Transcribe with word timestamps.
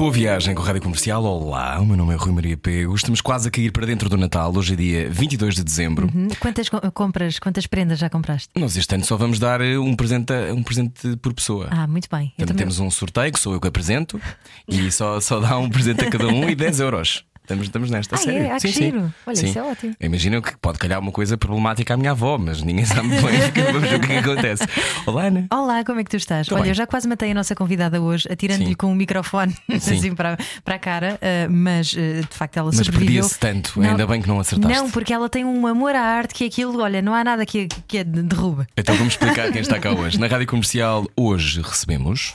Boa 0.00 0.10
viagem 0.10 0.54
com 0.54 0.62
a 0.62 0.64
Rádio 0.64 0.80
Comercial. 0.80 1.22
Olá, 1.22 1.78
o 1.78 1.84
meu 1.84 1.94
nome 1.94 2.14
é 2.14 2.16
Rui 2.16 2.32
Maria 2.32 2.56
Pego. 2.56 2.94
Estamos 2.94 3.20
quase 3.20 3.48
a 3.48 3.50
cair 3.50 3.70
para 3.70 3.84
dentro 3.84 4.08
do 4.08 4.16
Natal. 4.16 4.50
Hoje 4.56 4.72
é 4.72 4.76
dia 4.76 5.10
22 5.10 5.56
de 5.56 5.62
dezembro. 5.62 6.08
Hum, 6.14 6.28
Quantas 6.40 6.70
co- 6.70 6.80
compras, 6.90 7.38
quantas 7.38 7.66
prendas 7.66 7.98
já 7.98 8.08
compraste? 8.08 8.48
Nós 8.58 8.74
este 8.78 8.94
ano 8.94 9.04
só 9.04 9.18
vamos 9.18 9.38
dar 9.38 9.60
eh, 9.60 9.78
um 9.78 9.94
presente, 9.94 10.32
a- 10.32 10.54
um 10.54 10.62
presente 10.62 11.18
por 11.18 11.34
pessoa. 11.34 11.68
Ah, 11.70 11.86
muito 11.86 12.08
bem. 12.10 12.28
Eu 12.28 12.28
Portanto, 12.28 12.48
também- 12.48 12.56
temos 12.60 12.78
um 12.80 12.90
sorteio 12.90 13.30
que 13.30 13.38
sou 13.38 13.52
eu 13.52 13.60
que 13.60 13.68
apresento 13.68 14.18
e 14.66 14.90
só, 14.90 15.20
só 15.20 15.38
dá 15.38 15.58
um 15.58 15.68
presente 15.68 16.02
a 16.02 16.10
cada 16.10 16.28
um 16.28 16.48
e 16.48 16.54
10 16.54 16.80
euros. 16.80 17.22
Estamos, 17.50 17.66
estamos 17.66 17.90
nesta, 17.90 18.14
Ah, 18.14 18.18
sério. 18.18 18.42
é? 18.44 18.50
Ah, 18.52 18.58
que 18.60 18.68
giro. 18.68 19.12
Olha, 19.26 19.34
isso 19.34 19.58
é 19.58 19.62
ótimo. 19.62 19.94
Imagina 20.00 20.40
que 20.40 20.56
pode 20.58 20.78
calhar 20.78 21.00
uma 21.00 21.10
coisa 21.10 21.36
problemática 21.36 21.94
à 21.94 21.96
minha 21.96 22.12
avó, 22.12 22.38
mas 22.38 22.62
ninguém 22.62 22.84
sabe 22.84 23.08
muito 23.08 23.26
bem 23.26 23.40
porque 23.40 23.60
vamos 23.72 23.88
ver 23.90 23.96
o 23.96 24.00
que 24.00 24.12
é 24.12 24.22
que 24.22 24.30
acontece. 24.30 24.64
Olá, 25.04 25.24
Ana. 25.24 25.46
Olá, 25.52 25.84
como 25.84 25.98
é 25.98 26.04
que 26.04 26.10
tu 26.10 26.16
estás? 26.16 26.46
Tô 26.46 26.54
Olha, 26.54 26.62
bem. 26.62 26.70
eu 26.70 26.74
já 26.76 26.86
quase 26.86 27.08
matei 27.08 27.32
a 27.32 27.34
nossa 27.34 27.54
convidada 27.56 28.00
hoje, 28.00 28.28
atirando-lhe 28.30 28.68
Sim. 28.68 28.74
com 28.74 28.92
um 28.92 28.94
microfone 28.94 29.52
Sim. 29.80 29.96
assim 29.96 30.14
para, 30.14 30.38
para 30.64 30.76
a 30.76 30.78
cara, 30.78 31.18
ah, 31.20 31.48
mas 31.50 31.92
ah, 31.98 32.20
de 32.20 32.36
facto 32.36 32.56
ela 32.56 32.66
Mas 32.68 32.76
sobreviveu. 32.76 33.06
perdia-se 33.22 33.38
tanto, 33.40 33.80
ainda 33.82 34.06
bem 34.06 34.22
que 34.22 34.28
não 34.28 34.38
acertaste. 34.38 34.76
Não, 34.76 34.88
porque 34.88 35.12
ela 35.12 35.28
tem 35.28 35.44
um 35.44 35.66
amor 35.66 35.94
à 35.96 36.00
arte 36.02 36.34
que 36.34 36.44
aquilo, 36.44 36.80
olha, 36.80 37.02
não 37.02 37.12
há 37.14 37.24
nada 37.24 37.44
que, 37.44 37.66
que 37.88 37.98
a 37.98 38.02
derruba. 38.04 38.64
Então 38.76 38.94
vamos 38.94 39.14
explicar 39.14 39.50
quem 39.50 39.60
está 39.60 39.78
cá 39.80 39.90
hoje. 39.90 40.20
Na 40.20 40.28
rádio 40.28 40.46
comercial, 40.46 41.04
hoje 41.16 41.60
recebemos. 41.62 42.34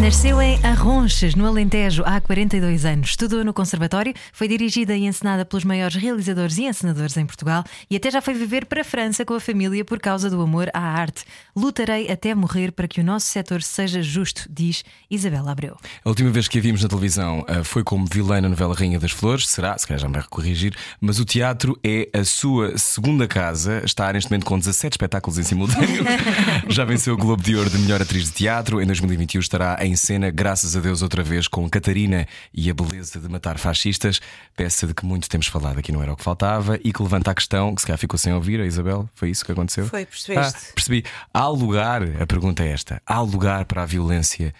Nasceu 0.00 0.40
em 0.40 0.58
Arronches, 0.64 1.34
no 1.34 1.46
Alentejo, 1.46 2.02
há 2.04 2.20
42 2.20 2.84
anos. 2.84 3.10
Estudou 3.10 3.44
no 3.44 3.52
Conservatório, 3.52 4.14
foi 4.32 4.48
dirigida 4.48 4.96
e 4.96 5.04
encenada 5.04 5.44
pelos 5.44 5.64
maiores 5.64 5.94
realizadores 5.94 6.56
e 6.58 6.64
encenadores 6.64 7.16
em 7.16 7.26
Portugal 7.26 7.62
e 7.88 7.94
até 7.94 8.10
já 8.10 8.20
foi 8.20 8.34
viver 8.34 8.64
para 8.64 8.80
a 8.80 8.84
França 8.84 9.24
com 9.24 9.34
a 9.34 9.40
família 9.40 9.84
por 9.84 10.00
causa 10.00 10.28
do 10.30 10.40
amor 10.40 10.68
à 10.72 10.80
arte. 10.80 11.24
Lutarei 11.54 12.10
até 12.10 12.34
morrer 12.34 12.72
para 12.72 12.88
que 12.88 13.00
o 13.00 13.04
nosso 13.04 13.26
setor 13.26 13.62
seja 13.62 14.02
justo, 14.02 14.48
diz 14.50 14.82
Isabela 15.10 15.52
Abreu. 15.52 15.76
A 16.04 16.08
última 16.08 16.30
vez 16.30 16.48
que 16.48 16.58
a 16.58 16.62
vimos 16.62 16.82
na 16.82 16.88
televisão 16.88 17.44
ah, 17.46 17.62
foi 17.62 17.84
como 17.84 18.06
vilã 18.10 18.40
na 18.40 18.48
novela 18.48 18.74
Rainha 18.74 18.98
das 18.98 19.12
Flores, 19.12 19.46
será, 19.46 19.76
se 19.76 19.86
calhar 19.86 20.00
já 20.00 20.08
me 20.08 20.14
vai 20.14 20.24
corrigir, 20.24 20.74
mas 21.00 21.20
o 21.20 21.24
teatro 21.24 21.78
é 21.84 22.08
a 22.12 22.24
sua 22.24 22.76
segunda 22.78 23.28
casa, 23.28 23.82
está 23.84 24.12
neste 24.12 24.30
momento 24.30 24.46
com 24.46 24.58
17 24.58 24.94
espetáculos 24.94 25.38
em 25.38 25.42
simultâneo. 25.42 26.02
já 26.68 26.84
venceu 26.84 27.14
o 27.14 27.16
Globo 27.16 27.42
de 27.42 27.54
Ouro 27.54 27.70
de 27.70 27.78
melhor 27.78 28.00
atriz 28.00 28.24
de 28.24 28.32
teatro, 28.32 28.80
em 28.80 28.86
2021 28.86 29.40
estará 29.40 29.81
em 29.84 29.96
cena, 29.96 30.30
graças 30.30 30.76
a 30.76 30.80
Deus, 30.80 31.02
outra 31.02 31.22
vez 31.22 31.48
com 31.48 31.68
Catarina 31.68 32.26
e 32.54 32.70
a 32.70 32.74
beleza 32.74 33.18
de 33.18 33.28
matar 33.28 33.58
fascistas, 33.58 34.20
peça 34.56 34.86
de 34.86 34.94
que 34.94 35.04
muito 35.04 35.28
temos 35.28 35.46
falado 35.46 35.78
aqui, 35.78 35.90
não 35.90 36.02
era 36.02 36.12
o 36.12 36.16
que 36.16 36.22
faltava, 36.22 36.78
e 36.84 36.92
que 36.92 37.02
levanta 37.02 37.30
a 37.30 37.34
questão, 37.34 37.74
que 37.74 37.80
se 37.80 37.86
calhar 37.86 37.98
ficou 37.98 38.18
sem 38.18 38.32
ouvir, 38.32 38.60
a 38.60 38.66
Isabel, 38.66 39.08
foi 39.14 39.30
isso 39.30 39.44
que 39.44 39.52
aconteceu? 39.52 39.86
Foi, 39.86 40.06
percebeste? 40.06 40.68
Ah, 40.70 40.72
percebi. 40.74 41.04
Há 41.34 41.48
lugar, 41.48 42.02
a 42.20 42.26
pergunta 42.26 42.62
é 42.62 42.68
esta: 42.68 43.02
há 43.06 43.20
lugar 43.20 43.64
para 43.64 43.82
a 43.82 43.86
violência 43.86 44.54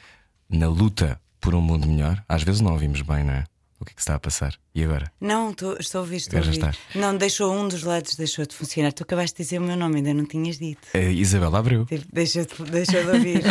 na 0.48 0.68
luta 0.68 1.20
por 1.40 1.54
um 1.54 1.60
mundo 1.60 1.86
melhor? 1.86 2.22
Às 2.28 2.42
vezes 2.42 2.60
não 2.60 2.72
ouvimos 2.72 3.02
bem, 3.02 3.24
não 3.24 3.34
é? 3.34 3.44
O 3.82 3.84
que 3.84 3.92
é 3.92 3.94
que 3.94 4.00
está 4.00 4.14
a 4.14 4.20
passar? 4.20 4.54
E 4.74 4.82
agora? 4.84 5.12
Não, 5.20 5.52
tô- 5.52 5.74
estou 5.78 5.98
a 5.98 6.02
ouvir, 6.02 6.16
estou 6.16 6.38
a 6.38 6.42
Já 6.42 6.46
ouvir. 6.48 6.58
estás. 6.58 6.78
Não, 6.94 7.16
deixou 7.16 7.52
um 7.52 7.66
dos 7.68 7.82
lados, 7.82 8.14
deixou 8.14 8.46
de 8.46 8.54
funcionar. 8.54 8.92
Tu 8.92 9.02
acabaste 9.02 9.36
de 9.36 9.42
dizer 9.42 9.58
o 9.58 9.62
meu 9.62 9.76
nome, 9.76 9.96
ainda 9.96 10.14
não 10.14 10.24
tinhas 10.24 10.58
dito. 10.58 10.86
A 10.94 10.98
Isabela 10.98 11.58
Abreu. 11.58 11.84
Tipo, 11.84 12.06
Deixa 12.12 12.46
de, 12.46 12.70
deixa 12.70 13.02
de 13.02 13.10
ouvir. 13.10 13.42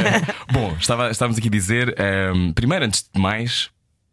Bom, 0.52 0.72
estava, 0.78 1.10
estávamos 1.10 1.38
aqui 1.38 1.48
a 1.48 1.50
dizer, 1.50 1.94
ehm, 2.00 2.52
primeiro, 2.52 2.84
antes 2.84 3.02
de 3.12 3.20
mais, 3.20 3.70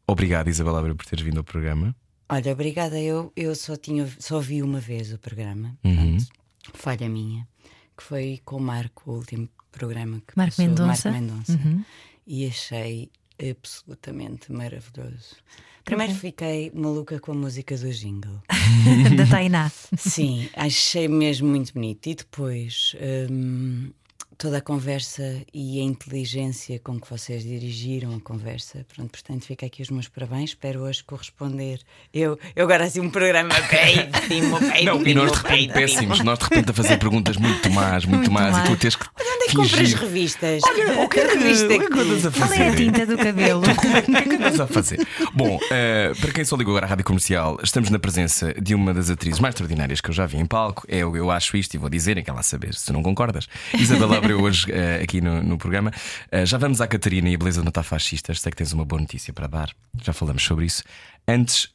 obrigado, 0.07 0.47
Isabela 0.49 0.79
Abreu, 0.79 0.95
por 0.95 1.05
teres 1.05 1.23
vindo 1.23 1.37
ao 1.37 1.43
programa. 1.43 1.95
Olha, 2.29 2.51
obrigada. 2.51 2.99
Eu, 2.99 3.31
eu 3.35 3.55
só, 3.55 3.75
tinha, 3.77 4.07
só 4.19 4.39
vi 4.39 4.61
uma 4.61 4.79
vez 4.79 5.13
o 5.13 5.17
programa. 5.19 5.77
Uhum. 5.83 6.17
Portanto, 6.17 6.27
falha 6.73 7.07
minha. 7.07 7.47
Que 7.95 8.03
foi 8.03 8.41
com 8.43 8.57
o 8.57 8.59
Marco, 8.61 9.11
o 9.11 9.15
último 9.15 9.47
programa 9.71 10.21
que 10.25 10.33
Marco 10.35 10.55
passou, 10.55 10.65
Mendonça. 10.65 11.09
Marco 11.11 11.25
Mendonça. 11.27 11.51
Uhum. 11.53 11.83
E 12.25 12.45
achei 12.47 13.09
absolutamente 13.39 14.51
maravilhoso. 14.51 15.35
Primeiro 15.83 16.13
fiquei 16.15 16.69
maluca 16.73 17.19
com 17.19 17.31
a 17.31 17.35
música 17.35 17.77
do 17.77 17.89
jingle. 17.89 18.41
da 19.15 19.25
Tainá. 19.25 19.71
Sim, 19.97 20.49
achei 20.53 21.07
mesmo 21.07 21.47
muito 21.47 21.73
bonito. 21.73 22.07
E 22.07 22.15
depois 22.15 22.93
hum, 23.31 23.89
toda 24.37 24.59
a 24.59 24.61
conversa 24.61 25.41
e 25.53 25.79
a 25.79 25.83
inteligência 25.83 26.79
com 26.79 26.99
que 26.99 27.09
vocês 27.09 27.43
dirigiram 27.43 28.15
a 28.15 28.19
conversa. 28.19 28.85
Pronto, 28.93 29.09
portanto, 29.09 29.45
fica 29.45 29.65
aqui 29.65 29.81
os 29.81 29.89
meus 29.89 30.07
parabéns. 30.07 30.51
Espero 30.51 30.81
hoje 30.81 31.03
corresponder. 31.03 31.79
Eu, 32.13 32.37
eu 32.55 32.65
agora 32.65 32.85
assim 32.85 32.99
um 32.99 33.09
programa 33.09 33.55
péssimo, 33.67 34.59
péssimo, 34.59 34.85
Não, 34.85 35.07
e 35.07 35.13
nós 35.13 35.31
de 35.31 35.37
repente 35.37 35.73
péssimos, 35.73 36.19
nós 36.19 36.37
de 36.37 36.45
repente 36.45 36.69
a 36.69 36.73
fazer 36.73 36.97
perguntas 36.97 37.37
muito 37.37 37.69
más, 37.71 38.05
muito, 38.05 38.29
Muito 38.29 38.31
más, 38.31 38.57
e 38.57 38.69
tu 38.69 38.77
tens 38.77 38.95
que. 38.95 39.05
É 39.47 39.49
que 39.49 39.55
compras 39.55 39.93
revistas? 39.93 40.61
Olha, 40.65 41.01
o 41.03 41.09
que 41.09 41.19
é 41.19 41.27
que, 41.27 41.37
revista 41.37 41.65
o 41.65 41.67
que, 41.69 41.73
é 41.75 41.79
que 41.89 41.99
andas 41.99 42.25
a 42.25 42.31
Qual 42.31 42.47
fazer? 42.49 42.61
é 42.61 42.69
a 42.69 42.75
tinta 42.75 43.05
do 43.05 43.17
cabelo? 43.17 43.61
O 43.67 43.75
que 43.81 44.15
é 44.17 44.21
que 44.21 44.35
andas 44.35 44.59
a 44.59 44.67
fazer? 44.67 45.07
Bom, 45.33 45.57
eh, 45.71 46.11
para 46.19 46.31
quem 46.33 46.43
só 46.43 46.55
ligou 46.57 46.73
agora 46.73 46.85
à 46.85 46.89
rádio 46.89 47.05
comercial, 47.05 47.57
estamos 47.63 47.89
na 47.89 47.97
presença 47.97 48.53
de 48.61 48.75
uma 48.75 48.93
das 48.93 49.09
atrizes 49.09 49.39
mais 49.39 49.53
extraordinárias 49.53 50.01
que 50.01 50.09
eu 50.09 50.13
já 50.13 50.25
vi 50.25 50.37
em 50.37 50.45
palco. 50.45 50.85
É 50.89 51.05
o 51.05 51.15
Eu 51.15 51.31
Acho 51.31 51.55
Isto 51.55 51.75
e 51.75 51.77
vou 51.77 51.89
dizer, 51.89 52.17
é 52.17 52.21
que 52.21 52.29
ela 52.29 52.43
saber 52.43 52.73
se 52.73 52.85
tu 52.85 52.93
não 52.93 53.01
concordas. 53.01 53.47
Isabela 53.73 54.17
abriu 54.17 54.41
hoje 54.41 54.71
eh, 54.71 55.01
aqui 55.01 55.21
no, 55.21 55.41
no 55.41 55.57
programa. 55.57 55.91
Eh, 56.31 56.45
já 56.45 56.57
vamos 56.57 56.81
à 56.81 56.87
Catarina 56.87 57.29
e 57.29 57.35
a 57.35 57.37
beleza 57.37 57.61
de 57.61 57.65
matar 57.65 57.83
fascistas. 57.83 58.41
Sei 58.41 58.51
que 58.51 58.57
tens 58.57 58.73
uma 58.73 58.83
boa 58.83 58.99
notícia 59.01 59.31
para 59.33 59.47
dar. 59.47 59.69
Já 60.03 60.11
falamos 60.11 60.43
sobre 60.43 60.65
isso. 60.65 60.83
Antes, 61.27 61.69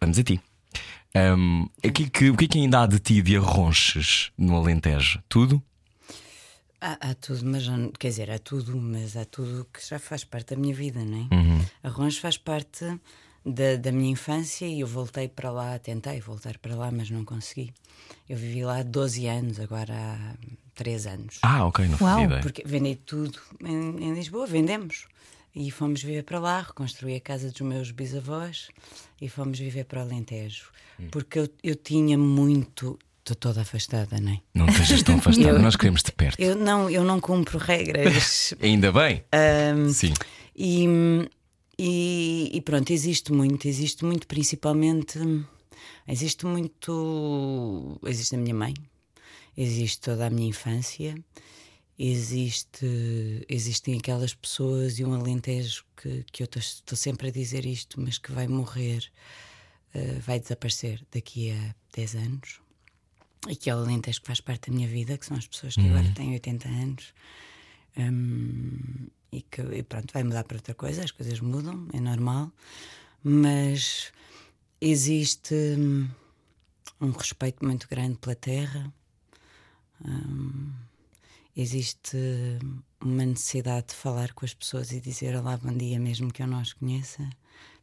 vamos 0.00 0.18
a 0.18 0.22
ti. 0.22 0.40
Que 1.92 2.02
é 2.02 2.06
que, 2.08 2.30
o 2.30 2.36
que 2.36 2.44
é 2.44 2.48
que 2.48 2.58
ainda 2.58 2.82
há 2.82 2.86
de 2.86 2.98
ti 2.98 3.22
de 3.22 3.36
arronches 3.36 4.30
no 4.36 4.56
Alentejo? 4.56 5.20
Tudo? 5.28 5.62
Há, 6.80 7.10
há 7.10 7.14
tudo, 7.14 7.44
mas 7.44 7.64
quer 7.98 8.08
dizer, 8.08 8.30
há 8.30 8.38
tudo, 8.38 8.76
mas 8.76 9.16
há 9.16 9.24
tudo 9.24 9.66
que 9.72 9.86
já 9.86 9.98
faz 9.98 10.24
parte 10.24 10.54
da 10.54 10.60
minha 10.60 10.74
vida, 10.74 11.04
não 11.04 11.28
é? 11.30 11.34
Uhum. 11.34 12.10
Faz 12.10 12.36
parte 12.36 12.84
da, 13.44 13.76
da 13.76 13.92
minha 13.92 14.10
infância 14.10 14.66
e 14.66 14.80
eu 14.80 14.86
voltei 14.86 15.28
para 15.28 15.50
lá, 15.50 15.78
tentei 15.78 16.20
voltar 16.20 16.58
para 16.58 16.74
lá, 16.74 16.90
mas 16.90 17.08
não 17.10 17.24
consegui. 17.24 17.72
Eu 18.28 18.36
vivi 18.36 18.64
lá 18.64 18.82
12 18.82 19.26
anos, 19.26 19.60
agora 19.60 19.94
há 19.94 20.34
3 20.74 21.06
anos. 21.06 21.38
Ah, 21.42 21.64
ok, 21.64 21.86
não 21.86 21.92
Uau. 21.92 21.98
fazia 21.98 22.24
ideia. 22.24 22.42
Porque 22.42 22.62
vendi 22.66 22.96
tudo 22.96 23.38
em, 23.64 24.04
em 24.04 24.14
Lisboa, 24.14 24.46
vendemos. 24.46 25.06
E 25.54 25.70
fomos 25.70 26.02
viver 26.02 26.22
para 26.22 26.38
lá, 26.38 26.60
reconstruí 26.60 27.16
a 27.16 27.20
casa 27.20 27.50
dos 27.50 27.62
meus 27.62 27.90
bisavós 27.90 28.68
e 29.18 29.26
fomos 29.26 29.58
viver 29.58 29.84
para 29.84 30.00
o 30.00 30.02
Alentejo. 30.02 30.70
Hum. 31.00 31.08
Porque 31.10 31.38
eu, 31.38 31.48
eu 31.62 31.76
tinha 31.76 32.18
muito. 32.18 32.98
Estou 33.26 33.34
toda 33.34 33.62
afastada, 33.62 34.20
não 34.20 34.30
é? 34.34 34.40
Não 34.54 34.66
estejas 34.68 35.02
tão 35.02 35.16
afastada, 35.16 35.48
Eu- 35.48 35.58
nós 35.58 35.74
queremos 35.74 36.00
de 36.00 36.12
perto. 36.12 36.38
Eu 36.40 36.54
não, 36.54 36.88
eu 36.88 37.02
não 37.02 37.18
cumpro 37.20 37.58
regras. 37.58 38.54
Ainda 38.62 38.92
bem? 38.92 39.24
Ahm, 39.32 39.88
Sim. 39.92 40.14
e, 40.54 40.86
e, 41.76 42.50
e 42.54 42.60
pronto, 42.60 42.92
existe 42.92 43.32
muito, 43.32 43.66
existe 43.66 44.04
muito, 44.04 44.28
principalmente. 44.28 45.18
Existe 46.06 46.46
muito. 46.46 47.98
Existe 48.06 48.36
a 48.36 48.38
minha 48.38 48.54
mãe, 48.54 48.74
existe 49.56 50.02
toda 50.02 50.24
a 50.28 50.30
minha 50.30 50.48
infância, 50.50 51.18
existe, 51.98 52.86
existem 53.48 53.98
aquelas 53.98 54.34
pessoas 54.34 55.00
e 55.00 55.04
um 55.04 55.12
alentejo 55.12 55.84
que, 56.00 56.24
que 56.30 56.44
eu 56.44 56.48
estou 56.60 56.96
sempre 56.96 57.26
a 57.26 57.32
dizer 57.32 57.66
isto, 57.66 58.00
mas 58.00 58.18
que 58.18 58.30
vai 58.30 58.46
morrer, 58.46 59.04
eh, 59.92 60.20
vai 60.24 60.38
desaparecer 60.38 61.04
daqui 61.12 61.50
a 61.50 61.74
10 61.96 62.14
anos. 62.14 62.65
E 63.48 63.56
que 63.56 63.70
é 63.70 63.74
o 63.74 63.78
alentejo 63.78 64.20
que 64.20 64.26
faz 64.26 64.40
parte 64.40 64.70
da 64.70 64.76
minha 64.76 64.88
vida, 64.88 65.16
que 65.16 65.26
são 65.26 65.36
as 65.36 65.46
pessoas 65.46 65.74
que 65.74 65.86
agora 65.88 66.10
têm 66.14 66.32
80 66.32 66.68
anos. 66.68 67.14
Hum, 67.98 69.08
e 69.32 69.42
que 69.42 69.62
e 69.62 69.82
pronto, 69.82 70.12
vai 70.12 70.22
mudar 70.22 70.44
para 70.44 70.56
outra 70.56 70.74
coisa, 70.74 71.04
as 71.04 71.10
coisas 71.10 71.40
mudam, 71.40 71.88
é 71.92 72.00
normal, 72.00 72.52
mas 73.22 74.12
existe 74.80 75.54
hum, 75.54 76.08
um 77.00 77.10
respeito 77.10 77.64
muito 77.64 77.88
grande 77.88 78.16
pela 78.18 78.34
terra, 78.34 78.92
hum, 80.04 80.72
existe 81.56 82.18
uma 83.00 83.24
necessidade 83.24 83.88
de 83.88 83.94
falar 83.94 84.32
com 84.32 84.44
as 84.44 84.54
pessoas 84.54 84.92
e 84.92 85.00
dizer 85.00 85.34
olá, 85.36 85.56
bom 85.56 85.72
dia, 85.72 85.98
mesmo 85.98 86.32
que 86.32 86.42
eu 86.42 86.46
não 86.46 86.58
as 86.58 86.72
conheça. 86.72 87.28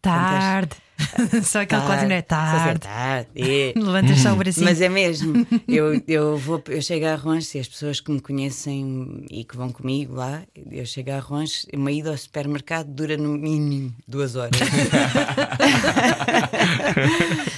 Tarde. 0.03 0.75
Só 1.43 1.61
aquele 1.61 1.81
quase 1.81 2.05
não 2.05 2.15
é 2.15 2.21
tarde. 2.21 2.79
tarde. 2.81 3.29
É. 3.35 3.73
Levantas 3.79 4.19
só 4.19 4.33
o 4.33 4.35
bracinho. 4.35 4.65
Mas 4.65 4.81
é 4.81 4.89
mesmo. 4.89 5.45
Eu, 5.67 6.01
eu, 6.07 6.37
vou, 6.37 6.61
eu 6.67 6.81
chego 6.81 7.05
a 7.05 7.15
Ronches 7.15 7.55
e 7.55 7.59
as 7.59 7.67
pessoas 7.67 7.99
que 7.99 8.11
me 8.11 8.19
conhecem 8.19 9.25
e 9.29 9.43
que 9.43 9.55
vão 9.55 9.71
comigo 9.71 10.15
lá, 10.15 10.43
eu 10.71 10.85
chego 10.85 11.11
a 11.11 11.19
Ronches, 11.19 11.65
uma 11.73 11.91
ida 11.91 12.11
ao 12.11 12.17
supermercado 12.17 12.87
dura 12.87 13.17
no 13.17 13.29
mínimo 13.29 13.93
duas 14.07 14.35
horas. 14.35 14.51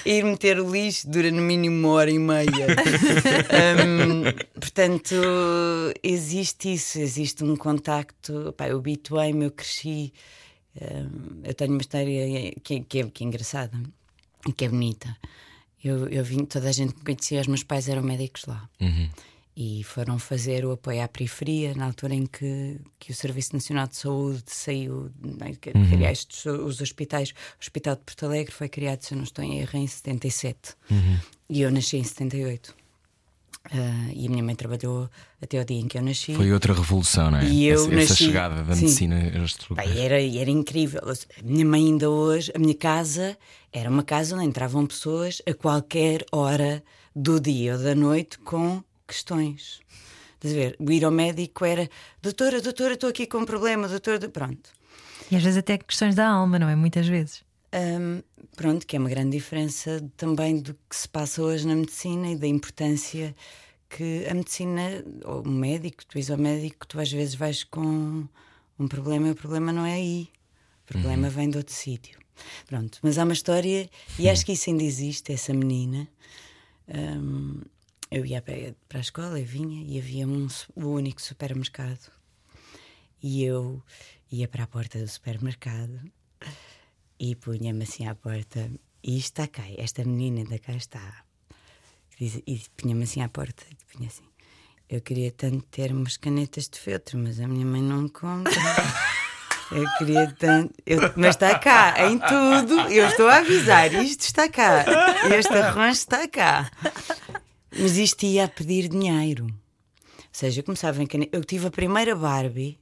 Ir 0.05 0.23
meter 0.25 0.59
o 0.59 0.71
lixo 0.71 1.09
dura 1.09 1.31
no 1.31 1.41
mínimo 1.41 1.75
uma 1.87 1.89
hora 1.95 2.11
e 2.11 2.19
meia. 2.19 2.67
Hum, 3.85 4.23
portanto, 4.59 5.15
existe 6.03 6.73
isso, 6.73 6.99
existe 6.99 7.43
um 7.43 7.55
contacto. 7.55 8.53
Pá, 8.57 8.69
eu 8.69 8.77
habituei-me, 8.77 9.45
eu 9.45 9.51
cresci. 9.51 10.13
Eu 11.43 11.53
tenho 11.53 11.71
uma 11.71 11.81
história 11.81 12.51
que, 12.63 12.81
que, 12.81 12.99
é, 12.99 13.03
que 13.09 13.23
é 13.23 13.27
engraçada 13.27 13.77
e 14.47 14.51
que 14.53 14.65
é 14.65 14.69
bonita. 14.69 15.15
Eu, 15.83 16.07
eu 16.09 16.23
vim, 16.23 16.45
toda 16.45 16.67
a 16.69 16.71
gente 16.71 16.95
me 16.95 17.01
conhecia, 17.03 17.41
os 17.41 17.47
meus 17.47 17.63
pais 17.63 17.87
eram 17.87 18.01
médicos 18.01 18.45
lá. 18.45 18.67
E 19.57 19.83
foram 19.85 20.19
fazer 20.19 20.65
o 20.65 20.71
apoio 20.73 21.01
à 21.01 21.07
periferia 21.07 21.73
na 21.75 21.85
altura 21.85 22.13
em 22.13 22.25
que, 22.25 22.77
que 22.99 23.11
o 23.11 23.15
Serviço 23.15 23.53
Nacional 23.53 23.87
de 23.87 23.95
Saúde 23.95 24.43
saiu, 24.47 25.09
né, 25.21 25.53
que 25.61 25.69
estes- 26.11 26.45
os 26.45 26.81
hospitais. 26.81 27.29
O 27.29 27.61
Hospital 27.61 27.95
de 27.95 28.01
Porto 28.01 28.25
Alegre 28.25 28.51
foi 28.51 28.67
criado, 28.67 29.01
se 29.03 29.13
eu 29.13 29.17
não 29.17 29.23
estou 29.23 29.45
em 29.45 29.59
erro, 29.59 29.77
em 29.79 29.87
77. 29.87 30.73
E 31.49 31.61
eu 31.61 31.71
nasci 31.71 31.95
em 31.97 32.03
78. 32.03 32.75
Ah, 33.71 34.11
e 34.13 34.27
a 34.27 34.29
minha 34.29 34.43
mãe 34.43 34.55
trabalhou 34.55 35.09
até 35.41 35.59
o 35.59 35.65
dia 35.65 35.79
em 35.79 35.87
que 35.87 35.97
eu 35.97 36.01
nasci. 36.03 36.35
Foi 36.35 36.51
outra 36.53 36.73
revolução, 36.73 37.31
não 37.31 37.39
é? 37.39 37.45
E 37.45 37.65
eu 37.65 37.73
essa, 37.75 37.85
essa 37.87 37.95
nasci- 37.95 38.23
chegada 38.25 38.63
da 38.63 38.75
Sim. 38.75 38.81
medicina 38.81 39.19
e 39.85 39.99
era, 39.99 40.21
e 40.21 40.37
era 40.37 40.49
incrível. 40.51 41.01
A 41.03 41.43
minha 41.43 41.65
mãe 41.65 41.85
ainda 41.85 42.09
hoje, 42.09 42.51
a 42.55 42.59
minha 42.59 42.75
casa 42.75 43.35
era 43.73 43.89
uma 43.89 44.03
casa 44.03 44.35
onde 44.35 44.45
entravam 44.45 44.85
pessoas 44.85 45.41
a 45.47 45.53
qualquer 45.53 46.23
hora 46.31 46.83
do 47.15 47.39
dia 47.39 47.73
ou 47.75 47.81
da 47.83 47.95
noite 47.95 48.37
com 48.39 48.83
questões. 49.07 49.79
Estás 50.35 50.53
a 50.53 50.57
ver? 50.57 50.75
O 50.79 50.91
ir 50.91 51.03
ao 51.03 51.11
médico 51.11 51.65
era 51.65 51.89
doutora, 52.21 52.61
doutora, 52.61 52.93
estou 52.93 53.09
aqui 53.09 53.25
com 53.25 53.39
um 53.39 53.45
problema, 53.45 53.87
doutora, 53.87 54.29
pronto. 54.29 54.69
E 55.31 55.35
às 55.35 55.41
vezes 55.41 55.57
até 55.57 55.77
questões 55.77 56.13
da 56.13 56.27
alma, 56.27 56.59
não 56.59 56.69
é? 56.69 56.75
Muitas 56.75 57.07
vezes. 57.07 57.44
Hum, 57.75 58.23
pronto, 58.55 58.87
que 58.87 58.95
é 58.95 58.99
uma 58.99 59.09
grande 59.09 59.31
diferença 59.31 60.01
também 60.15 60.61
do 60.61 60.73
que 60.89 60.95
se 60.95 61.09
passa 61.09 61.41
hoje 61.41 61.67
na 61.67 61.75
medicina 61.75 62.31
e 62.31 62.37
da 62.37 62.47
importância 62.47 63.35
que 63.89 64.25
a 64.29 64.33
medicina, 64.33 65.03
ou 65.25 65.41
o 65.41 65.49
médico, 65.49 66.05
tu 66.05 66.17
és 66.17 66.31
ao 66.31 66.37
médico, 66.37 66.87
tu 66.87 66.97
às 66.97 67.11
vezes 67.11 67.35
vais 67.35 67.65
com 67.65 68.25
um 68.79 68.87
problema 68.87 69.27
e 69.27 69.31
o 69.31 69.35
problema 69.35 69.73
não 69.73 69.85
é 69.85 69.95
aí. 69.95 70.29
O 70.83 70.87
problema 70.87 71.29
vem 71.29 71.49
de 71.49 71.57
outro 71.57 71.73
sítio. 71.73 72.17
Pronto, 72.65 72.97
mas 73.01 73.17
há 73.17 73.25
uma 73.25 73.33
história, 73.33 73.89
e 74.17 74.29
acho 74.29 74.45
que 74.45 74.53
isso 74.53 74.69
ainda 74.69 74.83
existe, 74.83 75.33
essa 75.33 75.53
menina. 75.53 76.07
Hum, 76.87 77.61
eu 78.09 78.25
ia 78.25 78.41
para 78.41 78.99
a 78.99 79.01
escola, 79.01 79.37
eu 79.37 79.45
vinha 79.45 79.83
e 79.85 79.99
havia 79.99 80.25
um, 80.25 80.47
o 80.77 80.87
único 80.87 81.21
supermercado. 81.21 82.09
E 83.21 83.43
eu 83.43 83.83
ia 84.31 84.47
para 84.47 84.63
a 84.63 84.67
porta 84.67 84.97
do 84.97 85.07
supermercado 85.09 85.99
e 87.19 87.35
punha-me 87.35 87.83
assim 87.83 88.07
à 88.07 88.15
porta. 88.15 88.69
E 89.03 89.17
está 89.17 89.47
cá, 89.47 89.63
esta 89.77 90.03
menina 90.03 90.39
ainda 90.39 90.57
cá 90.59 90.73
está. 90.73 91.23
E 92.19 92.61
punha-me 92.77 93.03
assim 93.03 93.21
à 93.21 93.29
porta 93.29 93.63
e 93.71 93.95
punha 93.95 94.07
assim. 94.07 94.23
Eu 94.89 95.01
queria 95.01 95.31
tanto 95.31 95.63
ter 95.71 95.91
umas 95.91 96.15
canetas 96.17 96.67
de 96.69 96.79
feltro, 96.79 97.17
mas 97.17 97.39
a 97.39 97.47
minha 97.47 97.65
mãe 97.65 97.81
não 97.81 98.03
me 98.03 98.09
compra. 98.09 98.53
Eu 99.71 99.83
queria 99.97 100.31
tanto. 100.37 100.75
eu- 100.85 100.99
mas 101.15 101.29
está 101.35 101.57
cá, 101.57 101.95
em 102.07 102.19
tudo. 102.19 102.81
Eu 102.81 103.07
estou 103.07 103.27
a 103.27 103.37
avisar, 103.37 103.91
isto 103.95 104.21
está 104.21 104.47
cá. 104.47 104.85
Este 105.35 105.51
arranjo 105.55 105.89
está 105.97 106.27
cá. 106.27 106.69
Mas 107.71 107.97
isto 107.97 108.23
ia 108.27 108.45
a 108.45 108.47
pedir 108.47 108.87
dinheiro. 108.87 109.45
Ou 109.45 109.53
seja, 110.31 110.59
eu 110.59 110.63
começava 110.63 111.01
em 111.01 111.07
caneta. 111.07 111.35
Eu 111.35 111.43
tive 111.43 111.65
a 111.65 111.71
primeira 111.71 112.15
Barbie, 112.15 112.77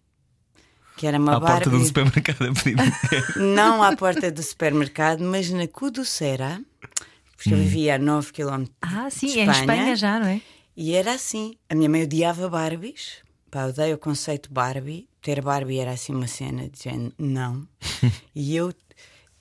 que 1.03 1.07
era 1.07 1.19
uma 1.19 1.35
À 1.35 1.39
Barbie. 1.41 1.65
porta 1.65 1.69
do 1.69 1.85
supermercado 1.85 2.43
a 2.43 2.53
pedir. 2.53 2.77
Não 3.35 3.83
à 3.83 3.93
porta 3.93 4.31
do 4.31 4.41
supermercado, 4.41 5.21
mas 5.21 5.49
na 5.49 5.67
Cuducera, 5.67 6.61
porque 7.35 7.53
eu 7.53 7.57
vivia 7.57 7.95
a 7.95 7.97
9 7.97 8.31
km 8.31 8.63
Ah, 8.81 9.09
sim, 9.09 9.27
de 9.27 9.39
é 9.39 9.43
em 9.43 9.49
Espanha 9.51 9.95
já, 9.97 10.17
não 10.17 10.27
é? 10.27 10.39
E 10.77 10.93
era 10.95 11.11
assim. 11.11 11.57
A 11.69 11.75
minha 11.75 11.89
mãe 11.89 12.03
odiava 12.03 12.47
Barbies. 12.47 13.17
Pá, 13.51 13.65
odeio 13.65 13.95
o 13.95 13.97
conceito 13.97 14.49
Barbie. 14.49 15.09
Ter 15.21 15.41
Barbie 15.41 15.79
era 15.79 15.91
assim 15.91 16.15
uma 16.15 16.25
cena 16.27 16.69
de 16.69 16.81
género, 16.81 17.13
não. 17.17 17.67
e 18.33 18.55
eu, 18.55 18.71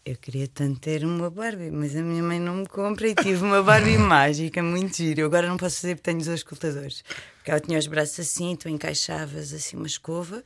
eu 0.05 0.17
queria 0.17 0.49
tanto 0.49 0.81
ter 0.81 1.05
uma 1.05 1.31
Barbie, 1.31 1.71
mas 1.71 1.95
a 1.97 2.03
minha 2.03 2.23
mãe 2.23 2.41
não 2.41 2.57
me 2.57 2.67
compra 2.67 3.07
e 3.09 3.15
tive 3.15 3.43
uma 3.45 3.63
Barbie 3.63 3.97
mágica, 3.99 4.63
muito 4.63 4.97
giro. 4.97 5.21
Eu 5.21 5.27
agora 5.27 5.49
não 5.49 5.57
posso 5.57 5.81
fazer 5.81 5.95
porque 5.95 6.11
tenho 6.11 6.21
os 6.21 6.29
auscultadores. 6.29 7.05
Porque 7.37 7.51
ela 7.51 7.61
tinha 7.61 7.79
os 7.79 7.87
braços 7.87 8.21
assim, 8.21 8.55
tu 8.55 8.69
encaixavas 8.69 9.53
assim 9.53 9.77
uma 9.77 9.87
escova 9.87 10.43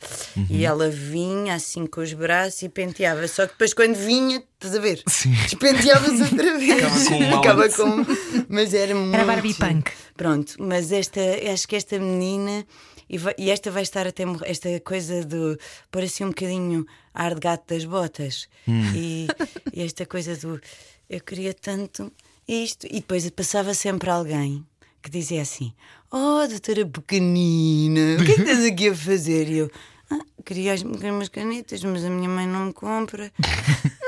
e 0.48 0.64
ela 0.64 0.88
vinha 0.88 1.54
assim 1.54 1.86
com 1.86 2.00
os 2.00 2.12
braços 2.12 2.62
e 2.62 2.68
penteava. 2.68 3.26
Só 3.28 3.46
que 3.46 3.52
depois 3.52 3.74
quando 3.74 3.94
vinha, 3.94 4.42
estás 4.54 4.74
a 4.74 4.80
ver? 4.80 5.02
Sim. 5.06 5.32
Despenteava-se 5.32 6.22
outra 6.22 6.56
vez. 6.58 6.82
Acaba 6.82 7.04
com 7.04 7.14
um 7.22 7.38
Acaba 7.38 7.68
com. 7.68 8.06
Mas 8.48 8.72
era 8.74 8.94
muito. 8.94 9.26
Barbie 9.26 9.52
giro. 9.52 9.66
punk. 9.66 9.90
Pronto, 10.16 10.54
mas 10.58 10.90
esta, 10.92 11.20
acho 11.52 11.68
que 11.68 11.76
esta 11.76 11.98
menina, 11.98 12.66
e, 13.08 13.18
vai- 13.18 13.34
e 13.38 13.50
esta 13.50 13.70
vai 13.70 13.82
estar 13.82 14.06
até 14.06 14.24
esta 14.44 14.80
coisa 14.80 15.24
do 15.24 15.58
assim 16.04 16.24
um 16.24 16.28
bocadinho 16.28 16.86
ar 17.14 17.34
de 17.34 17.40
gato 17.40 17.64
das 17.72 17.84
botas, 17.84 18.48
e, 18.94 19.26
e 19.72 19.82
esta 19.82 20.04
coisa 20.06 20.36
do 20.36 20.60
eu 21.08 21.20
queria 21.20 21.54
tanto 21.54 22.12
isto, 22.48 22.86
e 22.86 22.94
depois 23.00 23.28
passava 23.30 23.72
sempre 23.74 24.10
alguém 24.10 24.64
que 25.02 25.10
dizia 25.10 25.42
assim: 25.42 25.72
Oh, 26.10 26.46
doutora 26.48 26.84
pequenina, 26.86 28.20
o 28.20 28.24
que 28.24 28.32
é 28.32 28.34
que 28.34 28.40
estás 28.42 28.64
aqui 28.64 28.88
a 28.88 28.94
fazer? 28.94 29.48
E 29.48 29.58
eu. 29.58 29.70
"Ah, 30.10 30.20
queria 30.44 30.72
as- 30.72 30.82
umas 30.82 31.28
canetas, 31.28 31.82
mas 31.82 32.04
a 32.04 32.10
minha 32.10 32.28
mãe 32.28 32.46
não 32.46 32.66
me 32.66 32.72
compra. 32.72 33.32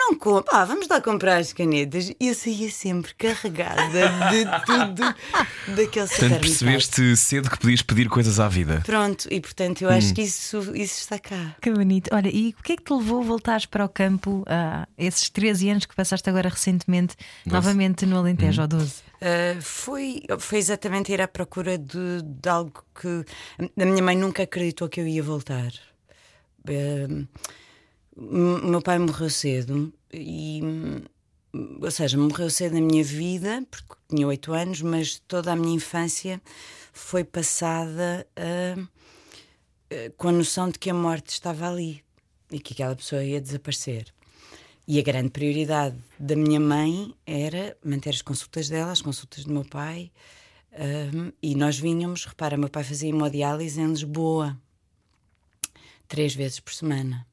Não 0.09 0.15
compra. 0.15 0.57
Ah, 0.57 0.65
vamos 0.65 0.89
lá 0.89 1.01
comprar 1.03 1.37
as 1.37 1.53
canetas. 1.53 2.11
E 2.19 2.29
eu 2.29 2.35
saía 2.35 2.71
sempre 2.71 3.13
carregada 3.15 4.09
de 4.31 4.45
tudo 4.65 5.15
daquele 5.77 6.09
Portanto, 6.09 6.41
percebeste 6.41 7.17
cedo 7.17 7.51
que 7.51 7.59
podias 7.59 7.83
pedir 7.83 8.09
coisas 8.09 8.41
à 8.41 8.49
vida. 8.49 8.83
Pronto, 8.87 9.29
e 9.31 9.39
portanto 9.39 9.83
eu 9.83 9.91
acho 9.91 10.15
que 10.15 10.23
isso, 10.23 10.59
isso 10.75 11.01
está 11.01 11.19
cá. 11.19 11.57
Que 11.61 11.71
bonito. 11.71 12.09
Olha, 12.13 12.31
e 12.35 12.55
o 12.59 12.63
que 12.63 12.73
é 12.73 12.77
que 12.77 12.85
te 12.85 12.93
levou 12.93 13.21
a 13.21 13.25
voltares 13.25 13.67
para 13.67 13.85
o 13.85 13.89
campo 13.89 14.45
há 14.47 14.89
esses 14.97 15.29
13 15.29 15.71
anos 15.71 15.85
que 15.85 15.95
passaste 15.95 16.29
agora 16.31 16.49
recentemente, 16.49 17.15
novamente 17.45 18.07
no 18.07 18.17
Alentejo, 18.17 18.63
ou 18.63 18.69
12? 18.69 18.95
Uh, 19.21 19.61
foi, 19.61 20.23
foi 20.39 20.59
exatamente 20.59 21.13
ir 21.13 21.21
à 21.21 21.29
procura 21.29 21.77
de, 21.77 22.23
de 22.23 22.49
algo 22.49 22.83
que. 22.99 23.25
A 23.79 23.85
minha 23.85 24.03
mãe 24.03 24.17
nunca 24.17 24.45
acreditou 24.45 24.89
que 24.89 25.01
eu 25.01 25.07
ia 25.07 25.23
voltar. 25.23 25.71
Uh, 26.67 27.27
meu 28.21 28.83
pai 28.83 28.99
morreu 28.99 29.31
cedo 29.31 29.93
e. 30.13 30.61
Ou 31.81 31.91
seja, 31.91 32.19
morreu 32.19 32.51
cedo 32.51 32.75
na 32.75 32.81
minha 32.81 33.03
vida, 33.03 33.65
porque 33.71 33.95
tinha 34.09 34.27
oito 34.27 34.53
anos, 34.53 34.83
mas 34.83 35.19
toda 35.27 35.53
a 35.53 35.57
minha 35.57 35.77
infância 35.77 36.43
foi 36.93 37.25
passada 37.25 38.27
uh, 38.37 38.83
uh, 38.83 40.13
com 40.17 40.29
a 40.29 40.33
noção 40.33 40.69
de 40.69 40.79
que 40.79 40.91
a 40.91 40.95
morte 40.95 41.29
estava 41.29 41.69
ali 41.69 42.05
e 42.51 42.59
que 42.59 42.75
aquela 42.75 42.95
pessoa 42.95 43.25
ia 43.25 43.41
desaparecer. 43.41 44.13
E 44.87 44.99
a 44.99 45.03
grande 45.03 45.31
prioridade 45.31 45.97
da 46.19 46.35
minha 46.35 46.61
mãe 46.61 47.15
era 47.27 47.77
manter 47.85 48.11
as 48.11 48.23
consultas 48.23 48.69
dela, 48.69 48.91
as 48.91 49.03
consultas 49.03 49.45
do 49.45 49.53
meu 49.53 49.65
pai. 49.65 50.11
hum, 51.15 51.33
e 51.43 51.55
nós 51.55 51.79
vinhamos, 51.79 52.25
repara, 52.25 52.57
meu 52.57 52.69
pai 52.69 52.85
fazia 52.85 53.11
hemodiálise 53.11 53.81
em 53.81 53.87
Lisboa, 53.87 54.59
três 56.09 56.35
vezes 56.35 56.59
por 56.61 56.73
semana. 56.73 57.28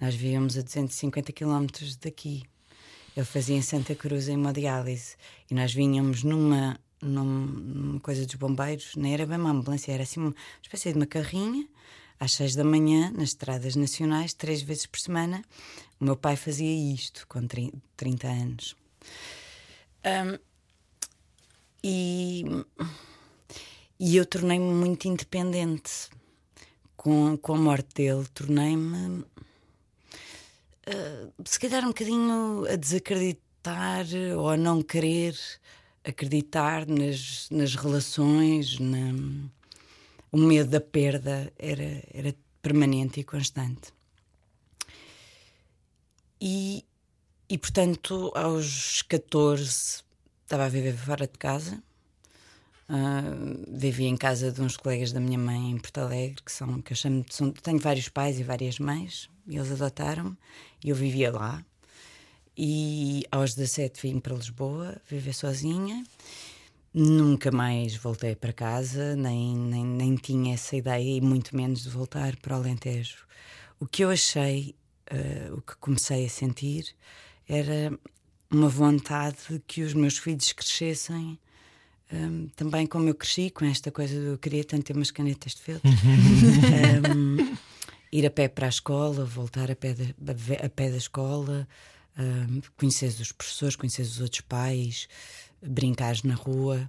Nós 0.00 0.14
víamos 0.14 0.56
a 0.56 0.62
250 0.62 1.32
quilómetros 1.32 1.96
daqui. 1.96 2.42
Ele 3.16 3.26
fazia 3.26 3.56
em 3.56 3.62
Santa 3.62 3.94
Cruz 3.94 4.28
a 4.28 4.32
hemodiálise. 4.32 5.16
E 5.50 5.54
nós 5.54 5.74
vinhamos 5.74 6.22
numa, 6.22 6.78
num- 7.02 7.24
numa 7.46 8.00
coisa 8.00 8.24
dos 8.24 8.34
bombeiros, 8.36 8.94
não 8.96 9.08
era 9.08 9.26
bem 9.26 9.36
uma 9.38 9.50
ambulância, 9.50 9.92
era 9.92 10.02
assim 10.04 10.20
uma 10.20 10.34
espécie 10.62 10.92
de 10.92 10.98
uma 10.98 11.06
carrinha, 11.06 11.66
às 12.18 12.32
seis 12.32 12.54
da 12.54 12.64
manhã, 12.64 13.10
nas 13.10 13.30
estradas 13.30 13.76
nacionais, 13.76 14.32
três 14.32 14.62
vezes 14.62 14.86
por 14.86 15.00
semana. 15.00 15.42
O 16.00 16.04
meu 16.04 16.16
pai 16.16 16.36
fazia 16.36 16.94
isto 16.94 17.26
com 17.28 17.46
tri- 17.46 17.72
30 17.96 18.26
anos. 18.28 18.76
Hum, 20.04 20.38
e, 21.82 22.44
e 23.98 24.16
eu 24.16 24.24
tornei-me 24.24 24.72
muito 24.72 25.08
independente. 25.08 26.08
Com, 26.96 27.36
com 27.38 27.54
a 27.54 27.58
morte 27.58 27.88
dele, 27.94 28.26
tornei-me 28.34 29.24
ah, 30.90 31.28
se 31.44 31.58
calhar 31.58 31.84
um 31.84 31.88
bocadinho 31.88 32.66
a 32.70 32.76
desacreditar 32.76 34.06
ou 34.36 34.48
a 34.48 34.56
não 34.56 34.82
querer 34.82 35.36
acreditar 36.04 36.86
nas, 36.86 37.48
nas 37.50 37.74
relações, 37.74 38.78
na, 38.78 39.12
o 40.32 40.38
medo 40.38 40.70
da 40.70 40.80
perda 40.80 41.52
era, 41.58 42.02
era 42.12 42.34
permanente 42.62 43.20
e 43.20 43.24
constante. 43.24 43.92
E, 46.40 46.84
e 47.48 47.58
portanto, 47.58 48.32
aos 48.34 49.02
14 49.02 50.02
estava 50.42 50.64
a 50.64 50.68
viver 50.68 50.96
fora 50.96 51.26
de 51.26 51.38
casa. 51.38 51.82
Uh, 52.88 53.64
vivia 53.68 54.08
em 54.08 54.16
casa 54.16 54.50
de 54.50 54.60
uns 54.60 54.76
colegas 54.76 55.12
da 55.12 55.20
minha 55.20 55.38
mãe 55.38 55.70
em 55.70 55.78
Porto 55.78 55.98
Alegre, 55.98 56.42
que 56.44 56.50
são 56.50 56.82
que 56.82 56.92
eu 56.92 56.96
chamo 56.96 57.24
são, 57.30 57.52
tenho 57.52 57.78
vários 57.78 58.08
pais 58.08 58.40
e 58.40 58.42
várias 58.42 58.80
mães, 58.80 59.30
e 59.46 59.56
eles 59.56 59.70
adotaram-me, 59.70 60.36
eu 60.88 60.94
vivia 60.94 61.30
lá. 61.30 61.64
E 62.56 63.24
aos 63.30 63.54
17 63.54 64.02
vim 64.02 64.20
para 64.20 64.34
Lisboa 64.34 65.00
viver 65.08 65.32
sozinha. 65.32 66.04
Nunca 66.92 67.50
mais 67.50 67.94
voltei 67.96 68.34
para 68.34 68.52
casa, 68.52 69.14
nem, 69.14 69.56
nem, 69.56 69.84
nem 69.84 70.16
tinha 70.16 70.54
essa 70.54 70.74
ideia, 70.74 71.16
e 71.16 71.20
muito 71.20 71.56
menos 71.56 71.82
de 71.82 71.88
voltar 71.88 72.36
para 72.36 72.54
o 72.54 72.60
Alentejo. 72.60 73.18
O 73.78 73.86
que 73.86 74.02
eu 74.02 74.10
achei, 74.10 74.74
uh, 75.10 75.54
o 75.54 75.62
que 75.62 75.76
comecei 75.76 76.26
a 76.26 76.28
sentir, 76.28 76.94
era 77.48 77.96
uma 78.50 78.68
vontade 78.68 79.36
de 79.48 79.60
que 79.60 79.82
os 79.82 79.94
meus 79.94 80.18
filhos 80.18 80.52
crescessem 80.52 81.38
um, 82.12 82.48
também 82.56 82.86
como 82.86 83.08
eu 83.08 83.14
cresci 83.14 83.50
com 83.50 83.64
esta 83.64 83.90
coisa 83.92 84.14
do 84.14 84.26
eu 84.32 84.38
queria 84.38 84.64
tanto 84.64 84.84
ter 84.84 84.96
umas 84.96 85.10
canetas 85.10 85.54
de 85.54 85.60
feltro. 85.62 85.88
um, 85.88 87.56
ir 88.12 88.26
a 88.26 88.30
pé 88.30 88.48
para 88.48 88.66
a 88.66 88.68
escola, 88.68 89.24
voltar 89.24 89.70
a 89.70 89.76
pé, 89.76 89.94
de, 89.94 90.14
a 90.62 90.68
pé 90.68 90.90
da 90.90 90.96
escola, 90.96 91.68
um, 92.18 92.60
conhecer 92.76 93.08
os 93.20 93.32
professores, 93.32 93.76
conhecer 93.76 94.02
os 94.02 94.20
outros 94.20 94.40
pais, 94.42 95.08
brincar 95.62 96.16
na 96.24 96.34
rua. 96.34 96.88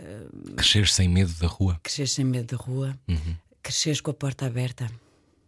Um, 0.00 0.54
crescer 0.56 0.88
sem 0.88 1.08
medo 1.08 1.32
da 1.34 1.46
rua. 1.46 1.78
Crescer 1.82 2.08
sem 2.08 2.24
medo 2.24 2.56
da 2.56 2.62
rua. 2.62 2.98
Uhum. 3.08 3.36
Crescer 3.62 4.00
com 4.00 4.10
a 4.10 4.14
porta 4.14 4.46
aberta. 4.46 4.90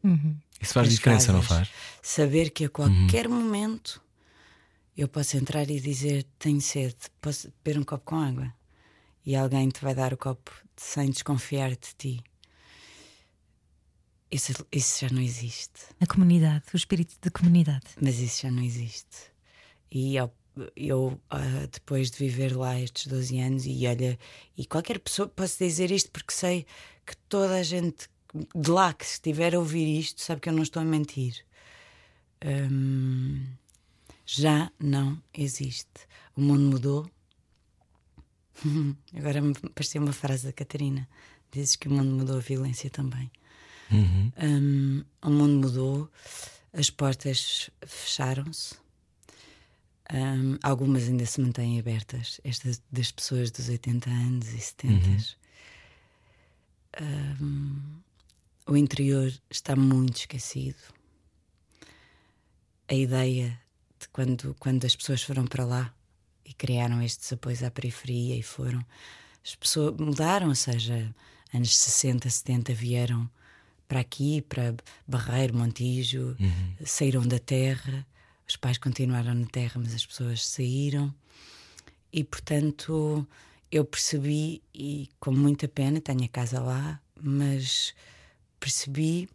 Uhum. 0.03 0.37
Isso 0.61 0.75
faz 0.75 0.89
diferença, 0.89 1.33
casas. 1.33 1.35
não 1.35 1.43
faz? 1.43 1.69
Saber 2.03 2.51
que 2.51 2.67
a 2.67 2.69
qualquer 2.69 3.27
uhum. 3.27 3.43
momento 3.43 4.01
eu 4.97 5.09
posso 5.09 5.37
entrar 5.37 5.69
e 5.71 5.81
dizer: 5.81 6.27
Tenho 6.39 6.61
sede, 6.61 6.97
posso 7.21 7.53
beber 7.65 7.81
um 7.81 7.85
copo 7.85 8.05
com 8.05 8.17
água 8.17 8.53
e 9.27 9.35
alguém 9.35 9.69
te 9.69 9.81
vai 9.81 9.95
dar 9.95 10.13
o 10.13 10.17
copo 10.17 10.53
sem 10.77 11.11
desconfiar 11.11 11.71
de 11.71 11.95
ti. 11.97 12.25
Isso, 14.31 14.53
isso 14.73 15.01
já 15.01 15.13
não 15.13 15.23
existe. 15.23 15.83
A 16.01 16.07
comunidade, 16.07 16.65
o 16.73 16.77
espírito 16.77 17.15
de 17.21 17.31
comunidade. 17.31 17.87
Mas 18.01 18.19
isso 18.19 18.43
já 18.43 18.51
não 18.51 18.63
existe. 18.63 19.33
E 19.91 20.17
eu, 20.17 20.33
eu 20.75 21.21
uh, 21.33 21.67
depois 21.71 22.11
de 22.11 22.19
viver 22.19 22.57
lá 22.57 22.79
estes 22.79 23.07
12 23.07 23.41
anos, 23.41 23.67
e 23.67 23.87
olha, 23.87 24.19
e 24.57 24.67
qualquer 24.67 24.99
pessoa, 24.99 25.29
posso 25.29 25.59
dizer 25.59 25.91
isto 25.91 26.11
porque 26.11 26.33
sei 26.33 26.67
que 27.07 27.17
toda 27.29 27.55
a 27.57 27.63
gente 27.63 28.09
de 28.55 28.71
lá 28.71 28.93
que 28.93 29.05
estiver 29.05 29.55
a 29.55 29.59
ouvir 29.59 29.87
isto 29.99 30.21
sabe 30.21 30.41
que 30.41 30.49
eu 30.49 30.53
não 30.53 30.63
estou 30.63 30.83
a 30.83 30.85
mentir. 30.85 31.45
Um, 32.45 33.45
já 34.27 34.73
não 34.81 35.23
existe. 35.33 36.09
O 36.37 36.41
mundo 36.41 36.63
mudou, 36.63 37.11
Agora 39.17 39.41
me 39.41 39.55
pareceu 39.75 40.03
uma 40.03 40.13
frase 40.13 40.47
da 40.47 40.53
Catarina. 40.53 41.09
Dizes 41.51 41.77
que 41.77 41.89
o 41.89 41.91
mundo 41.91 42.11
mudou, 42.11 42.37
a 42.37 42.41
violência 42.41 42.91
também. 42.91 43.31
Uhum. 43.95 44.33
Um, 44.43 45.05
o 45.23 45.31
mundo 45.31 45.67
mudou, 45.67 46.11
as 46.73 46.91
portas 46.91 47.71
fecharam-se. 47.87 48.75
Um, 50.13 50.59
algumas 50.63 51.09
ainda 51.09 51.25
se 51.25 51.41
mantêm 51.41 51.79
abertas, 51.79 52.41
estas 52.45 52.83
das 52.93 53.11
pessoas 53.11 53.51
dos 53.51 53.69
80 53.69 54.11
anos 54.11 54.49
e 54.53 54.61
70. 54.61 55.09
Uhum. 55.09 55.19
Um, 57.01 58.03
o 58.67 58.77
interior 58.77 59.33
está 59.51 59.75
muito 59.75 60.17
esquecido. 60.17 60.79
A 62.89 62.95
ideia 62.95 63.59
de 63.99 64.09
quando, 64.09 64.55
quando 64.59 64.85
as 64.85 64.95
pessoas 64.95 65.23
foram 65.23 65.47
para 65.47 65.65
lá 65.65 65.95
e 66.45 66.53
criaram 66.53 67.01
estes 67.03 67.33
apoios 67.33 67.63
à 67.63 67.71
periferia 67.71 68.37
e 68.37 68.43
foram. 68.43 68.85
As 69.45 69.55
pessoas 69.55 69.95
mudaram, 69.99 70.49
ou 70.49 70.55
seja, 70.55 71.15
anos 71.53 71.77
60, 71.77 72.29
70 72.29 72.75
vieram 72.75 73.29
para 73.89 74.01
aqui, 74.01 74.43
para 74.43 74.75
Barreiro, 75.07 75.57
Montijo, 75.57 76.37
uhum. 76.39 76.75
saíram 76.85 77.27
da 77.27 77.39
terra. 77.39 78.07
Os 78.49 78.57
pais 78.57 78.79
continuaram 78.79 79.35
na 79.35 79.47
terra, 79.47 79.81
mas 79.83 79.95
as 79.95 80.05
pessoas 80.05 80.47
saíram. 80.47 81.15
E 82.13 82.23
portanto 82.23 83.27
eu 83.71 83.85
percebi, 83.85 84.63
e 84.73 85.09
com 85.19 85.33
muita 85.33 85.67
pena, 85.67 86.01
tenho 86.01 86.25
a 86.25 86.29
casa 86.29 86.61
lá, 86.61 87.01
mas 87.21 87.95
percebi 88.61 89.29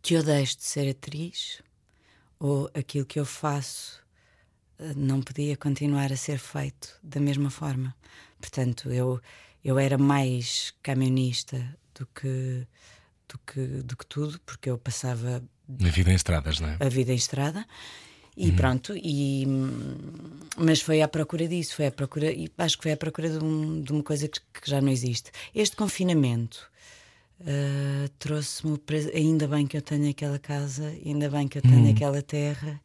que 0.00 0.14
eu 0.14 0.22
deixo 0.22 0.56
de 0.58 0.64
ser 0.64 0.88
atriz 0.88 1.60
ou 2.38 2.70
aquilo 2.74 3.04
que 3.04 3.18
eu 3.18 3.24
faço 3.24 4.00
não 4.96 5.20
podia 5.20 5.56
continuar 5.56 6.12
a 6.12 6.16
ser 6.16 6.38
feito 6.38 6.98
da 7.02 7.20
mesma 7.20 7.50
forma. 7.50 7.94
Portanto, 8.40 8.90
eu, 8.92 9.20
eu 9.64 9.78
era 9.78 9.98
mais 9.98 10.72
camionista 10.82 11.76
do 11.94 12.06
que, 12.06 12.66
do, 13.28 13.38
que, 13.38 13.60
do 13.82 13.96
que 13.96 14.06
tudo, 14.06 14.40
porque 14.44 14.70
eu 14.70 14.78
passava. 14.78 15.42
A 15.84 15.88
vida 15.88 16.10
em 16.10 16.14
estradas, 16.14 16.60
não 16.60 16.68
é? 16.68 16.76
A 16.80 16.88
vida 16.88 17.12
em 17.12 17.16
estrada. 17.16 17.66
E 18.36 18.50
uhum. 18.50 18.56
pronto, 18.56 18.94
e, 18.96 19.44
mas 20.56 20.80
foi 20.80 21.02
à 21.02 21.08
procura 21.08 21.48
disso, 21.48 21.74
foi 21.74 21.86
à 21.86 21.90
procura, 21.90 22.30
e 22.30 22.48
acho 22.56 22.76
que 22.76 22.84
foi 22.84 22.92
à 22.92 22.96
procura 22.96 23.28
de, 23.28 23.44
um, 23.44 23.82
de 23.82 23.90
uma 23.90 24.02
coisa 24.02 24.28
que, 24.28 24.40
que, 24.40 24.70
já 24.70 24.80
não 24.80 24.90
existe. 24.92 25.32
Este 25.52 25.74
confinamento 25.74 26.70
uh, 27.40 28.08
trouxe-me, 28.16 28.80
ainda 29.12 29.48
bem 29.48 29.66
que 29.66 29.76
eu 29.76 29.82
tenho 29.82 30.08
aquela 30.08 30.38
casa, 30.38 30.86
ainda 31.04 31.28
bem 31.28 31.48
que 31.48 31.58
eu 31.58 31.62
tenho 31.62 31.86
uhum. 31.86 31.90
aquela 31.90 32.22
terra, 32.22 32.80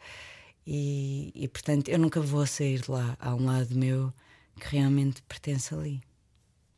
e, 0.66 1.32
e, 1.36 1.48
portanto 1.48 1.90
eu 1.90 2.00
nunca 2.00 2.20
vou 2.20 2.48
sair 2.48 2.82
de 2.82 2.90
lá. 2.90 3.16
Há 3.20 3.36
um 3.36 3.46
lado 3.46 3.76
meu 3.76 4.12
que 4.60 4.76
realmente 4.76 5.22
pertence 5.22 5.72
ali. 5.72 6.02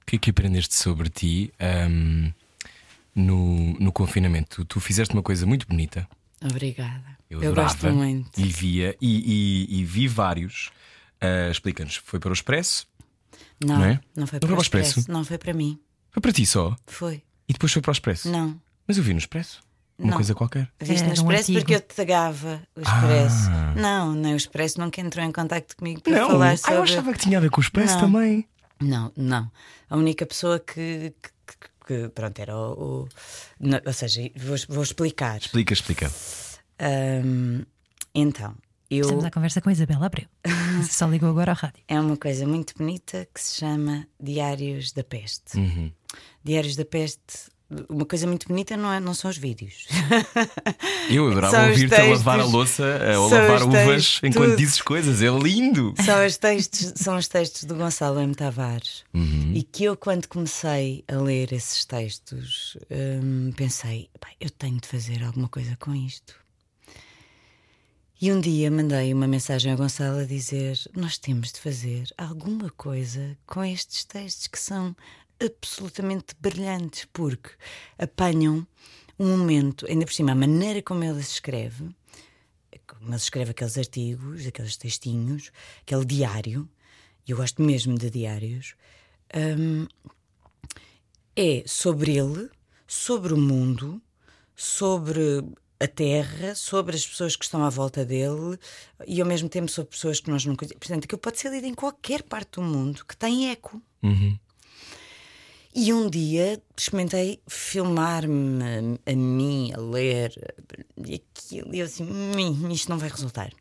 O 0.01 0.05
que 0.05 0.17
é 0.17 0.19
que 0.19 0.29
aprendeste 0.31 0.75
sobre 0.75 1.09
ti 1.09 1.53
um, 1.89 2.33
no, 3.15 3.73
no 3.79 3.91
confinamento? 3.91 4.57
Tu, 4.57 4.65
tu, 4.65 4.79
fizeste 4.79 5.13
uma 5.13 5.23
coisa 5.23 5.45
muito 5.45 5.67
bonita. 5.67 6.07
Obrigada. 6.43 7.17
Eu, 7.29 7.41
eu 7.41 7.55
gosto 7.55 7.87
muito. 7.91 8.39
E 8.39 8.43
via, 8.43 8.95
e, 9.01 9.67
e, 9.69 9.79
e 9.79 9.85
vi 9.85 10.07
vários. 10.07 10.69
Uh, 11.23 11.49
Explica-nos, 11.49 11.95
foi 11.95 12.19
para 12.19 12.29
o 12.29 12.33
Expresso? 12.33 12.87
Não, 13.63 13.79
não, 13.79 13.85
é? 13.85 13.99
não 14.15 14.27
foi 14.27 14.39
para, 14.39 14.49
para 14.49 14.57
o 14.57 14.61
Expresso. 14.61 14.99
Expresso. 14.99 15.11
Não 15.11 15.23
foi 15.23 15.37
para 15.37 15.53
mim. 15.53 15.79
Foi 16.11 16.21
para 16.21 16.31
ti 16.31 16.45
só? 16.45 16.75
Foi. 16.85 17.23
E 17.47 17.53
depois 17.53 17.71
foi 17.71 17.81
para 17.81 17.91
o 17.91 17.93
Expresso? 17.93 18.29
Não. 18.29 18.59
Mas 18.87 18.97
eu 18.97 19.03
vi 19.03 19.13
no 19.13 19.19
Expresso. 19.19 19.63
Uma 19.97 20.09
não. 20.09 20.17
coisa 20.17 20.35
qualquer. 20.35 20.69
Viste 20.79 21.07
no 21.07 21.13
Expresso 21.13 21.51
um 21.51 21.55
porque 21.55 21.75
eu 21.75 21.79
te 21.79 21.95
tagava 21.95 22.61
o 22.75 22.81
Expresso. 22.81 23.49
Ah. 23.49 23.73
Não, 23.75 24.13
nem 24.13 24.33
o 24.33 24.37
Expresso 24.37 24.79
nunca 24.79 24.99
entrou 24.99 25.25
em 25.25 25.31
contato 25.31 25.75
comigo 25.75 26.01
para 26.01 26.19
não. 26.19 26.27
falar 26.31 26.57
sobre. 26.57 26.73
Ah, 26.73 26.77
eu 26.77 26.83
achava 26.83 27.13
que 27.13 27.19
tinha 27.19 27.37
a 27.37 27.41
ver 27.41 27.49
com 27.49 27.61
o 27.61 27.63
Expresso 27.63 27.93
não. 27.95 28.01
também. 28.01 28.47
Não, 28.81 29.11
não. 29.15 29.49
A 29.89 29.95
única 29.95 30.25
pessoa 30.25 30.59
que, 30.59 31.13
que, 31.21 31.69
que 31.85 32.09
pronto, 32.09 32.39
era 32.39 32.57
o. 32.57 33.03
o 33.03 33.09
não, 33.59 33.79
ou 33.85 33.93
seja, 33.93 34.21
vou, 34.35 34.57
vou, 34.69 34.83
explicar. 34.83 35.37
Explica, 35.37 35.73
explica. 35.73 36.11
Um, 36.81 37.63
então, 38.13 38.55
eu. 38.89 39.01
Estamos 39.01 39.25
à 39.25 39.31
conversa 39.31 39.61
com 39.61 39.69
a 39.69 39.71
Isabela 39.71 40.05
Abreu. 40.05 40.27
Só 40.89 41.07
ligou 41.07 41.29
agora 41.29 41.51
ao 41.51 41.57
rádio. 41.57 41.83
É 41.87 41.99
uma 41.99 42.17
coisa 42.17 42.47
muito 42.47 42.73
bonita 42.77 43.27
que 43.33 43.41
se 43.41 43.59
chama 43.59 44.07
Diários 44.19 44.91
da 44.91 45.03
Peste. 45.03 45.57
Uhum. 45.57 45.91
Diários 46.43 46.75
da 46.75 46.85
Peste 46.85 47.49
uma 47.89 48.05
coisa 48.05 48.27
muito 48.27 48.47
bonita 48.47 48.77
não, 48.77 48.91
é, 48.91 48.99
não 48.99 49.13
são 49.13 49.29
os 49.29 49.37
vídeos. 49.37 49.87
Eu 51.09 51.27
adorava 51.31 51.69
ouvir-te 51.69 51.95
a 51.95 52.03
lavar 52.03 52.39
a 52.39 52.45
louça 52.45 52.83
ou 53.17 53.29
lavar 53.29 53.63
uvas 53.63 54.19
enquanto 54.23 54.49
tudo. 54.49 54.57
dizes 54.57 54.81
coisas, 54.81 55.21
é 55.21 55.29
lindo. 55.29 55.93
São 56.03 56.25
os 56.25 56.37
textos, 56.37 56.93
são 56.95 57.17
os 57.17 57.27
textos 57.27 57.63
do 57.63 57.75
Gonçalo 57.75 58.19
M. 58.19 58.35
Tavares. 58.35 59.03
Uhum. 59.13 59.51
E 59.55 59.63
que 59.63 59.83
eu, 59.83 59.97
quando 59.97 60.27
comecei 60.27 61.03
a 61.07 61.15
ler 61.17 61.51
esses 61.53 61.85
textos, 61.85 62.77
hum, 62.91 63.51
pensei: 63.55 64.09
eu 64.39 64.49
tenho 64.49 64.79
de 64.79 64.87
fazer 64.87 65.23
alguma 65.23 65.47
coisa 65.47 65.75
com 65.79 65.93
isto. 65.95 66.35
E 68.21 68.31
um 68.31 68.39
dia 68.39 68.71
mandei 68.71 69.13
uma 69.13 69.27
mensagem 69.27 69.71
ao 69.71 69.77
Gonçalo 69.77 70.19
a 70.19 70.25
dizer: 70.25 70.79
Nós 70.95 71.17
temos 71.17 71.51
de 71.51 71.59
fazer 71.59 72.07
alguma 72.17 72.69
coisa 72.69 73.37
com 73.45 73.63
estes 73.63 74.05
textos 74.05 74.47
que 74.47 74.59
são 74.59 74.95
absolutamente 75.39 76.35
brilhantes, 76.39 77.05
porque 77.11 77.49
apanham 77.97 78.65
um 79.17 79.37
momento, 79.37 79.85
ainda 79.87 80.05
por 80.05 80.13
cima, 80.13 80.31
a 80.31 80.35
maneira 80.35 80.81
como 80.81 81.03
ele 81.03 81.23
se 81.23 81.33
escreve, 81.33 81.89
como 82.87 83.09
ele 83.09 83.15
escreve 83.15 83.51
aqueles 83.51 83.77
artigos, 83.77 84.45
aqueles 84.45 84.77
textinhos, 84.77 85.51
aquele 85.81 86.05
diário, 86.05 86.69
e 87.27 87.31
eu 87.31 87.37
gosto 87.37 87.61
mesmo 87.61 87.97
de 87.97 88.09
diários, 88.09 88.75
um, 89.35 89.87
é 91.35 91.63
sobre 91.65 92.17
ele, 92.17 92.49
sobre 92.87 93.33
o 93.33 93.37
mundo, 93.37 94.01
sobre 94.55 95.43
a 95.79 95.87
terra, 95.87 96.55
sobre 96.55 96.95
as 96.95 97.05
pessoas 97.05 97.35
que 97.35 97.43
estão 97.43 97.63
à 97.63 97.69
volta 97.69 98.05
dele 98.05 98.57
e 99.05 99.19
ao 99.19 99.27
mesmo 99.27 99.49
tempo 99.49 99.69
sobre 99.69 99.91
pessoas 99.91 100.19
que 100.19 100.29
nós 100.29 100.45
não 100.45 100.55
conhecemos. 100.55 100.79
Portanto, 100.79 101.05
aquilo 101.05 101.19
pode 101.19 101.39
ser 101.39 101.51
lido 101.51 101.67
em 101.67 101.73
qualquer 101.73 102.23
parte 102.23 102.51
do 102.53 102.61
mundo 102.61 103.05
que 103.05 103.17
tem 103.17 103.51
eco. 103.51 103.81
Uhum. 104.01 104.37
E 105.77 105.91
um 105.93 106.09
dia 106.09 106.61
experimentei 106.77 107.41
filmar-me 107.47 108.97
a, 109.05 109.13
mim, 109.15 109.73
a 109.73 109.77
ler, 109.81 110.31
e 111.05 111.15
aquilo, 111.15 111.75
e 111.75 111.79
eu 111.79 111.85
assim, 111.85 112.03
"Hum, 112.05 112.71
isto 112.71 112.89
não 112.89 112.97
vai 112.97 113.09
resultar. 113.09 113.51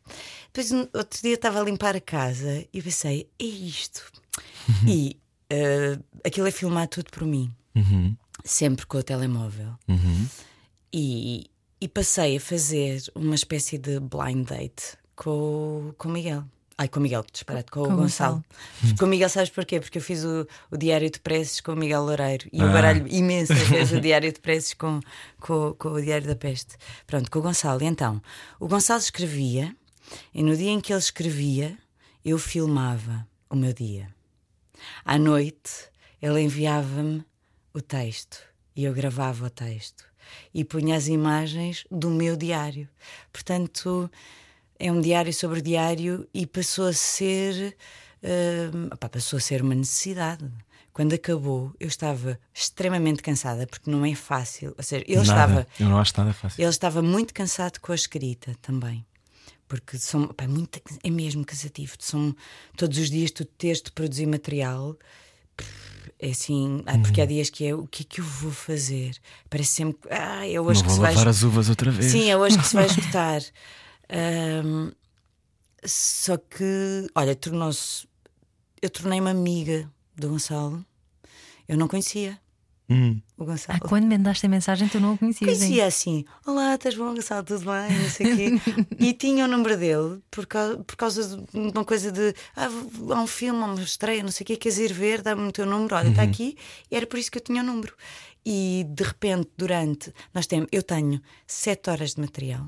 Depois, 0.53 0.71
outro 0.93 1.21
dia, 1.21 1.33
estava 1.33 1.59
a 1.59 1.63
limpar 1.63 1.95
a 1.95 1.99
casa 2.01 2.65
e 2.73 2.81
pensei, 2.81 3.29
é 3.37 3.43
isto. 3.43 4.09
E 4.87 5.19
eh, 5.49 5.99
aquilo 6.25 6.47
é 6.47 6.51
filmar 6.51 6.87
tudo 6.87 7.11
por 7.11 7.23
mim, 7.25 7.53
Uhum. 7.75 8.15
sempre 8.45 8.85
com 8.85 8.97
o 8.97 9.03
telemóvel. 9.03 9.73
Uhum. 9.87 10.27
E, 10.93 11.49
e 11.81 11.87
passei 11.89 12.37
a 12.37 12.39
fazer 12.39 13.03
uma 13.13 13.35
espécie 13.35 13.77
de 13.77 13.99
blind 13.99 14.47
date 14.47 14.97
com, 15.17 15.93
com 15.97 16.07
o 16.07 16.11
Miguel. 16.11 16.45
Ai, 16.77 16.89
com 16.89 16.99
o 16.99 17.03
Miguel, 17.03 17.23
disparate, 17.31 17.71
com, 17.71 17.83
Com 17.85 17.91
o 17.91 17.93
o 17.93 17.97
Gonçalo. 17.97 18.43
Com 18.99 19.05
o 19.05 19.07
Miguel, 19.07 19.29
sabes 19.29 19.49
porquê? 19.49 19.79
Porque 19.79 19.97
eu 19.97 20.01
fiz 20.01 20.25
o, 20.25 20.45
o 20.69 20.75
Diário 20.77 21.09
de 21.09 21.19
Preces 21.21 21.61
com 21.61 21.71
o 21.71 21.75
Miguel 21.75 22.03
Loureiro 22.03 22.49
e 22.51 22.61
Ah. 22.61 22.65
o 22.65 22.71
baralho 22.73 23.07
imenso 23.07 23.55
fez 23.55 23.91
o 23.93 24.01
Diário 24.01 24.31
de 24.33 24.41
Preces 24.41 24.73
com, 24.73 24.99
com, 25.39 25.73
com 25.79 25.89
o 25.93 26.01
Diário 26.01 26.27
da 26.27 26.35
Peste. 26.35 26.75
Pronto, 27.07 27.31
com 27.31 27.39
o 27.39 27.41
Gonçalo. 27.41 27.81
E 27.81 27.85
então, 27.85 28.21
o 28.59 28.67
Gonçalo 28.67 28.99
escrevia 28.99 29.73
e 30.33 30.43
no 30.43 30.55
dia 30.57 30.69
em 30.71 30.81
que 30.81 30.91
ele 30.91 30.99
escrevia, 30.99 31.77
eu 32.25 32.37
filmava 32.37 33.25
o 33.49 33.55
meu 33.55 33.71
dia. 33.71 34.13
À 35.05 35.17
noite, 35.17 35.89
ele 36.21 36.41
enviava-me 36.41 37.23
o 37.73 37.79
texto 37.81 38.37
e 38.75 38.83
eu 38.83 38.93
gravava 38.93 39.45
o 39.45 39.49
texto 39.49 40.03
e 40.53 40.65
punha 40.65 40.97
as 40.97 41.07
imagens 41.07 41.85
do 41.89 42.09
meu 42.09 42.35
diário. 42.35 42.89
Portanto, 43.31 44.11
é 44.79 44.91
um 44.91 44.99
diário 45.01 45.33
sobre 45.33 45.61
diário 45.61 46.27
e 46.33 46.45
passou 46.45 46.87
a 46.87 46.93
ser 46.93 47.75
hum, 48.73 48.87
opá, 48.91 49.07
passou 49.09 49.37
a 49.37 49.39
ser 49.39 49.61
uma 49.61 49.75
necessidade. 49.75 50.45
Quando 50.91 51.13
acabou, 51.13 51.73
eu 51.77 51.87
estava 51.89 52.39
extremamente 52.53 53.21
cansada 53.21 53.67
porque 53.67 53.91
não 53.91 54.05
é 54.05 54.15
fácil. 54.15 54.73
Ou 54.77 54.83
seja, 54.83 55.03
ele 55.07 55.17
Nada. 55.17 55.23
estava 55.29 55.67
Eu 55.77 55.89
não 55.89 55.97
acho 55.99 56.13
nada 56.15 56.31
fácil. 56.33 56.61
ele 56.61 56.69
estava 56.69 57.01
muito 57.01 57.33
cansado 57.33 57.79
com 57.81 57.91
a 57.91 57.95
escrita 57.95 58.55
também. 58.61 59.05
Porque 59.67 59.97
são, 59.97 60.33
é 60.37 60.47
muito, 60.47 60.79
é 61.03 61.09
mesmo 61.09 61.43
cansativo. 61.43 61.95
São 61.99 62.33
todos 62.77 62.97
os 62.97 63.09
dias 63.09 63.31
tu 63.31 63.43
teres 63.43 63.81
de 63.81 63.91
produzir 63.91 64.25
material. 64.25 64.95
É 66.17 66.29
assim, 66.29 66.81
ah, 66.85 66.97
porque 66.99 67.19
há 67.19 67.25
dias 67.25 67.49
que 67.49 67.65
é 67.65 67.75
o 67.75 67.85
que 67.87 68.03
é 68.03 68.05
que 68.07 68.21
eu 68.21 68.25
vou 68.25 68.51
fazer? 68.51 69.17
Parece 69.49 69.71
sempre, 69.71 69.99
ah, 70.09 70.47
é 70.47 70.61
hoje 70.61 70.79
não 70.79 70.85
que 70.85 70.91
se 70.91 70.97
vou 70.97 71.05
vai. 71.05 71.13
lavar 71.13 71.27
as 71.27 71.43
uvas 71.43 71.67
outra 71.67 71.91
vez. 71.91 72.09
Sim, 72.11 72.29
é 72.29 72.37
hoje 72.37 72.57
que 72.57 72.65
se 72.65 72.73
vai 72.73 72.85
escutar. 72.87 73.41
Ahm, 74.09 74.91
só 75.85 76.37
que, 76.37 77.07
olha, 77.15 77.35
tornou-se. 77.35 78.07
Eu 78.81 78.89
tornei-me 78.89 79.29
amiga 79.29 79.89
do 80.15 80.29
Gonçalo. 80.29 80.85
Eu 81.67 81.77
não 81.77 81.87
conhecia 81.87 82.39
Hum. 82.87 83.19
o 83.35 83.45
Gonçalo. 83.45 83.79
Ah, 83.81 83.87
quando 83.87 84.05
mandaste 84.05 84.45
a 84.45 84.49
mensagem, 84.49 84.87
tu 84.87 84.99
não 84.99 85.13
o 85.13 85.17
conhecias. 85.17 85.57
Conhecia 85.57 85.87
assim: 85.87 86.23
Olá, 86.45 86.75
estás 86.75 86.95
bom, 86.95 87.15
Gonçalo? 87.15 87.43
Tudo 87.43 87.65
bem? 87.65 87.97
Não 87.99 88.09
sei 88.09 88.31
o 88.31 88.35
quê. 88.35 88.49
e 88.99 89.13
tinha 89.13 89.45
o 89.45 89.47
número 89.47 89.75
dele 89.77 90.21
por 90.29 90.45
causa, 90.45 90.77
por 90.83 90.95
causa 90.95 91.37
de 91.37 91.57
uma 91.57 91.83
coisa 91.83 92.11
de 92.11 92.35
ah, 92.55 92.67
há 93.15 93.21
um 93.21 93.27
filme, 93.27 93.59
há 93.63 93.65
uma 93.65 93.81
estreia, 93.81 94.21
não 94.21 94.31
sei 94.31 94.43
o 94.43 94.47
quê, 94.47 94.55
queres 94.57 94.77
ir 94.77 94.93
ver, 94.93 95.21
dá-me 95.23 95.47
o 95.47 95.51
teu 95.51 95.65
número, 95.65 95.95
olha, 95.95 96.09
está 96.09 96.21
aqui. 96.21 96.55
E 96.91 96.95
era 96.95 97.07
por 97.07 97.17
isso 97.17 97.31
que 97.31 97.39
eu 97.39 97.43
tinha 97.43 97.63
o 97.63 97.65
número. 97.65 97.95
E 98.45 98.85
de 98.87 99.03
repente, 99.03 99.49
durante. 99.57 100.13
Nós 100.31 100.45
temos, 100.45 100.67
eu 100.71 100.83
tenho 100.83 101.19
sete 101.47 101.89
horas 101.89 102.13
de 102.13 102.21
material 102.21 102.67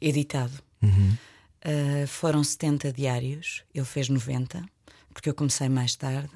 editado. 0.00 0.52
Uh, 0.82 2.06
foram 2.06 2.42
70 2.42 2.92
diários, 2.92 3.62
ele 3.74 3.84
fez 3.84 4.08
90, 4.08 4.64
porque 5.12 5.28
eu 5.28 5.34
comecei 5.34 5.68
mais 5.68 5.94
tarde. 5.94 6.30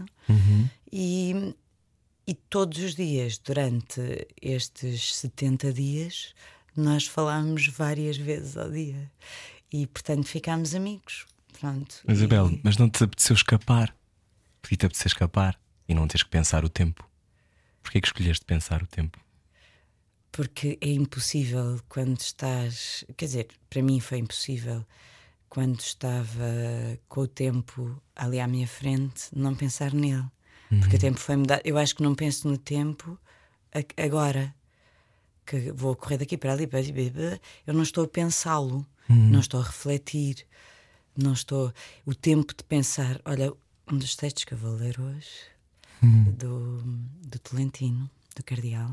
E, 0.93 1.55
e 2.27 2.35
todos 2.35 2.79
os 2.79 2.95
dias, 2.95 3.39
durante 3.39 4.27
estes 4.41 5.15
70 5.17 5.73
dias, 5.73 6.35
nós 6.77 7.07
falámos 7.07 7.69
várias 7.69 8.17
vezes 8.17 8.57
ao 8.57 8.71
dia. 8.71 9.11
E 9.73 9.87
portanto 9.87 10.27
ficámos 10.27 10.75
amigos. 10.75 11.25
Pronto. 11.59 12.03
Isabel, 12.09 12.51
E- 12.51 12.61
mas 12.63 12.77
não 12.77 12.89
te 12.91 13.03
apeteceu 13.03 13.35
escapar? 13.35 13.97
Podia-te 14.61 14.87
apetecer 14.87 15.07
escapar 15.07 15.59
e 15.89 15.95
não 15.95 16.07
teres 16.07 16.23
que 16.23 16.31
pensar 16.31 16.65
o 16.65 16.69
tempo. 16.69 17.09
Porquê 17.83 18.01
que 18.01 18.07
escolheste 18.09 18.45
pensar 18.45 18.83
o 18.83 18.87
tempo? 18.87 19.19
Porque 20.35 20.77
é 20.81 20.89
impossível 20.89 21.81
quando 21.89 22.19
estás. 22.19 23.05
Quer 23.17 23.25
dizer, 23.27 23.49
para 23.71 23.81
mim 23.81 24.01
foi 24.01 24.19
impossível 24.19 24.85
quando 25.49 25.79
estava 25.79 26.99
com 27.09 27.21
o 27.21 27.29
tempo 27.29 28.03
ali 28.17 28.41
à 28.41 28.49
minha 28.49 28.67
frente 28.67 29.29
não 29.33 29.55
pensar 29.55 29.95
nele. 29.95 30.27
Porque 30.81 30.97
o 30.97 30.99
tempo 30.99 31.21
foi 31.21 31.37
mudar. 31.37 31.61
Eu 31.65 31.79
acho 31.79 31.95
que 31.95 32.03
não 32.03 32.17
penso 32.17 32.49
no 32.49 32.59
tempo 32.59 33.17
agora. 33.97 34.53
Que 35.47 35.71
vou 35.71 35.95
correr 35.95 36.19
daqui 36.19 36.37
para 36.37 36.53
ali, 36.53 36.69
eu 37.65 37.73
não 37.73 37.85
estou 37.85 38.03
a 38.03 38.09
pensá-lo, 38.09 38.85
não 39.09 39.39
estou 39.39 39.61
a 39.61 39.65
refletir, 39.65 40.45
não 41.17 41.33
estou. 41.33 41.73
O 42.05 42.13
tempo 42.13 42.53
de 42.53 42.65
pensar. 42.65 43.21
Olha, 43.25 43.53
um 43.89 43.97
dos 43.97 44.17
textos 44.17 44.43
que 44.43 44.55
eu 44.55 44.59
vou 44.59 44.73
ler 44.73 44.99
hoje, 44.99 45.29
do, 46.03 46.83
do 47.23 47.39
Tolentino, 47.39 48.11
do 48.35 48.43
Cardeal, 48.43 48.91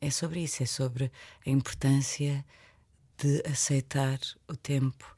é 0.00 0.10
sobre 0.10 0.42
isso, 0.42 0.62
é 0.62 0.66
sobre 0.66 1.10
a 1.46 1.50
importância 1.50 2.44
de 3.18 3.42
aceitar 3.50 4.18
o 4.48 4.56
tempo. 4.56 5.16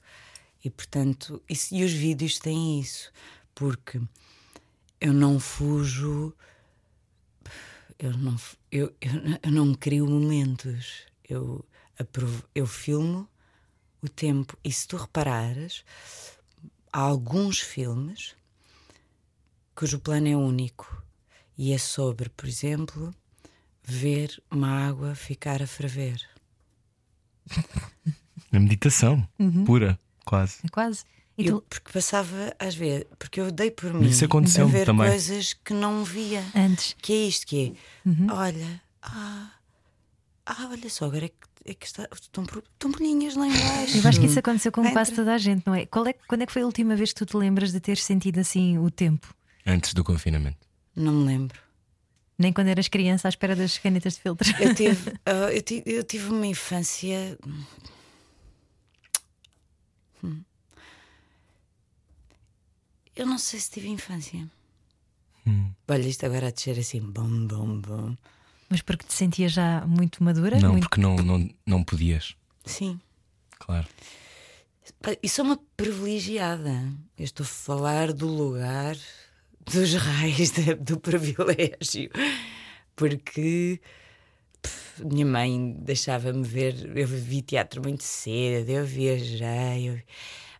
E 0.64 0.70
portanto, 0.70 1.42
isso- 1.48 1.74
e 1.74 1.84
os 1.84 1.92
vídeos 1.92 2.38
têm 2.38 2.80
isso, 2.80 3.12
porque 3.54 4.00
eu 5.00 5.12
não 5.12 5.38
fujo, 5.38 6.34
eu 7.98 8.16
não, 8.16 8.36
eu, 8.70 8.94
eu, 9.00 9.12
eu 9.42 9.50
não 9.50 9.74
crio 9.74 10.06
momentos, 10.06 11.02
eu, 11.28 11.64
aprovo, 11.98 12.44
eu 12.54 12.66
filmo 12.66 13.28
o 14.02 14.08
tempo. 14.08 14.56
E 14.64 14.72
se 14.72 14.86
tu 14.86 14.96
reparares, 14.96 15.84
há 16.92 17.00
alguns 17.00 17.60
filmes 17.60 18.34
cujo 19.74 20.00
plano 20.00 20.26
é 20.28 20.36
único 20.36 21.04
e 21.56 21.72
é 21.72 21.78
sobre, 21.78 22.28
por 22.28 22.46
exemplo, 22.48 23.14
ver 23.92 24.40
uma 24.50 24.86
água 24.88 25.14
ficar 25.14 25.62
a 25.62 25.66
ferver. 25.66 26.20
A 28.52 28.58
meditação 28.58 29.28
pura, 29.66 29.98
quase. 30.24 30.56
É 30.64 30.68
quase. 30.68 31.04
E 31.36 31.46
Eu, 31.46 31.60
tu, 31.60 31.66
porque 31.68 31.92
passava 31.92 32.54
às 32.58 32.74
vezes, 32.74 33.04
porque 33.18 33.40
eu 33.40 33.50
dei 33.52 33.70
por 33.70 33.92
mim 33.92 34.08
isso 34.08 34.24
aconteceu 34.24 34.64
a 34.66 34.68
ver 34.70 34.86
também. 34.86 35.06
coisas 35.08 35.52
que 35.52 35.72
não 35.74 36.02
via. 36.02 36.42
antes. 36.54 36.96
Que 37.00 37.12
é 37.12 37.26
isto 37.26 37.46
que 37.46 37.76
é. 38.04 38.08
Uhum. 38.08 38.26
Olha, 38.30 38.82
ah, 39.02 39.50
ah, 40.46 40.68
olha 40.70 40.88
só, 40.88 41.04
agora 41.04 41.26
é 41.26 41.28
que, 41.28 41.70
é 41.70 41.74
que 41.74 41.86
está, 41.86 42.08
estão, 42.12 42.44
por- 42.44 42.62
estão 42.72 42.90
bolinhas 42.90 43.36
lá 43.36 43.46
embaixo. 43.46 43.98
Eu 43.98 44.08
acho 44.08 44.18
que 44.18 44.26
isso 44.26 44.38
aconteceu 44.38 44.72
com 44.72 44.80
Entra. 44.80 44.92
quase 44.94 45.12
toda 45.12 45.34
a 45.34 45.38
gente, 45.38 45.66
não 45.66 45.74
é? 45.74 45.84
Qual 45.86 46.06
é? 46.06 46.14
Quando 46.26 46.42
é 46.42 46.46
que 46.46 46.52
foi 46.52 46.62
a 46.62 46.66
última 46.66 46.96
vez 46.96 47.12
que 47.12 47.18
tu 47.18 47.26
te 47.26 47.36
lembras 47.36 47.70
de 47.70 47.80
ter 47.80 47.98
sentido 47.98 48.38
assim 48.40 48.78
o 48.78 48.90
tempo? 48.90 49.32
Antes 49.66 49.92
do 49.92 50.02
confinamento. 50.02 50.66
Não 50.96 51.12
me 51.12 51.24
lembro. 51.26 51.60
Nem 52.38 52.52
quando 52.52 52.68
eras 52.68 52.86
criança 52.88 53.26
à 53.26 53.30
espera 53.30 53.56
das 53.56 53.78
canetas 53.78 54.14
de 54.14 54.20
filtro. 54.20 54.48
Eu 54.60 54.74
tive, 54.74 55.12
ah, 55.26 55.52
eu, 55.52 55.60
ti- 55.62 55.82
eu 55.84 56.04
tive 56.04 56.30
uma 56.30 56.46
infância. 56.46 57.36
Hum. 60.22 60.42
Eu 63.16 63.26
não 63.26 63.38
sei 63.38 63.58
se 63.58 63.70
tive 63.70 63.88
infância. 63.88 64.48
Olha, 65.90 66.06
isto 66.06 66.26
agora 66.26 66.48
a 66.48 66.50
descer 66.50 66.78
assim, 66.78 67.00
bom, 67.00 67.46
bom, 67.46 67.80
bom. 67.80 68.16
Mas 68.68 68.82
porque 68.82 69.06
te 69.06 69.14
sentias 69.14 69.52
já 69.52 69.84
muito 69.86 70.22
madura? 70.22 70.60
Não, 70.60 70.72
muito... 70.72 70.82
porque 70.88 71.00
não, 71.00 71.16
não, 71.16 71.50
não 71.66 71.82
podias. 71.82 72.36
Sim. 72.66 73.00
Claro. 73.58 73.88
E 75.22 75.28
sou 75.28 75.46
uma 75.46 75.58
privilegiada. 75.76 76.92
Eu 77.16 77.24
estou 77.24 77.44
a 77.44 77.48
falar 77.48 78.12
do 78.12 78.26
lugar 78.26 78.96
dos 79.72 79.94
raios 79.94 80.50
de- 80.50 80.74
do 80.74 80.98
privilégio. 81.00 82.10
Porque 82.96 83.80
pff, 84.62 85.04
minha 85.04 85.26
mãe 85.26 85.72
deixava-me 85.80 86.42
ver. 86.46 86.96
Eu 86.96 87.06
vi 87.06 87.42
teatro 87.42 87.82
muito 87.82 88.02
cedo, 88.04 88.68
eu 88.70 88.84
viajei. 88.84 89.88
eu- 89.90 90.02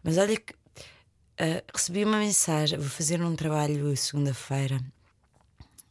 Mas 0.03 0.19
olha 0.19 0.37
que 0.37 0.55
ah, 1.39 1.63
recebi 1.75 2.05
uma 2.05 2.19
mensagem. 2.19 2.79
Vou 2.79 2.89
fazer 2.89 3.23
um 3.23 3.35
trabalho 3.37 3.97
segunda-feira, 3.97 4.81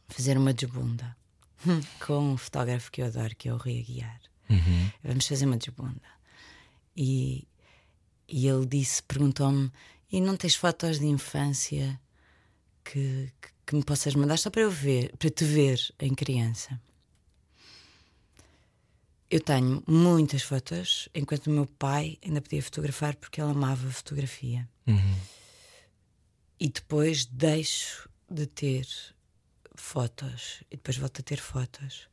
fazer 0.08 0.36
uma 0.38 0.52
desbunda 0.52 1.16
com 2.06 2.32
um 2.32 2.36
fotógrafo 2.36 2.90
que 2.90 3.00
eu 3.02 3.06
adoro, 3.06 3.34
que 3.36 3.48
é 3.48 3.52
o 3.52 3.56
Rui 3.56 3.80
Aguiar. 3.80 4.20
Vamos 5.04 5.26
fazer 5.26 5.44
uma 5.44 5.56
desbunda. 5.58 6.00
E, 6.96 7.46
e 8.26 8.48
ele 8.48 8.64
disse, 8.66 9.02
perguntou-me: 9.02 9.70
E 10.10 10.20
não 10.20 10.36
tens 10.36 10.54
fotos 10.54 10.98
de 10.98 11.06
infância 11.06 12.00
que, 12.90 13.30
que, 13.66 13.76
me 13.76 13.84
possas 13.84 14.14
mandar 14.14 14.38
só 14.38 14.48
para 14.48 14.62
eu 14.62 14.70
ver, 14.70 15.14
para 15.18 15.28
te 15.28 15.44
ver 15.44 15.78
em 16.00 16.14
criança? 16.14 16.80
Eu 19.30 19.40
tenho 19.40 19.82
muitas 19.86 20.42
fotos, 20.42 21.08
enquanto 21.14 21.48
o 21.48 21.50
meu 21.50 21.66
pai 21.66 22.18
ainda 22.24 22.40
podia 22.40 22.62
fotografar 22.62 23.14
porque 23.14 23.40
ele 23.42 23.50
amava 23.50 23.90
fotografia. 23.90 24.66
E 26.58 26.68
depois 26.68 27.26
deixo 27.26 28.08
de 28.28 28.46
ter 28.46 28.86
fotos 29.74 30.62
e 30.70 30.76
depois 30.76 30.96
volto 30.96 31.20
a 31.20 31.22
ter 31.22 31.38
fotos. 31.38 32.08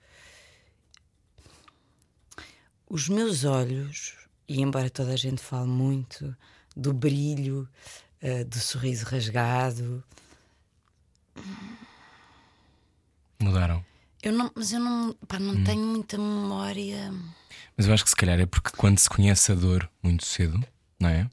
Os 2.88 3.08
meus 3.08 3.46
olhos, 3.46 4.14
e 4.48 4.62
embora 4.62 4.90
toda 4.90 5.14
a 5.14 5.18
gente 5.18 5.42
fale 5.42 5.68
muito 5.68 6.36
do 6.76 6.92
brilho, 6.94 7.68
uh, 8.22 8.44
do 8.46 8.60
sorriso 8.60 9.06
rasgado, 9.06 10.04
mudaram. 13.40 13.86
Eu 14.22 14.34
não, 14.34 14.52
mas 14.56 14.72
eu 14.72 14.80
não, 14.80 15.14
pá, 15.28 15.38
não 15.40 15.54
hum. 15.54 15.64
tenho 15.64 15.86
muita 15.86 16.18
memória. 16.18 17.14
Mas 17.78 17.88
eu 17.88 17.94
acho 17.94 18.04
que 18.04 18.10
se 18.10 18.16
calhar 18.16 18.40
é 18.40 18.46
porque 18.46 18.72
quando 18.76 18.98
se 18.98 19.10
conhece 19.10 19.52
a 19.52 19.56
dor 19.56 19.90
muito 20.02 20.26
cedo, 20.26 20.64
não 21.00 21.10
é? 21.10 21.30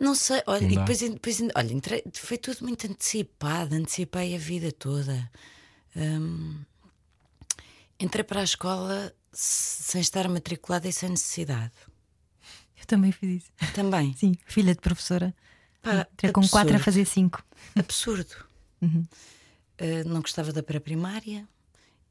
Não 0.00 0.14
sei, 0.14 0.42
olha, 0.46 0.62
não 0.62 0.70
e 0.70 0.76
depois, 0.76 1.00
depois 1.00 1.40
olha, 1.54 1.72
entrei, 1.72 2.04
foi 2.14 2.38
tudo 2.38 2.58
muito 2.62 2.86
antecipado, 2.86 3.74
antecipei 3.74 4.34
a 4.34 4.38
vida 4.38 4.70
toda. 4.70 5.30
Um, 5.96 6.56
entrei 7.98 8.22
para 8.22 8.40
a 8.40 8.44
escola 8.44 9.12
sem 9.32 10.00
estar 10.00 10.28
matriculada 10.28 10.88
e 10.88 10.92
sem 10.92 11.10
necessidade. 11.10 11.72
Eu 12.78 12.86
também 12.86 13.10
fiz 13.12 13.42
isso. 13.42 13.72
Também? 13.74 14.14
Sim, 14.18 14.34
filha 14.46 14.74
de 14.74 14.80
professora. 14.80 15.34
Pá, 15.82 16.06
Entrei 16.12 16.32
com 16.32 16.46
quatro 16.48 16.76
a 16.76 16.78
fazer 16.78 17.04
cinco. 17.04 17.42
Absurdo. 17.76 18.47
Uhum. 18.80 19.04
Uh, 19.80 20.08
não 20.08 20.20
gostava 20.20 20.52
da 20.52 20.62
pré-primária 20.62 21.46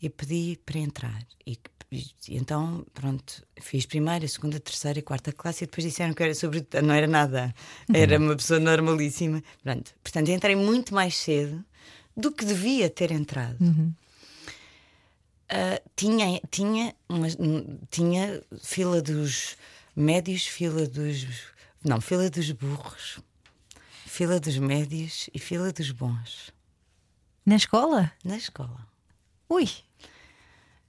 e 0.02 0.10
pedi 0.10 0.60
para 0.66 0.80
entrar. 0.80 1.26
E 1.46 1.58
e, 1.92 2.06
então, 2.30 2.86
pronto, 2.94 3.42
fiz 3.62 3.86
primeira, 3.86 4.28
segunda, 4.28 4.60
terceira 4.60 5.00
e 5.00 5.02
quarta 5.02 5.32
classe 5.32 5.64
e 5.64 5.68
depois 5.68 5.86
disseram 5.86 6.14
que 6.14 6.22
era 6.22 6.36
sobre. 6.36 6.66
Não 6.84 6.94
era 6.94 7.08
nada, 7.08 7.54
era 7.94 8.18
uma 8.18 8.36
pessoa 8.36 8.60
normalíssima. 8.60 9.42
Pronto, 9.64 9.94
portanto, 10.04 10.30
entrei 10.30 10.56
muito 10.56 10.94
mais 10.94 11.16
cedo 11.16 11.64
do 12.16 12.32
que 12.32 12.44
devia 12.44 12.90
ter 12.90 13.12
entrado. 13.12 13.58
Uhum. 13.62 13.94
Uh, 15.50 15.90
tinha, 15.96 16.42
tinha, 16.52 16.94
uma, 17.08 17.28
tinha 17.90 18.44
fila 18.62 19.02
dos 19.02 19.56
médios, 19.96 20.46
fila 20.46 20.86
dos. 20.88 21.26
Não, 21.86 22.02
fila 22.02 22.30
dos 22.30 22.52
burros, 22.52 23.20
fila 24.06 24.42
dos 24.42 24.58
médios 24.58 25.30
e 25.34 25.40
fila 25.40 25.72
dos 25.72 25.92
bons. 25.92 26.52
Na 27.48 27.56
escola? 27.56 28.12
Na 28.26 28.36
escola. 28.36 28.86
Ui! 29.50 29.70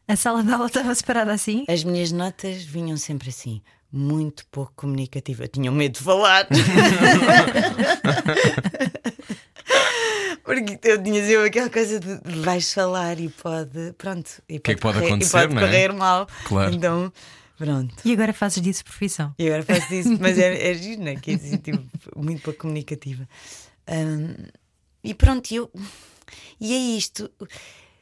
A 0.08 0.16
sala 0.16 0.42
de 0.42 0.52
aula 0.52 0.66
estava 0.66 0.92
separada 0.92 1.32
assim? 1.32 1.64
As 1.68 1.84
minhas 1.84 2.10
notas 2.10 2.64
vinham 2.64 2.96
sempre 2.96 3.28
assim, 3.28 3.62
muito 3.92 4.44
pouco 4.46 4.72
comunicativa. 4.74 5.46
Tinham 5.46 5.72
medo 5.72 5.98
de 5.98 6.00
falar. 6.00 6.48
Porque 10.42 10.80
eu 10.82 11.00
tinha 11.00 11.24
sempre 11.24 11.46
aquela 11.46 11.70
coisa 11.70 12.00
de 12.00 12.18
vais 12.40 12.72
falar 12.72 13.20
e 13.20 13.28
pode. 13.28 13.92
Pronto. 13.96 14.42
E 14.48 14.58
que 14.58 14.72
é 14.72 14.74
que 14.74 14.80
pode 14.80 14.98
correr, 14.98 15.06
acontecer? 15.12 15.38
E 15.38 15.42
pode 15.42 15.54
correr 15.54 15.90
é? 15.90 15.92
mal. 15.92 16.26
Claro. 16.44 16.74
Então. 16.74 17.12
Pronto. 17.56 17.94
E 18.04 18.12
agora 18.12 18.32
fazes 18.32 18.60
disso 18.60 18.84
profissão? 18.84 19.32
E 19.38 19.46
agora 19.46 19.62
faço 19.62 19.88
disso, 19.90 20.18
mas 20.20 20.36
é, 20.36 20.58
é 20.72 20.74
giro, 20.74 21.02
né? 21.02 21.14
Que 21.14 21.30
é 21.30 21.34
assim, 21.34 21.56
tipo, 21.58 21.84
muito 22.16 22.42
pouco 22.42 22.58
comunicativa. 22.58 23.28
Um, 23.88 24.34
e 25.04 25.14
pronto, 25.14 25.54
eu. 25.54 25.70
E 26.60 26.72
é 26.72 26.78
isto 26.78 27.30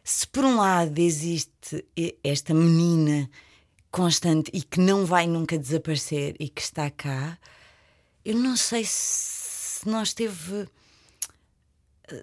se 0.06 0.24
por 0.28 0.44
um 0.44 0.56
lado 0.56 0.96
existe 1.00 1.84
esta 2.22 2.54
menina 2.54 3.28
constante 3.90 4.50
e 4.54 4.62
que 4.62 4.78
não 4.78 5.04
vai 5.04 5.26
nunca 5.26 5.58
desaparecer 5.58 6.36
e 6.38 6.48
que 6.48 6.60
está 6.60 6.88
cá, 6.90 7.36
eu 8.24 8.36
não 8.36 8.56
sei 8.56 8.84
se 8.86 9.88
não 9.88 10.04
esteve 10.04 10.68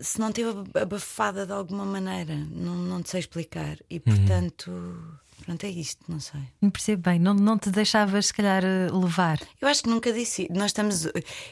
se 0.02 0.18
não 0.18 0.32
teve 0.32 0.50
abafada 0.80 1.46
de 1.46 1.52
alguma 1.52 1.84
maneira, 1.84 2.36
não, 2.52 2.74
não 2.76 3.02
te 3.04 3.10
sei 3.10 3.20
explicar. 3.20 3.78
E 3.90 3.96
uhum. 3.96 4.02
portanto, 4.02 4.72
uhum. 4.72 5.12
pronto, 5.44 5.66
é 5.66 5.70
isto, 5.70 6.06
não 6.08 6.22
sei. 6.22 6.40
Me 6.62 6.72
percebo 6.72 7.02
bem, 7.02 7.20
não, 7.20 7.34
não 7.34 7.58
te 7.58 7.70
deixavas, 7.70 8.28
se 8.28 8.34
calhar, 8.34 8.64
levar. 8.94 9.40
Eu 9.60 9.68
acho 9.68 9.84
que 9.84 9.90
nunca 9.90 10.14
disse. 10.14 10.48
Nós 10.50 10.68
estamos. 10.68 11.06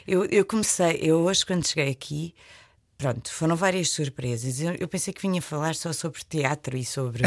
Eu, 0.06 0.24
eu 0.24 0.46
comecei, 0.46 0.98
eu 1.02 1.20
hoje, 1.20 1.44
quando 1.44 1.66
cheguei 1.66 1.90
aqui, 1.90 2.34
Pronto, 3.02 3.32
foram 3.32 3.56
várias 3.56 3.90
surpresas. 3.90 4.60
Eu, 4.60 4.76
eu, 4.78 4.86
pensei 4.86 5.12
que 5.12 5.20
vinha 5.20 5.42
falar 5.42 5.74
só 5.74 5.92
sobre 5.92 6.20
teatro 6.22 6.76
e 6.76 6.84
sobre. 6.84 7.24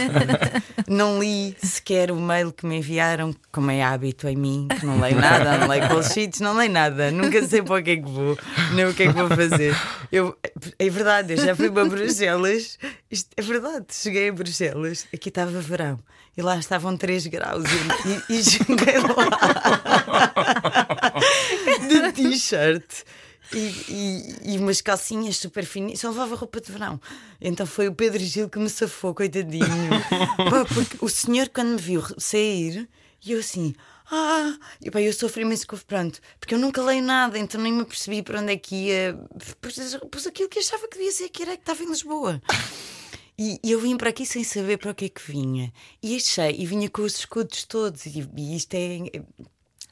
não 0.88 1.20
li 1.20 1.54
sequer 1.62 2.10
o 2.10 2.16
mail 2.16 2.50
que 2.50 2.64
me 2.64 2.78
enviaram, 2.78 3.36
como 3.52 3.70
é 3.70 3.82
hábito 3.82 4.26
em 4.26 4.36
mim, 4.36 4.68
que 4.80 4.86
não 4.86 4.98
leio 4.98 5.16
nada, 5.20 5.58
não 5.58 5.68
leio 5.68 5.86
colchites, 5.86 6.40
não 6.40 6.56
leio 6.56 6.72
nada, 6.72 7.10
nunca 7.10 7.46
sei 7.46 7.60
para 7.60 7.78
o 7.78 7.84
que 7.84 7.90
é 7.90 7.96
que 7.96 8.08
vou, 8.08 8.38
nem 8.72 8.86
o 8.86 8.94
que 8.94 9.02
é 9.02 9.08
que 9.08 9.12
vou 9.12 9.28
fazer. 9.28 9.76
Eu, 10.10 10.34
é 10.78 10.88
verdade, 10.88 11.34
eu 11.34 11.44
já 11.44 11.54
fui 11.54 11.70
para 11.70 11.84
Bruxelas, 11.84 12.78
isto 13.10 13.28
é 13.36 13.42
verdade, 13.42 13.88
cheguei 13.92 14.30
a 14.30 14.32
Bruxelas, 14.32 15.06
aqui 15.12 15.28
estava 15.28 15.60
verão 15.60 15.98
e 16.34 16.40
lá 16.40 16.56
estavam 16.56 16.96
3 16.96 17.26
graus 17.26 17.64
e, 17.66 18.32
e, 18.32 18.38
e 18.38 18.42
cheguei 18.42 18.96
lá 18.96 19.28
de 21.86 22.12
t-shirt 22.12 23.04
e, 23.52 23.58
e, 23.88 24.54
e, 24.54 24.58
umas 24.58 24.80
calcinhas 24.80 25.36
super 25.36 25.64
fininhas, 25.64 26.00
só 26.00 26.10
levava 26.10 26.34
roupa 26.34 26.60
de 26.60 26.72
verão. 26.72 27.00
Então 27.40 27.66
foi 27.66 27.88
o 27.88 27.94
Pedro 27.94 28.22
Gil 28.22 28.48
que 28.48 28.58
me 28.58 28.68
safou, 28.68 29.14
coitadinho. 29.14 29.64
pá, 30.50 30.64
porque 30.64 30.96
o 31.00 31.08
senhor, 31.08 31.48
quando 31.48 31.70
me 31.70 31.80
viu 31.80 32.02
sair, 32.18 32.88
e 33.24 33.32
eu 33.32 33.40
assim, 33.40 33.74
ah, 34.10 34.56
e 34.80 34.90
pá, 34.90 35.00
eu 35.00 35.12
sofri 35.12 35.42
imenso 35.42 35.66
com 35.66 35.76
pronto, 35.76 36.20
porque 36.40 36.54
eu 36.54 36.58
nunca 36.58 36.82
leio 36.82 37.02
nada, 37.02 37.38
então 37.38 37.60
nem 37.60 37.72
me 37.72 37.84
percebi 37.84 38.22
para 38.22 38.40
onde 38.40 38.52
é 38.52 38.56
que 38.56 38.88
ia. 38.88 39.18
Pus, 39.60 39.76
pus 40.10 40.26
aquilo 40.26 40.48
que 40.48 40.58
achava 40.58 40.88
que 40.88 40.96
devia 40.96 41.12
ser, 41.12 41.28
que 41.28 41.42
era 41.42 41.56
que 41.56 41.62
estava 41.62 41.82
em 41.82 41.88
Lisboa. 41.88 42.40
E, 43.38 43.60
eu 43.62 43.78
vim 43.78 43.98
para 43.98 44.08
aqui 44.08 44.24
sem 44.24 44.42
saber 44.42 44.78
para 44.78 44.92
o 44.92 44.94
que 44.94 45.04
é 45.04 45.08
que 45.10 45.20
vinha. 45.20 45.70
E 46.02 46.16
achei, 46.16 46.56
e 46.58 46.64
vinha 46.64 46.88
com 46.88 47.02
os 47.02 47.18
escudos 47.18 47.64
todos, 47.64 48.06
e, 48.06 48.26
e 48.34 48.56
isto 48.56 48.72
é 48.72 49.10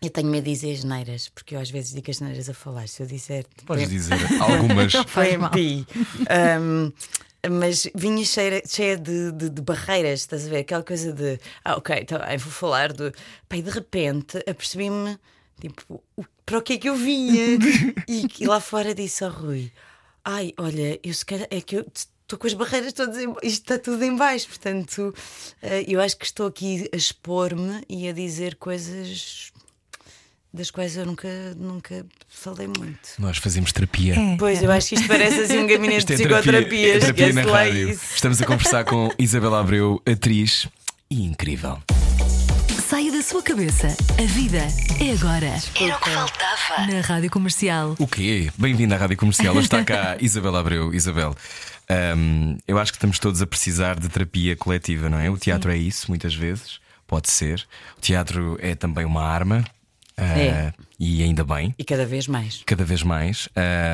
eu 0.05 0.11
tenho 0.11 0.29
medo 0.29 0.45
de 0.45 0.51
dizer 0.51 0.75
geneiras, 0.77 1.29
porque 1.29 1.55
eu 1.55 1.61
às 1.61 1.71
vezes 1.71 1.93
digo 1.93 2.11
as 2.11 2.17
geneiras 2.17 2.49
a 2.49 2.55
falar. 2.55 2.89
Se 2.89 3.03
eu 3.03 3.07
disser. 3.07 3.47
Podes 3.67 3.89
dizer 3.89 4.15
algumas. 4.41 4.93
Foi 5.09 5.37
um, 5.37 6.93
mas 7.51 7.87
vinha 7.95 8.25
cheia, 8.25 8.63
cheia 8.67 8.97
de, 8.97 9.33
de, 9.33 9.51
de, 9.51 9.63
barreiras, 9.63 10.21
estás 10.21 10.47
a 10.47 10.51
ver? 10.51 10.59
Aquela 10.59 10.83
coisa 10.83 11.13
de. 11.13 11.39
Ah, 11.65 11.77
ok, 11.77 11.97
então 12.01 12.19
vou 12.39 12.53
falar 12.53 12.93
do. 12.93 13.13
Pai, 13.49 13.61
de 13.61 13.71
repente 13.71 14.39
apercebi-me, 14.49 15.19
tipo, 15.61 16.03
para 16.47 16.59
o 16.59 16.63
que 16.63 16.75
é 16.75 16.79
que 16.79 16.89
eu 16.89 16.97
vinha? 16.97 17.59
e, 18.09 18.27
e 18.41 18.47
lá 18.47 18.61
fora 18.61 18.95
disse 18.95 19.25
ao 19.25 19.31
Rui: 19.31 19.71
Ai, 20.25 20.55
olha, 20.59 20.99
eu 21.03 21.13
se 21.13 21.25
calhar. 21.25 21.47
É 21.51 21.61
que 21.61 21.77
eu 21.77 21.87
estou 22.25 22.39
com 22.39 22.47
as 22.47 22.55
barreiras 22.55 22.93
todas 22.93 23.19
em, 23.19 23.31
isto 23.43 23.63
está 23.63 23.79
tudo 23.79 24.03
em 24.03 24.17
baixo, 24.17 24.49
portanto 24.49 25.15
uh, 25.63 25.67
eu 25.87 26.01
acho 26.01 26.17
que 26.17 26.25
estou 26.25 26.47
aqui 26.47 26.89
a 26.93 26.97
expor-me 26.97 27.83
e 27.89 28.09
a 28.09 28.13
dizer 28.13 28.57
coisas 28.57 29.53
das 30.55 30.71
quais 30.71 30.97
eu 30.97 31.05
nunca, 31.05 31.29
nunca 31.57 32.07
falei 32.29 32.69
muito. 32.69 33.01
Nós 33.19 33.39
fazemos 33.39 33.73
terapia. 33.73 34.15
É, 34.15 34.37
pois, 34.37 34.63
eu 34.63 34.71
acho 34.71 34.91
que 34.91 34.95
isto 34.95 35.09
parece 35.09 35.41
assim 35.41 35.59
um 35.59 35.67
gabinete 35.67 36.07
de 36.07 36.13
é 36.13 36.17
psicoterapias. 36.17 37.01
Terapia, 37.01 37.01
terapia 37.01 37.33
na 37.33 37.53
rádio. 37.53 37.91
Estamos 37.91 38.41
a 38.41 38.47
conversar 38.47 38.85
com 38.85 39.11
Isabela 39.19 39.61
Abreu, 39.61 40.01
atriz 40.07 40.69
e 41.11 41.25
incrível. 41.25 41.83
Saia 42.89 43.11
da 43.11 43.21
sua 43.21 43.43
cabeça. 43.43 43.89
A 44.17 44.27
vida 44.27 44.59
é 45.01 45.13
agora. 45.13 45.61
Era 45.75 45.97
o 45.97 46.01
que 46.01 46.11
faltava. 46.11 46.87
Na 46.87 47.01
Rádio 47.01 47.31
Comercial. 47.31 47.97
O 47.99 48.07
quê? 48.07 48.53
Bem-vindo 48.57 48.95
à 48.95 48.97
Rádio 48.97 49.17
Comercial. 49.17 49.57
Hoje 49.57 49.67
está 49.67 49.83
cá 49.83 50.17
Isabela 50.23 50.61
Abreu. 50.61 50.95
Isabel, 50.95 51.35
um, 52.17 52.57
eu 52.69 52.79
acho 52.79 52.93
que 52.93 52.99
estamos 52.99 53.19
todos 53.19 53.43
a 53.43 53.47
precisar 53.47 53.99
de 53.99 54.09
terapia 54.09 54.55
coletiva, 54.55 55.11
não 55.11 55.19
é? 55.19 55.29
O 55.29 55.37
teatro 55.37 55.73
Sim. 55.73 55.77
é 55.77 55.81
isso, 55.81 56.05
muitas 56.09 56.33
vezes. 56.33 56.79
Pode 57.09 57.29
ser. 57.29 57.67
O 57.99 58.01
teatro 58.01 58.57
é 58.61 58.77
também 58.77 59.05
uma 59.05 59.25
arma 59.25 59.65
é. 60.17 60.69
Uh, 60.69 60.85
e 60.99 61.23
ainda 61.23 61.45
bem. 61.45 61.75
E 61.79 61.85
cada 61.85 62.07
vez 62.07 62.27
mais. 62.29 62.63
Cada 62.65 62.85
vez 62.85 63.03
mais. 63.03 63.49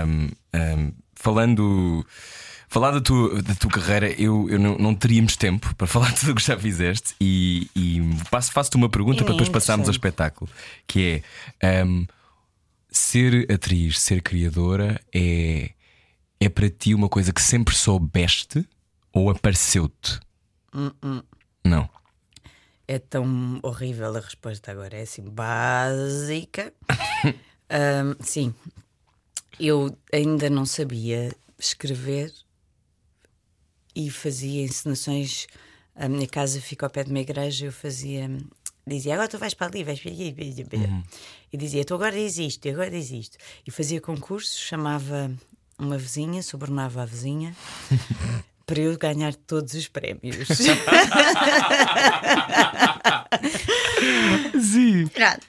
Um, 0.06 0.28
um, 0.54 0.92
falando. 1.14 2.06
Falar 2.68 2.92
da 2.92 3.00
tua, 3.00 3.42
da 3.42 3.52
tua 3.56 3.68
carreira, 3.68 4.12
eu, 4.12 4.48
eu 4.48 4.56
não, 4.56 4.78
não 4.78 4.94
teríamos 4.94 5.37
tempo 5.37 5.74
para 5.74 5.88
falar 5.88 6.12
de 6.12 6.20
tudo 6.20 6.33
o 6.33 6.35
que 6.37 6.42
já 6.46 6.56
fizeste 6.56 7.16
e, 7.20 7.68
e 7.74 8.00
faço-te 8.52 8.76
uma 8.76 8.88
pergunta 8.88 9.22
é, 9.22 9.24
para 9.24 9.33
depois 9.33 9.48
passarmos 9.48 9.88
ao 9.88 9.92
espetáculo: 9.92 10.48
que 10.87 11.20
é 11.61 11.85
um, 11.85 12.06
ser 12.88 13.50
atriz, 13.50 13.98
ser 13.98 14.22
criadora 14.22 15.00
é, 15.12 15.70
é 16.38 16.48
para 16.48 16.70
ti 16.70 16.94
uma 16.94 17.09
coisa 17.09 17.33
que 17.33 17.42
sempre 17.42 17.74
soubeste 17.74 18.64
ou 19.12 19.30
apareceu-te? 19.30 20.20
Uh 20.72 20.92
-uh. 21.02 21.24
Não 21.64 21.90
é 22.90 22.98
tão 22.98 23.61
horrível 23.62 24.16
a 24.16 24.20
resposta 24.20 24.72
agora. 24.72 24.96
É 24.96 25.03
assim, 25.03 25.22
básica. 25.22 26.74
um, 27.70 28.24
sim, 28.24 28.53
eu 29.61 29.96
ainda 30.12 30.50
não 30.50 30.66
sabia 30.66 31.33
escrever 31.57 32.33
e 33.94 34.11
fazia 34.11 34.64
encenações. 34.64 35.46
A 35.94 36.09
minha 36.09 36.26
casa 36.26 36.61
fica 36.61 36.85
ao 36.85 36.90
pé 36.90 37.05
de 37.05 37.11
uma 37.11 37.20
igreja. 37.20 37.66
Eu 37.66 37.72
fazia. 37.72 38.29
Dizia, 38.85 39.14
agora 39.14 39.29
tu 39.29 39.38
vais 39.38 39.55
para 39.55 39.68
ali, 39.68 39.85
vais 39.85 40.00
para 40.00 40.11
ali. 40.11 40.35
Uhum. 40.72 41.05
E 41.53 41.57
dizia, 41.57 41.85
tu 41.85 41.94
agora 41.94 42.18
isto, 42.18 42.68
agora 42.68 42.96
isto. 42.96 43.38
E 43.64 43.70
fazia 43.70 44.00
concursos, 44.00 44.59
chamava 44.59 45.31
uma 45.79 45.96
vizinha, 45.96 46.42
subornava 46.42 47.03
a 47.03 47.07
vizinha 47.07 47.55
para 48.70 48.80
eu 48.83 48.96
ganhar 48.96 49.35
todos 49.35 49.74
os 49.74 49.88
prémios. 49.88 50.46
Sim. 54.62 55.09
Pronto. 55.09 55.40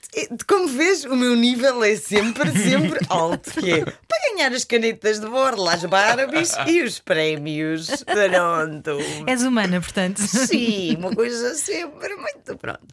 Como 0.47 0.67
vês, 0.67 1.05
o 1.05 1.15
meu 1.15 1.36
nível 1.36 1.84
é 1.84 1.95
sempre, 1.95 2.51
sempre 2.51 2.99
alto, 3.10 3.51
que 3.51 3.73
é 3.73 3.86
para 3.86 4.31
ganhar 4.31 4.51
as 4.53 4.65
canetas 4.65 5.19
de 5.19 5.27
borla, 5.27 5.75
as 5.75 5.86
Barbies 5.86 6.53
e 6.65 6.81
os 6.81 6.97
prémios. 6.99 8.03
Pronto. 8.03 8.97
És 9.27 9.43
humana, 9.43 9.79
portanto. 9.79 10.17
Sim, 10.17 10.95
uma 10.97 11.13
coisa 11.13 11.53
sempre 11.53 12.15
muito 12.15 12.57
pronto. 12.57 12.88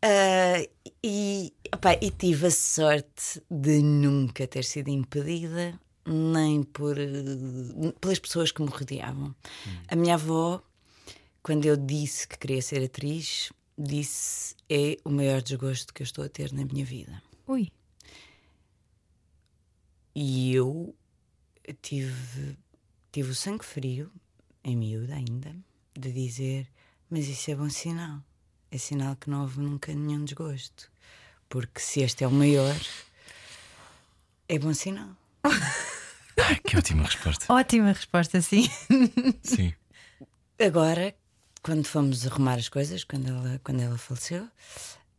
Ah, 0.00 0.62
e, 1.02 1.52
opá, 1.74 1.96
e 2.00 2.12
tive 2.12 2.46
a 2.46 2.50
sorte 2.52 3.42
de 3.50 3.82
nunca 3.82 4.46
ter 4.46 4.62
sido 4.62 4.88
impedida, 4.88 5.76
nem 6.06 6.62
por, 6.62 6.98
eh, 6.98 7.92
pelas 8.00 8.18
pessoas 8.18 8.52
que 8.52 8.62
me 8.62 8.68
rodeavam. 8.68 9.34
A 9.88 9.96
minha 9.96 10.14
avó, 10.14 10.62
quando 11.42 11.66
eu 11.66 11.76
disse 11.76 12.28
que 12.28 12.38
queria 12.38 12.62
ser 12.62 12.84
atriz, 12.84 13.52
disse 13.76 14.54
é 14.68 14.96
o 15.04 15.10
maior 15.10 15.42
desgosto 15.42 15.92
que 15.92 16.02
eu 16.02 16.04
estou 16.04 16.24
a 16.24 16.28
ter 16.28 16.52
na 16.52 16.64
minha 16.64 16.84
vida. 16.84 17.22
Ui. 17.46 17.70
E 20.14 20.54
eu 20.54 20.94
tive, 21.82 22.56
tive 23.10 23.30
o 23.30 23.34
sangue 23.34 23.64
frio, 23.64 24.10
em 24.62 24.76
miúda 24.76 25.14
ainda, 25.14 25.54
de 25.94 26.12
dizer: 26.12 26.68
Mas 27.10 27.26
isso 27.26 27.50
é 27.50 27.54
bom 27.54 27.68
sinal. 27.68 28.22
É 28.70 28.78
sinal 28.78 29.16
que 29.16 29.30
não 29.30 29.42
houve 29.42 29.60
nunca 29.60 29.94
nenhum 29.94 30.24
desgosto. 30.24 30.90
Porque 31.48 31.80
se 31.80 32.00
este 32.00 32.24
é 32.24 32.26
o 32.26 32.30
maior, 32.30 32.74
é 34.48 34.58
bom 34.58 34.74
sinal. 34.74 35.10
Ai, 36.38 36.56
que 36.56 36.76
ótima 36.76 37.04
resposta. 37.04 37.52
Ótima 37.52 37.92
resposta, 37.92 38.40
sim. 38.40 38.68
Sim. 39.42 39.72
Agora, 40.58 41.14
quando 41.62 41.86
fomos 41.86 42.26
arrumar 42.26 42.54
as 42.54 42.68
coisas, 42.68 43.04
quando 43.04 43.28
ela, 43.28 43.60
quando 43.64 43.80
ela 43.80 43.98
faleceu, 43.98 44.48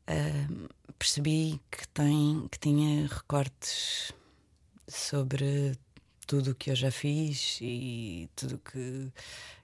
ah, 0.07 0.71
percebi 0.99 1.59
que, 1.71 1.87
tem, 1.89 2.47
que 2.51 2.59
tinha 2.59 3.07
recortes 3.07 4.11
sobre 4.87 5.77
tudo 6.27 6.51
o 6.51 6.55
que 6.55 6.71
eu 6.71 6.75
já 6.75 6.91
fiz 6.91 7.59
e 7.61 8.29
tudo 8.35 8.55
o 8.55 8.59
que 8.59 9.11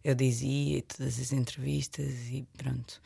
eu 0.04 0.16
dizia 0.16 0.78
e 0.78 0.82
todas 0.82 1.20
as 1.20 1.32
entrevistas 1.32 2.14
e 2.30 2.46
pronto. 2.58 3.02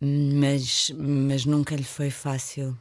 Mas, 0.00 0.90
mas 0.96 1.44
nunca 1.44 1.76
lhe 1.76 1.84
foi 1.84 2.10
fácil 2.10 2.78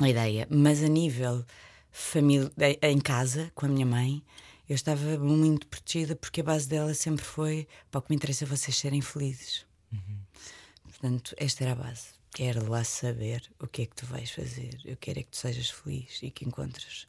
a 0.00 0.08
ideia. 0.08 0.46
Mas 0.50 0.82
a 0.82 0.88
nível 0.88 1.44
família, 1.92 2.50
em 2.82 2.98
casa, 2.98 3.52
com 3.54 3.66
a 3.66 3.68
minha 3.68 3.86
mãe, 3.86 4.22
eu 4.68 4.74
estava 4.74 5.18
muito 5.18 5.66
protegida 5.66 6.16
porque 6.16 6.40
a 6.40 6.44
base 6.44 6.68
dela 6.68 6.94
sempre 6.94 7.24
foi: 7.24 7.68
para 7.90 7.98
o 7.98 8.02
que 8.02 8.10
me 8.10 8.16
interessa 8.16 8.44
é 8.44 8.46
vocês 8.46 8.76
serem 8.76 9.00
felizes. 9.00 9.66
Portanto, 10.82 11.34
esta 11.36 11.64
era 11.64 11.72
a 11.72 11.76
base. 11.76 12.08
Quero 12.30 12.68
lá 12.70 12.82
saber 12.82 13.42
o 13.60 13.66
que 13.66 13.82
é 13.82 13.86
que 13.86 13.94
tu 13.94 14.06
vais 14.06 14.30
fazer. 14.30 14.80
Eu 14.84 14.96
quero 14.96 15.20
é 15.20 15.22
que 15.22 15.30
tu 15.30 15.36
sejas 15.36 15.68
feliz 15.68 16.20
e 16.22 16.30
que 16.30 16.46
encontres. 16.46 17.06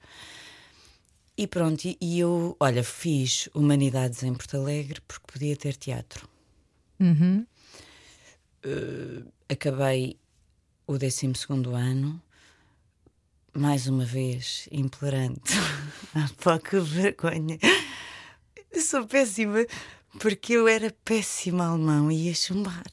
E 1.38 1.48
pronto, 1.48 1.84
e, 2.00 2.20
eu, 2.20 2.56
olha, 2.60 2.84
fiz 2.84 3.50
Humanidades 3.54 4.22
em 4.22 4.34
Porto 4.34 4.58
Alegre 4.58 5.02
porque 5.08 5.32
podia 5.32 5.56
ter 5.56 5.76
teatro. 5.76 6.28
Eh, 8.64 9.24
acabei 9.50 10.18
o 10.86 10.98
12 10.98 11.32
ano, 11.76 12.22
mais 13.54 13.88
uma 13.88 14.06
vez, 14.06 14.68
implorando. 14.72 15.42
pá, 16.44 16.60
que 16.60 16.80
vergonha. 16.80 17.58
Eu 18.72 18.82
sou 18.82 19.06
péssima, 19.06 19.66
porque 20.20 20.54
eu 20.54 20.68
era 20.68 20.94
péssima 21.06 21.68
alemão 21.68 22.12
e 22.12 22.28
ia 22.28 22.34
chumbar. 22.34 22.84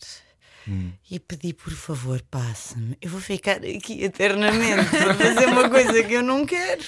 E 1.10 1.18
pedi, 1.18 1.52
por 1.52 1.72
favor, 1.72 2.22
passa-me. 2.30 2.96
Eu 3.00 3.10
vou 3.10 3.20
ficar 3.20 3.56
aqui 3.56 4.04
eternamente 4.04 4.88
para 4.90 5.14
fazer 5.14 5.46
uma 5.46 5.68
coisa 5.68 6.02
que 6.04 6.14
eu 6.14 6.22
não 6.22 6.46
quero. 6.46 6.84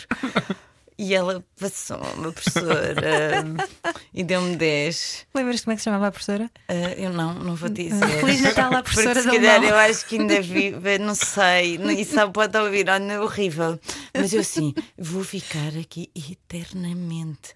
E 0.98 1.14
ela 1.14 1.44
passou-me, 1.58 2.28
a 2.28 2.32
professora, 2.32 3.44
e 4.12 4.22
deu-me 4.22 4.56
10. 4.56 5.26
Lembras 5.34 5.62
como 5.62 5.72
é 5.72 5.76
que 5.76 5.80
se 5.80 5.84
chamava 5.84 6.06
a 6.08 6.10
professora? 6.10 6.50
Ah, 6.68 6.92
eu 6.96 7.10
não, 7.10 7.34
não 7.34 7.54
vou 7.54 7.68
dizer. 7.68 8.06
Feliz 8.20 8.40
Natal 8.42 8.74
à 8.74 8.82
professora 8.82 9.14
Porque 9.22 9.30
se 9.30 9.36
calhar 9.36 9.64
eu 9.64 9.76
acho 9.76 10.06
que 10.06 10.18
ainda 10.18 10.40
vive, 10.40 10.98
não 10.98 11.14
sei, 11.14 11.76
isso 11.98 12.14
só 12.14 12.28
pode 12.28 12.56
ouvir, 12.58 12.88
olha, 12.88 13.12
é 13.12 13.20
horrível. 13.20 13.80
Mas 14.14 14.32
eu 14.32 14.40
assim, 14.40 14.74
vou 14.98 15.24
ficar 15.24 15.76
aqui 15.80 16.10
eternamente. 16.14 17.54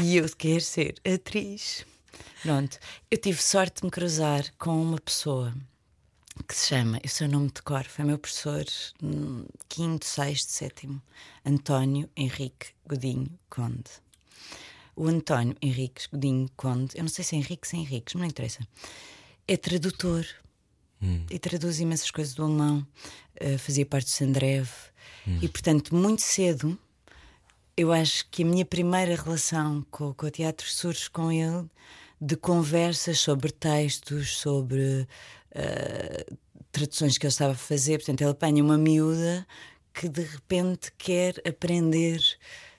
E 0.00 0.16
eu 0.16 0.26
quero 0.36 0.60
ser 0.60 0.94
atriz. 1.04 1.84
Pronto, 2.42 2.78
eu 3.10 3.18
tive 3.18 3.42
sorte 3.42 3.80
de 3.80 3.86
me 3.86 3.90
cruzar 3.90 4.44
com 4.58 4.80
uma 4.80 5.00
pessoa 5.00 5.54
que 6.42 6.54
se 6.54 6.68
chama, 6.68 6.98
eu 7.02 7.08
sei 7.08 7.28
o 7.28 7.30
nome 7.30 7.50
de 7.54 7.62
cor, 7.62 7.84
foi 7.84 8.04
meu 8.04 8.18
professor 8.18 8.64
hum, 9.02 9.46
quinto, 9.68 10.04
sexto, 10.04 10.50
sétimo, 10.50 11.00
António 11.44 12.10
Henrique 12.16 12.68
Godinho 12.86 13.30
Conde. 13.48 13.90
O 14.96 15.06
António 15.06 15.56
Henrique 15.62 16.08
Godinho 16.10 16.50
Conde, 16.56 16.96
eu 16.96 17.02
não 17.02 17.08
sei 17.08 17.24
se 17.24 17.36
é 17.36 17.38
Henrique, 17.38 17.68
se 17.68 17.76
é 17.76 17.80
Henriques, 17.80 18.14
não 18.14 18.24
interessa, 18.24 18.66
é 19.46 19.56
tradutor. 19.56 20.26
E 21.30 21.38
traduz 21.38 21.80
imensas 21.80 22.10
coisas 22.10 22.34
do 22.34 22.44
alemão, 22.44 22.86
eh, 23.36 23.58
fazia 23.58 23.84
parte 23.84 24.06
do 24.06 24.10
Sandrev. 24.10 24.70
E, 25.42 25.48
portanto, 25.48 25.94
muito 25.94 26.22
cedo, 26.22 26.78
eu 27.76 27.92
acho 27.92 28.26
que 28.30 28.42
a 28.42 28.46
minha 28.46 28.64
primeira 28.64 29.14
relação 29.14 29.84
com, 29.90 30.14
com 30.14 30.26
o 30.26 30.30
teatro 30.30 30.66
surge 30.66 31.10
com 31.10 31.30
ele 31.30 31.68
de 32.20 32.36
conversas 32.36 33.18
sobre 33.20 33.50
textos, 33.50 34.38
sobre 34.38 35.06
eh, 35.54 36.26
traduções 36.72 37.16
que 37.18 37.26
eu 37.26 37.28
estava 37.28 37.52
a 37.52 37.56
fazer. 37.56 37.98
Portanto, 37.98 38.20
ele 38.22 38.30
apanha 38.30 38.62
uma 38.62 38.76
miúda 38.78 39.46
que 39.92 40.08
de 40.08 40.22
repente 40.22 40.92
quer 40.98 41.40
aprender 41.46 42.20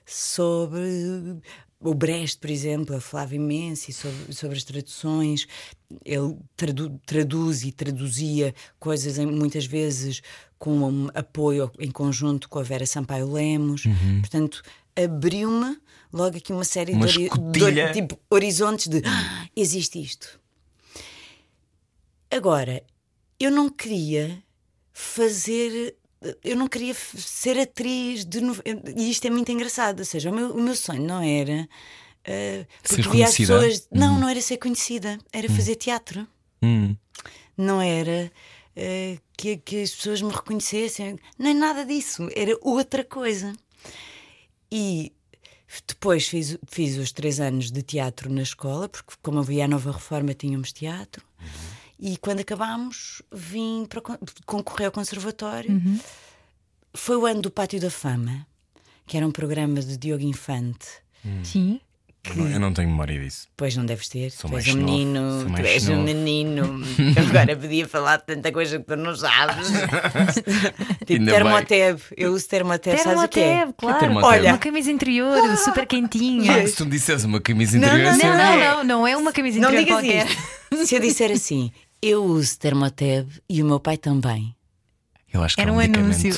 sobre 0.04 1.38
o 1.80 1.94
Brecht, 1.94 2.38
por 2.38 2.48
exemplo, 2.50 2.98
falava 3.00 3.34
imenso 3.34 3.90
e 3.90 3.92
sobre, 3.94 4.32
sobre 4.32 4.56
as 4.56 4.64
traduções. 4.64 5.46
Ele 6.04 6.36
tradu- 6.56 7.00
traduz 7.06 7.64
e 7.64 7.72
traduzia 7.72 8.54
coisas 8.78 9.18
muitas 9.18 9.66
vezes 9.66 10.22
com 10.58 10.78
um 10.78 11.08
apoio 11.14 11.70
em 11.78 11.90
conjunto 11.90 12.48
com 12.48 12.58
a 12.58 12.62
Vera 12.62 12.86
Sampaio 12.86 13.30
Lemos. 13.30 13.84
Portanto, 14.20 14.62
abriu-me 14.96 15.76
logo 16.12 16.36
aqui 16.38 16.52
uma 16.52 16.64
série 16.64 16.92
Uma 16.92 17.06
de, 17.06 17.28
de 17.52 17.62
ori- 17.62 17.92
tipo, 17.92 18.18
horizontes 18.30 18.88
de 18.88 19.02
"Ah, 19.04 19.46
existe 19.54 20.00
isto. 20.00 20.40
Agora, 22.30 22.82
eu 23.38 23.50
não 23.50 23.68
queria 23.68 24.42
fazer. 24.92 25.96
Eu 26.42 26.56
não 26.56 26.66
queria 26.66 26.94
ser 26.94 27.58
atriz 27.58 28.24
de. 28.24 28.40
E 28.96 29.10
isto 29.10 29.26
é 29.26 29.30
muito 29.30 29.50
engraçado. 29.52 30.00
Ou 30.00 30.04
seja, 30.04 30.30
o 30.30 30.34
meu, 30.34 30.52
o 30.52 30.60
meu 30.60 30.74
sonho 30.74 31.02
não 31.02 31.20
era. 31.22 31.68
Ser 32.24 32.66
porque 32.82 33.00
as 33.02 33.06
conhecida? 33.06 33.60
pessoas. 33.60 33.88
Não, 33.90 34.18
não 34.18 34.28
era 34.28 34.40
ser 34.40 34.56
conhecida. 34.56 35.18
Era 35.32 35.48
fazer 35.48 35.76
teatro. 35.76 36.26
Hum. 36.62 36.96
Não 37.56 37.80
era 37.80 38.30
eh, 38.74 39.18
que, 39.36 39.56
que 39.58 39.82
as 39.82 39.94
pessoas 39.94 40.20
me 40.20 40.32
reconhecessem. 40.32 41.18
Nem 41.38 41.54
nada 41.54 41.84
disso. 41.84 42.28
Era 42.34 42.58
outra 42.60 43.04
coisa. 43.04 43.52
E 44.70 45.12
depois 45.86 46.26
fiz, 46.28 46.58
fiz 46.68 46.96
os 46.96 47.12
três 47.12 47.40
anos 47.40 47.70
de 47.70 47.82
teatro 47.82 48.30
na 48.32 48.42
escola, 48.42 48.88
porque 48.88 49.14
como 49.22 49.38
havia 49.40 49.64
a 49.64 49.68
nova 49.68 49.92
reforma, 49.92 50.34
tínhamos 50.34 50.72
teatro. 50.72 51.24
E 51.98 52.16
quando 52.18 52.40
acabámos, 52.40 53.22
vim 53.32 53.86
para 53.88 54.00
con- 54.00 54.18
concorrer 54.44 54.86
ao 54.86 54.92
conservatório. 54.92 55.80
Foi 56.94 57.16
o 57.16 57.26
ano 57.26 57.42
do 57.42 57.50
Pátio 57.50 57.80
da 57.80 57.90
Fama, 57.90 58.46
que 59.06 59.16
era 59.16 59.26
um 59.26 59.30
programa 59.32 59.80
de 59.80 59.96
Diogo 59.96 60.22
Infante. 60.24 60.86
Sim. 61.42 61.80
Não, 62.34 62.48
eu 62.50 62.58
não 62.58 62.72
tenho 62.72 62.88
memória 62.88 63.16
disso. 63.20 63.46
Pois 63.56 63.76
não 63.76 63.86
deves 63.86 64.08
ter. 64.08 64.30
Sou 64.32 64.50
tu 64.50 64.56
és 64.56 64.66
um 64.66 64.76
menino, 64.78 65.46
tu 65.54 65.62
és 65.62 65.88
um 65.88 66.02
menino. 66.02 66.82
Agora 67.28 67.56
podia 67.56 67.86
falar 67.86 68.16
de 68.16 68.26
tanta 68.26 68.50
coisa 68.50 68.78
que 68.80 68.84
tu 68.84 68.96
não 68.96 69.14
sabes. 69.14 69.68
tipo 71.06 71.24
termoteb. 71.24 72.00
Eu 72.16 72.32
uso 72.32 72.48
termoteb, 72.48 72.98
sabes 72.98 73.22
o 73.22 73.28
que 73.28 73.38
é? 73.40 73.68
Claro. 73.76 73.98
Termoteb? 74.00 74.28
Olha. 74.28 74.50
Uma 74.52 74.58
camisa 74.58 74.90
interior, 74.90 75.56
super 75.58 75.86
quentinha. 75.86 76.56
Ah, 76.64 76.66
se 76.66 76.74
tu 76.74 76.84
me 76.84 76.90
dissesse 76.90 77.26
uma 77.26 77.40
camisa 77.40 77.78
Não, 77.78 77.86
interior, 77.88 78.16
não, 78.16 78.18
eu 78.18 78.36
Não, 78.36 78.36
não, 78.36 78.76
não, 78.76 78.84
não 78.84 79.06
é 79.06 79.16
uma 79.16 79.32
camisa 79.32 79.60
Não 79.60 79.70
interior 79.72 80.02
digas 80.02 80.26
qualquer. 80.26 80.36
isto. 80.76 80.86
Se 80.86 80.94
eu 80.96 81.00
disser 81.00 81.30
assim, 81.30 81.70
eu 82.02 82.24
uso 82.24 82.58
termoteb 82.58 83.28
e 83.48 83.62
o 83.62 83.66
meu 83.66 83.80
pai 83.80 83.96
também. 83.96 84.54
Eu 85.32 85.42
acho 85.42 85.56
que 85.56 85.60
Era 85.62 85.70
é 85.70 85.72
um 85.72 85.76
um 85.76 85.80
anúncio. 85.80 86.34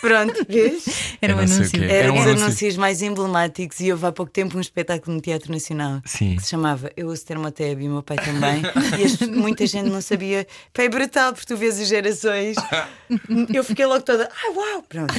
Pronto, 0.00 0.44
vês? 0.48 0.84
Era 1.20 1.36
um 1.36 1.38
anúncio. 1.38 1.84
Era, 1.84 1.92
Era 1.92 2.12
um 2.12 2.16
dos 2.16 2.26
anúncio. 2.26 2.44
anúncios 2.44 2.76
mais 2.76 3.02
emblemáticos 3.02 3.78
e 3.80 3.92
houve 3.92 4.04
há 4.06 4.10
pouco 4.12 4.32
tempo 4.32 4.56
um 4.56 4.60
espetáculo 4.60 5.14
no 5.14 5.20
Teatro 5.22 5.52
Nacional 5.52 6.00
Sim. 6.04 6.34
que 6.36 6.42
se 6.42 6.48
chamava 6.50 6.90
Eu 6.96 7.06
uso 7.08 7.24
termoteb 7.24 7.82
e 7.84 7.88
o 7.88 7.92
meu 7.92 8.02
pai 8.02 8.16
também. 8.16 8.62
e 8.98 9.04
as- 9.04 9.20
muita 9.30 9.64
gente 9.66 9.88
não 9.88 10.00
sabia. 10.00 10.46
Pá, 10.72 10.82
é 10.82 10.88
brutal, 10.88 11.32
porque 11.32 11.46
tu 11.46 11.56
vês 11.56 11.78
as 11.78 11.86
gerações. 11.86 12.56
Eu 13.54 13.62
fiquei 13.62 13.86
logo 13.86 14.02
toda. 14.02 14.28
Ai, 14.44 14.50
uau! 14.54 14.82
Pronto. 14.88 15.14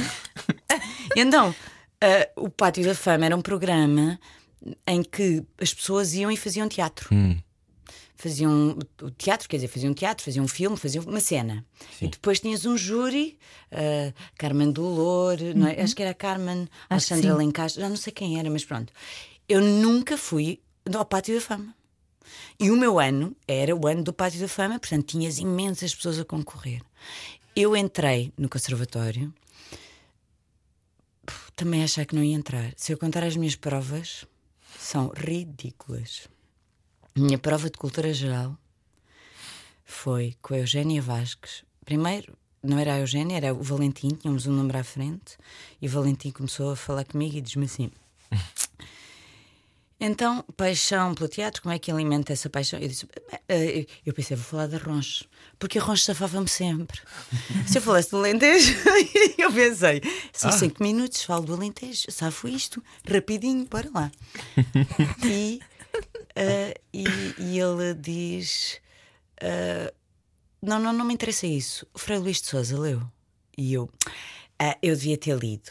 E 1.16 1.20
então, 1.20 1.54
ah, 2.02 2.28
o 2.36 2.50
Pátio 2.50 2.84
da 2.84 2.94
Fama 2.94 3.24
era 3.24 3.36
um 3.36 3.40
programa 3.40 4.18
em 4.86 5.02
que 5.02 5.42
as 5.60 5.72
pessoas 5.72 6.12
iam 6.14 6.30
e 6.30 6.36
faziam 6.36 6.68
teatro. 6.68 7.08
Hum. 7.12 7.38
Faziam 8.16 8.78
o 9.02 9.10
teatro, 9.10 9.48
quer 9.48 9.56
dizer, 9.56 9.68
faziam 9.68 9.92
teatro, 9.92 10.24
faziam 10.24 10.44
um 10.44 10.48
filme, 10.48 10.76
faziam 10.76 11.04
uma 11.04 11.20
cena. 11.20 11.64
E 12.00 12.06
depois 12.06 12.40
tinhas 12.40 12.64
um 12.64 12.76
júri, 12.76 13.38
uh, 13.72 14.14
Carmen 14.38 14.70
Dolor, 14.70 15.36
não 15.54 15.66
é? 15.66 15.80
acho 15.80 15.96
que 15.96 16.02
era 16.02 16.12
a 16.12 16.14
Carmen, 16.14 16.68
Alexandra 16.88 17.32
sim. 17.32 17.36
Lencastre, 17.36 17.82
já 17.82 17.88
não 17.88 17.96
sei 17.96 18.12
quem 18.12 18.38
era, 18.38 18.48
mas 18.48 18.64
pronto. 18.64 18.92
Eu 19.48 19.60
nunca 19.60 20.16
fui 20.16 20.60
ao 20.92 21.04
Pátio 21.04 21.34
da 21.34 21.40
Fama. 21.40 21.74
E 22.58 22.70
o 22.70 22.76
meu 22.76 23.00
ano 23.00 23.36
era 23.48 23.74
o 23.74 23.86
ano 23.86 24.02
do 24.02 24.12
Pátio 24.12 24.40
da 24.40 24.48
Fama, 24.48 24.78
portanto 24.78 25.06
tinhas 25.06 25.38
imensas 25.38 25.94
pessoas 25.94 26.18
a 26.18 26.24
concorrer. 26.24 26.80
Eu 27.54 27.76
entrei 27.76 28.32
no 28.38 28.48
conservatório, 28.48 29.32
também 31.54 31.82
achar 31.82 32.04
que 32.04 32.14
não 32.14 32.22
ia 32.22 32.34
entrar. 32.34 32.72
Se 32.76 32.92
eu 32.92 32.98
contar 32.98 33.22
as 33.24 33.36
minhas 33.36 33.56
provas, 33.56 34.26
são 34.78 35.12
ridículas. 35.14 36.28
Minha 37.16 37.38
prova 37.38 37.70
de 37.70 37.78
cultura 37.78 38.12
geral 38.12 38.56
foi 39.84 40.34
com 40.42 40.54
a 40.54 40.58
Eugénia 40.58 41.00
Vasques. 41.00 41.62
Primeiro, 41.84 42.36
não 42.62 42.78
era 42.78 42.94
a 42.94 42.98
Eugénia, 43.00 43.36
era 43.36 43.54
o 43.54 43.62
Valentim, 43.62 44.08
tínhamos 44.08 44.46
um 44.46 44.52
número 44.52 44.78
à 44.78 44.84
frente, 44.84 45.36
e 45.80 45.86
o 45.86 45.90
Valentim 45.90 46.30
começou 46.32 46.72
a 46.72 46.76
falar 46.76 47.04
comigo 47.04 47.36
e 47.36 47.40
diz-me 47.40 47.66
assim: 47.66 47.90
Então, 50.00 50.44
paixão 50.56 51.14
pelo 51.14 51.28
teatro, 51.28 51.62
como 51.62 51.72
é 51.72 51.78
que 51.78 51.90
alimenta 51.90 52.32
essa 52.32 52.50
paixão? 52.50 52.80
Eu 52.80 52.88
disse: 52.88 53.06
"Eh, 53.48 53.86
Eu 54.04 54.12
pensei, 54.12 54.36
vou 54.36 54.44
falar 54.44 54.66
da 54.66 54.76
Ronche, 54.76 55.24
porque 55.58 55.78
a 55.78 55.82
Ronche 55.82 56.02
safava-me 56.04 56.48
sempre. 56.48 57.00
Se 57.68 57.78
eu 57.78 57.82
falasse 57.82 58.10
do 58.10 58.16
Alentejo, 58.16 58.74
eu 59.38 59.52
pensei: 59.52 60.02
são 60.32 60.50
cinco 60.50 60.82
minutos, 60.82 61.22
falo 61.22 61.46
do 61.46 61.54
Alentejo, 61.54 62.10
safo 62.10 62.48
isto, 62.48 62.82
rapidinho, 63.08 63.66
para 63.66 63.88
lá. 63.94 64.10
e, 65.24 65.60
eh, 66.36 66.74
e, 66.92 67.04
e 67.38 67.58
ele 67.60 67.94
diz: 67.94 68.80
eh, 69.40 69.92
Não, 70.62 70.78
não, 70.78 70.92
não 70.92 71.04
me 71.04 71.14
interessa 71.14 71.46
isso. 71.46 71.86
O 71.94 71.98
Frei 71.98 72.18
Luís 72.18 72.40
de 72.40 72.48
Souza 72.48 72.78
leu. 72.78 73.02
E 73.56 73.72
eu: 73.74 73.88
"Ah, 74.58 74.76
Eu 74.82 74.94
devia 74.96 75.16
ter 75.18 75.36
lido, 75.38 75.70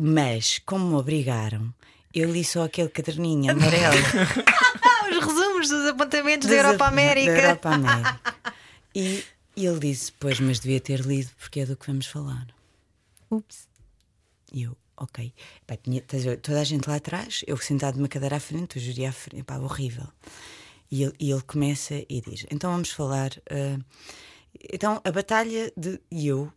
mas 0.00 0.58
como 0.64 0.86
me 0.88 0.94
obrigaram. 0.94 1.72
Eu 2.14 2.30
li 2.32 2.44
só 2.44 2.64
aquele 2.64 2.88
caderninho 2.88 3.50
amarelo. 3.50 3.96
Os 5.10 5.24
resumos 5.26 5.68
dos 5.68 5.86
apontamentos 5.88 6.48
da 6.48 6.54
Europa 6.54 6.86
América. 6.86 7.32
Da 7.34 7.40
Europa 7.42 7.68
América. 7.74 8.20
E, 8.94 9.24
e 9.56 9.66
ele 9.66 9.80
disse: 9.80 10.12
Pois, 10.12 10.38
mas 10.40 10.60
devia 10.60 10.80
ter 10.80 11.00
lido, 11.00 11.30
porque 11.38 11.60
é 11.60 11.66
do 11.66 11.76
que 11.76 11.86
vamos 11.86 12.06
falar. 12.06 12.46
Ups. 13.30 13.68
E 14.52 14.62
eu, 14.62 14.76
ok. 14.96 15.32
Pá, 15.66 15.76
tinha, 15.76 16.02
toda 16.02 16.60
a 16.60 16.64
gente 16.64 16.88
lá 16.88 16.96
atrás, 16.96 17.42
eu 17.46 17.56
sentado 17.56 17.96
numa 17.96 18.08
cadeira 18.08 18.36
à 18.36 18.40
frente, 18.40 18.78
o 18.78 18.80
júri 18.80 19.06
à 19.06 19.12
frente, 19.12 19.44
pá, 19.44 19.58
horrível. 19.58 20.08
E 20.90 21.02
ele, 21.02 21.14
e 21.18 21.30
ele 21.30 21.42
começa 21.42 21.94
e 22.08 22.20
diz: 22.20 22.46
Então 22.50 22.72
vamos 22.72 22.90
falar. 22.90 23.30
ah, 23.50 23.78
então, 24.72 25.00
a 25.04 25.10
batalha 25.10 25.72
de. 25.76 26.00
E 26.10 26.28
eu. 26.28 26.52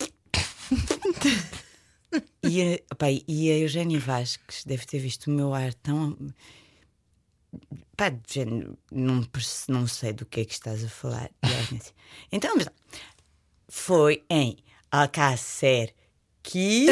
e, 2.42 2.82
a, 2.90 2.94
pá, 2.94 3.06
e 3.10 3.50
a 3.50 3.58
Eugénia 3.58 4.00
Vasques 4.00 4.64
deve 4.64 4.86
ter 4.86 4.98
visto 4.98 5.28
o 5.28 5.30
meu 5.30 5.54
ar 5.54 5.72
tão. 5.74 6.16
Pá, 7.96 8.12
género, 8.28 8.76
não, 8.90 9.26
não 9.68 9.86
sei 9.86 10.12
do 10.12 10.26
que 10.26 10.40
é 10.40 10.44
que 10.44 10.52
estás 10.52 10.82
a 10.82 10.88
falar. 10.88 11.30
Assim, 11.42 11.78
então, 12.32 12.56
lá 12.56 12.72
foi 13.68 14.24
em 14.28 14.56
Alcácer 14.90 15.94
que. 16.42 16.86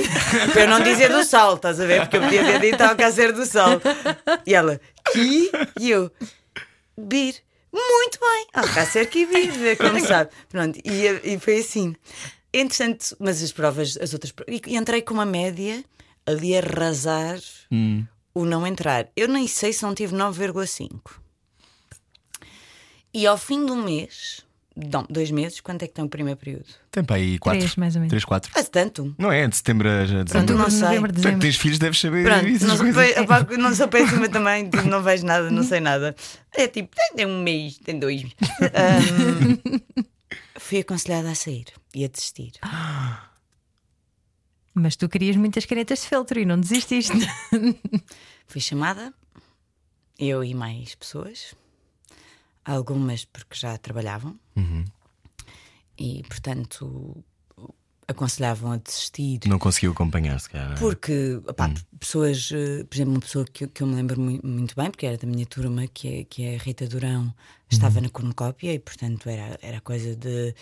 para 0.53 0.63
eu 0.63 0.69
não 0.69 0.83
dizer 0.83 1.11
do 1.11 1.25
sol, 1.25 1.57
estás 1.57 1.81
a 1.81 1.87
ver? 1.87 2.03
Porque 2.03 2.17
eu 2.17 2.23
podia 2.23 2.45
ter 2.45 2.61
dito 2.61 2.81
Alcácer 2.83 3.33
do 3.33 3.45
sol. 3.45 3.81
E 4.47 4.55
ela, 4.55 4.81
que? 5.13 5.51
E 5.79 5.91
eu, 5.91 6.11
bir. 6.97 7.35
Muito 7.73 8.19
bem, 8.19 8.47
Alcácer 8.53 9.09
que 9.09 9.27
bir, 9.27 9.77
como 9.77 10.01
sabe. 10.05 10.31
Pronto, 10.49 10.79
e, 10.85 11.35
e 11.35 11.39
foi 11.39 11.61
assim. 11.61 11.95
Entretanto, 12.53 13.17
mas 13.21 13.43
as 13.43 13.53
provas, 13.53 13.97
as 14.01 14.13
outras 14.13 14.33
provas. 14.33 14.61
E 14.67 14.77
entrei 14.77 15.03
com 15.03 15.15
uma 15.15 15.27
média 15.27 15.85
ali 16.27 16.57
a 16.57 16.59
arrasar 16.61 17.39
o 18.35 18.45
não 18.45 18.67
entrar. 18.67 19.09
Eu 19.17 19.29
nem 19.29 19.47
sei 19.47 19.73
se 19.73 19.83
não 19.83 19.95
tive 19.95 20.15
9,5. 20.17 21.21
E 23.13 23.27
ao 23.27 23.37
fim 23.37 23.67
do 23.67 23.77
mês, 23.77 24.45
não, 24.77 25.05
dois 25.11 25.31
meses, 25.31 25.61
quanto 25.61 25.83
é 25.83 25.89
que 25.89 25.93
tem 25.95 26.05
o 26.05 26.09
primeiro 26.09 26.39
período? 26.39 26.65
Tem 26.91 27.03
para 27.05 27.17
aí 27.17 27.39
quatro. 27.39 27.59
Três, 27.61 27.77
mais 27.77 27.95
ou 27.97 28.01
menos. 28.01 28.11
Três, 28.11 28.25
quatro. 28.25 28.51
Faz 28.53 28.69
tanto. 28.69 29.15
Não 29.19 29.31
é? 29.31 29.47
De 29.49 29.57
setembro 29.57 29.89
a 29.89 30.07
Pronto, 30.07 30.25
dezembro. 30.25 30.59
não 30.59 30.71
sei. 30.71 30.81
Novembro, 30.83 31.13
dezembro. 31.13 31.41
tens 31.41 31.57
filhos, 31.57 31.79
deves 31.79 31.99
saber 32.01 32.25
Pronto, 32.25 32.65
não 32.67 32.77
sou, 32.77 33.23
opá, 33.23 33.47
não 33.59 33.75
sou 33.75 33.89
péssima 33.89 34.29
também, 34.29 34.71
tipo, 34.71 34.85
não 34.89 35.03
vejo 35.03 35.27
nada, 35.27 35.51
não 35.51 35.63
sei 35.63 35.81
nada. 35.81 36.15
É 36.55 36.67
tipo, 36.69 36.95
tem- 37.17 37.27
um 37.27 37.43
mês, 37.43 37.79
tem 37.79 37.99
dois. 37.99 38.23
Ahm, 38.23 40.05
fui 40.59 40.79
aconselhada 40.79 41.31
a 41.31 41.35
sair 41.35 41.67
e 41.95 42.05
a 42.05 42.09
desistir. 42.09 42.53
Mas 44.75 44.95
tu 44.97 45.09
querias 45.09 45.37
muitas 45.37 45.67
canetas 45.67 46.01
de 46.03 46.07
feltro 46.09 46.39
e 46.39 46.45
não 46.45 46.59
desististe. 46.59 47.13
Fui 48.47 48.61
chamada, 48.61 49.13
eu 50.19 50.43
e 50.45 50.55
mais 50.55 50.95
pessoas, 50.95 51.55
algumas 52.73 53.25
porque 53.25 53.57
já 53.57 53.77
trabalhavam 53.79 54.39
e, 55.99 56.23
portanto, 56.29 57.23
aconselhavam 58.09 58.73
a 58.73 58.77
desistir. 58.77 59.41
Não 59.47 59.59
conseguiu 59.59 59.93
acompanhar, 59.93 60.39
se 60.41 60.51
calhar. 60.51 60.79
Porque, 60.79 61.41
opá, 61.47 61.73
pessoas, 61.99 62.51
eh, 62.53 62.83
por 62.85 62.97
exemplo, 62.97 63.13
uma 63.15 63.21
pessoa 63.21 63.45
que, 63.45 63.65
eu- 63.65 63.69
que 63.69 63.83
eu 63.83 63.87
me 63.87 63.95
lembro 63.95 64.21
mui- 64.21 64.41
muito 64.43 64.75
bem, 64.75 64.91
porque 64.91 65.07
era 65.07 65.17
da 65.17 65.27
minha 65.29 65.47
turma, 65.47 65.87
que 65.87 66.09
é, 66.09 66.25
que 66.25 66.43
é 66.43 66.57
a 66.57 66.59
Rita 66.59 66.87
Durão, 66.89 67.33
estava 67.71 68.01
na 68.01 68.09
cornucópia 68.09 68.73
e, 68.75 68.79
portanto, 68.81 69.29
era, 69.29 69.59
era 69.63 69.81
coisa 69.81 70.17
de. 70.17 70.55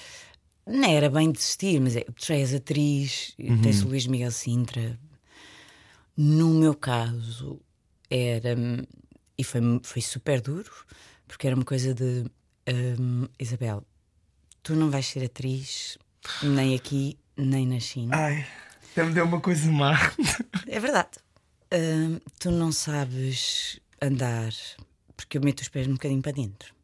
Não 0.66 0.84
era 0.90 1.08
bem 1.08 1.32
desistir, 1.32 1.80
mas 1.80 1.96
é, 1.96 2.00
tu 2.04 2.30
és 2.32 2.52
atriz, 2.52 3.32
e 3.38 3.56
tens 3.62 3.82
o 3.82 3.88
Luís 3.88 4.06
Miguel 4.06 4.30
Sintra. 4.30 4.98
No 6.16 6.48
meu 6.50 6.74
caso, 6.74 7.58
era. 8.10 8.54
E 9.38 9.44
foi, 9.44 9.60
foi 9.84 10.02
super 10.02 10.40
duro, 10.42 10.70
porque 11.28 11.46
era 11.46 11.54
uma 11.54 11.64
coisa 11.64 11.94
de. 11.94 12.24
hum, 12.98 13.28
Isabel, 13.38 13.84
tu 14.62 14.74
não 14.74 14.90
vais 14.90 15.06
ser 15.06 15.24
atriz 15.24 15.96
nem 16.42 16.74
aqui, 16.74 17.16
nem 17.36 17.66
na 17.66 17.78
China. 17.78 18.16
Ai, 18.16 18.44
até 18.92 19.04
me 19.04 19.12
deu 19.14 19.24
uma 19.24 19.40
coisa 19.40 19.70
má. 19.70 19.92
É 20.66 20.80
verdade. 20.80 21.10
Hum, 21.72 22.18
tu 22.40 22.50
não 22.50 22.72
sabes 22.72 23.78
andar, 24.02 24.52
porque 25.16 25.38
eu 25.38 25.42
meto 25.42 25.60
os 25.60 25.68
pés 25.68 25.86
um 25.86 25.92
bocadinho 25.92 26.22
para 26.22 26.32
dentro. 26.32 26.74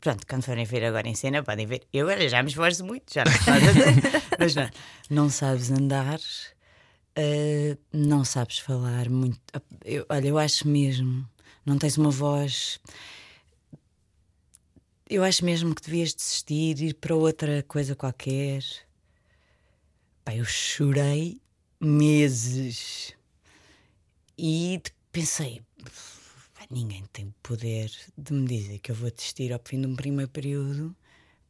Pronto, 0.00 0.26
quando 0.26 0.42
forem 0.44 0.66
ver 0.66 0.84
agora 0.84 1.08
em 1.08 1.14
cena, 1.14 1.42
podem 1.42 1.66
ver. 1.66 1.82
Eu 1.92 2.06
agora 2.06 2.28
já 2.28 2.42
me 2.42 2.50
esforço 2.50 2.84
muito, 2.84 3.12
já 3.14 3.24
não 3.24 3.32
Mas 4.38 4.54
não, 4.54 4.70
não 5.08 5.30
sabes 5.30 5.70
andar, 5.70 6.18
uh, 6.18 7.78
não 7.92 8.22
sabes 8.24 8.58
falar 8.58 9.08
muito. 9.08 9.40
Eu- 9.84 10.04
olha, 10.10 10.28
eu 10.28 10.38
acho 10.38 10.68
mesmo, 10.68 11.26
não 11.64 11.78
tens 11.78 11.96
uma 11.96 12.10
voz. 12.10 12.78
Eu 15.14 15.22
acho 15.22 15.44
mesmo 15.44 15.76
que 15.76 15.82
devias 15.82 16.12
desistir, 16.12 16.82
ir 16.82 16.94
para 16.94 17.14
outra 17.14 17.62
coisa 17.68 17.94
qualquer. 17.94 18.64
Pá, 20.24 20.34
eu 20.34 20.44
chorei 20.44 21.40
meses 21.80 23.14
e 24.36 24.82
pensei: 25.12 25.62
"Pá, 26.52 26.66
ninguém 26.68 27.04
tem 27.12 27.28
o 27.28 27.34
poder 27.44 27.92
de 28.18 28.32
me 28.32 28.48
dizer 28.48 28.80
que 28.80 28.90
eu 28.90 28.96
vou 28.96 29.08
desistir 29.08 29.52
ao 29.52 29.60
fim 29.64 29.80
de 29.80 29.86
um 29.86 29.94
primeiro 29.94 30.28
período. 30.32 30.96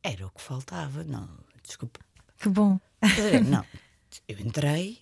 Era 0.02 0.26
o 0.26 0.30
que 0.30 0.42
faltava. 0.42 1.02
Não, 1.02 1.26
desculpa. 1.62 2.00
que 2.38 2.50
bom. 2.50 2.78
Ver? 3.16 3.42
Não, 3.48 3.64
eu 4.28 4.40
entrei, 4.40 4.98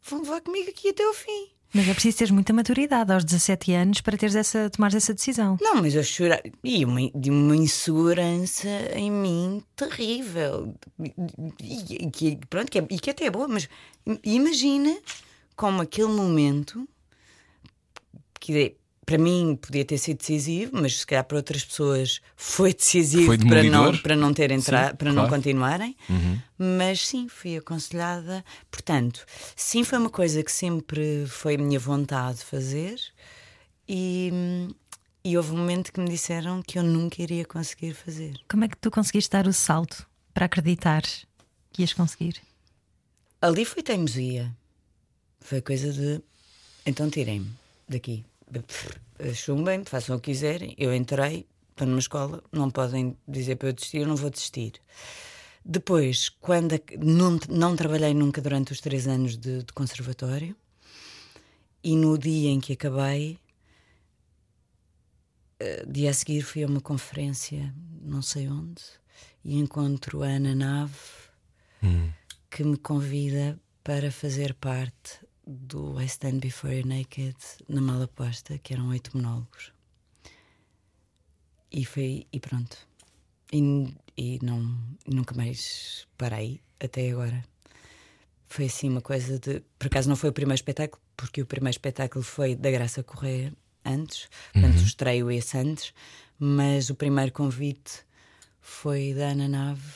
vão 0.00 0.22
levar 0.22 0.40
comigo 0.40 0.70
aqui 0.70 0.90
até 0.90 1.02
ao 1.04 1.14
fim. 1.14 1.50
Mas 1.74 1.88
é 1.88 1.92
preciso 1.92 2.18
teres 2.18 2.30
muita 2.30 2.52
maturidade 2.52 3.12
aos 3.12 3.24
17 3.24 3.72
anos 3.72 4.00
para 4.00 4.16
teres 4.16 4.36
essa, 4.36 4.70
tomares 4.70 4.94
essa 4.94 5.12
decisão. 5.12 5.58
Não, 5.60 5.74
mas 5.76 5.94
eu 5.94 6.04
chorei. 6.04 6.52
E 6.62 6.84
uma, 6.84 7.00
de 7.12 7.30
uma 7.30 7.56
insegurança 7.56 8.68
em 8.94 9.10
mim 9.10 9.60
terrível. 9.74 10.72
E, 11.60 12.04
e 12.06 12.10
que, 12.10 12.38
pronto, 12.48 12.70
que 12.70 12.78
é- 12.78 12.86
e 12.88 12.98
que 12.98 13.10
até 13.10 13.24
é 13.24 13.30
boa, 13.30 13.48
mas 13.48 13.68
imagina 14.22 14.96
como 15.56 15.82
aquele 15.82 16.08
momento 16.08 16.88
que 18.38 18.56
é, 18.56 18.72
para 19.04 19.18
mim 19.18 19.56
podia 19.60 19.84
ter 19.84 19.98
sido 19.98 20.18
decisivo, 20.18 20.72
mas 20.74 20.98
se 21.00 21.06
calhar 21.06 21.24
para 21.24 21.36
outras 21.36 21.64
pessoas 21.64 22.20
foi 22.36 22.72
decisivo 22.72 23.26
Foi 23.26 23.38
para, 23.38 23.62
não, 23.62 23.96
para 23.98 24.16
não 24.16 24.32
ter 24.32 24.50
entrado, 24.50 24.90
Sim, 24.90 24.96
para 24.96 25.08
não 25.12 25.22
claro. 25.26 25.30
continuarem. 25.30 25.96
Mas 26.58 27.06
sim, 27.06 27.28
fui 27.28 27.56
aconselhada. 27.56 28.44
Portanto, 28.70 29.24
sim, 29.54 29.84
foi 29.84 29.98
uma 29.98 30.10
coisa 30.10 30.42
que 30.42 30.50
sempre 30.52 31.26
foi 31.26 31.54
a 31.56 31.58
minha 31.58 31.78
vontade 31.78 32.38
de 32.38 32.44
fazer. 32.44 32.98
E, 33.88 34.32
e 35.24 35.36
houve 35.36 35.52
um 35.52 35.58
momento 35.58 35.92
que 35.92 36.00
me 36.00 36.08
disseram 36.08 36.62
que 36.62 36.78
eu 36.78 36.82
nunca 36.82 37.20
iria 37.22 37.44
conseguir 37.44 37.94
fazer. 37.94 38.40
Como 38.48 38.64
é 38.64 38.68
que 38.68 38.76
tu 38.76 38.90
conseguiste 38.90 39.30
dar 39.30 39.46
o 39.46 39.52
salto 39.52 40.06
para 40.32 40.46
acreditar 40.46 41.02
que 41.72 41.82
ias 41.82 41.92
conseguir? 41.92 42.40
Ali 43.40 43.64
foi 43.64 43.82
teimosia. 43.82 44.50
Foi 45.40 45.60
coisa 45.60 45.92
de 45.92 46.22
Então 46.86 47.10
tirem-me 47.10 47.50
daqui. 47.88 48.24
Chumbem, 49.34 49.84
façam 49.84 50.16
o 50.16 50.20
que 50.20 50.30
quiserem. 50.32 50.74
Eu 50.78 50.94
entrei, 50.94 51.46
estou 51.70 51.86
numa 51.86 51.98
escola, 51.98 52.42
não 52.52 52.70
podem 52.70 53.16
dizer 53.26 53.56
para 53.56 53.68
eu 53.68 53.72
desistir, 53.72 53.98
eu 53.98 54.06
não 54.06 54.16
vou 54.16 54.30
desistir. 54.30 54.74
Depois, 55.64 56.28
quando 56.28 56.78
não, 56.98 57.38
não 57.48 57.74
trabalhei 57.74 58.12
nunca 58.12 58.42
durante 58.42 58.72
os 58.72 58.80
três 58.80 59.06
anos 59.06 59.36
de, 59.36 59.62
de 59.62 59.72
conservatório, 59.72 60.54
e 61.82 61.96
no 61.96 62.18
dia 62.18 62.50
em 62.50 62.60
que 62.60 62.74
acabei, 62.74 63.38
uh, 65.60 65.90
dia 65.90 66.10
a 66.10 66.14
seguir 66.14 66.42
fui 66.42 66.64
a 66.64 66.66
uma 66.66 66.80
conferência, 66.80 67.74
não 68.02 68.20
sei 68.20 68.48
onde, 68.48 68.82
e 69.44 69.58
encontro 69.58 70.22
a 70.22 70.26
Ana 70.26 70.54
Nave, 70.54 70.92
hum. 71.82 72.10
que 72.50 72.62
me 72.62 72.76
convida 72.76 73.58
para 73.82 74.10
fazer 74.10 74.54
parte 74.54 75.23
do 75.46 76.00
I 76.00 76.06
Stand 76.06 76.38
Before 76.38 76.74
You 76.74 76.86
Naked 76.86 77.36
na 77.68 77.80
mala 77.80 78.08
posta, 78.08 78.58
que 78.58 78.72
eram 78.72 78.88
oito 78.88 79.16
monólogos. 79.16 79.72
E 81.70 81.84
foi, 81.84 82.26
e 82.32 82.40
pronto. 82.40 82.76
E, 83.52 83.94
e 84.16 84.38
não, 84.42 84.78
nunca 85.06 85.34
mais 85.34 86.06
parei 86.16 86.60
até 86.80 87.10
agora. 87.10 87.44
Foi 88.46 88.66
assim 88.66 88.88
uma 88.88 89.00
coisa 89.00 89.38
de. 89.38 89.62
Por 89.78 89.88
acaso 89.88 90.08
não 90.08 90.16
foi 90.16 90.30
o 90.30 90.32
primeiro 90.32 90.54
espetáculo, 90.54 91.02
porque 91.16 91.42
o 91.42 91.46
primeiro 91.46 91.74
espetáculo 91.74 92.22
foi 92.22 92.54
da 92.54 92.70
Graça 92.70 93.02
Correia 93.02 93.52
antes, 93.84 94.28
portanto 94.52 94.78
uhum. 94.78 94.84
estreio 94.84 95.30
esse 95.30 95.58
antes, 95.58 95.92
mas 96.38 96.90
o 96.90 96.94
primeiro 96.94 97.32
convite 97.32 98.04
foi 98.60 99.12
da 99.12 99.28
Ana 99.28 99.48
Nave 99.48 99.92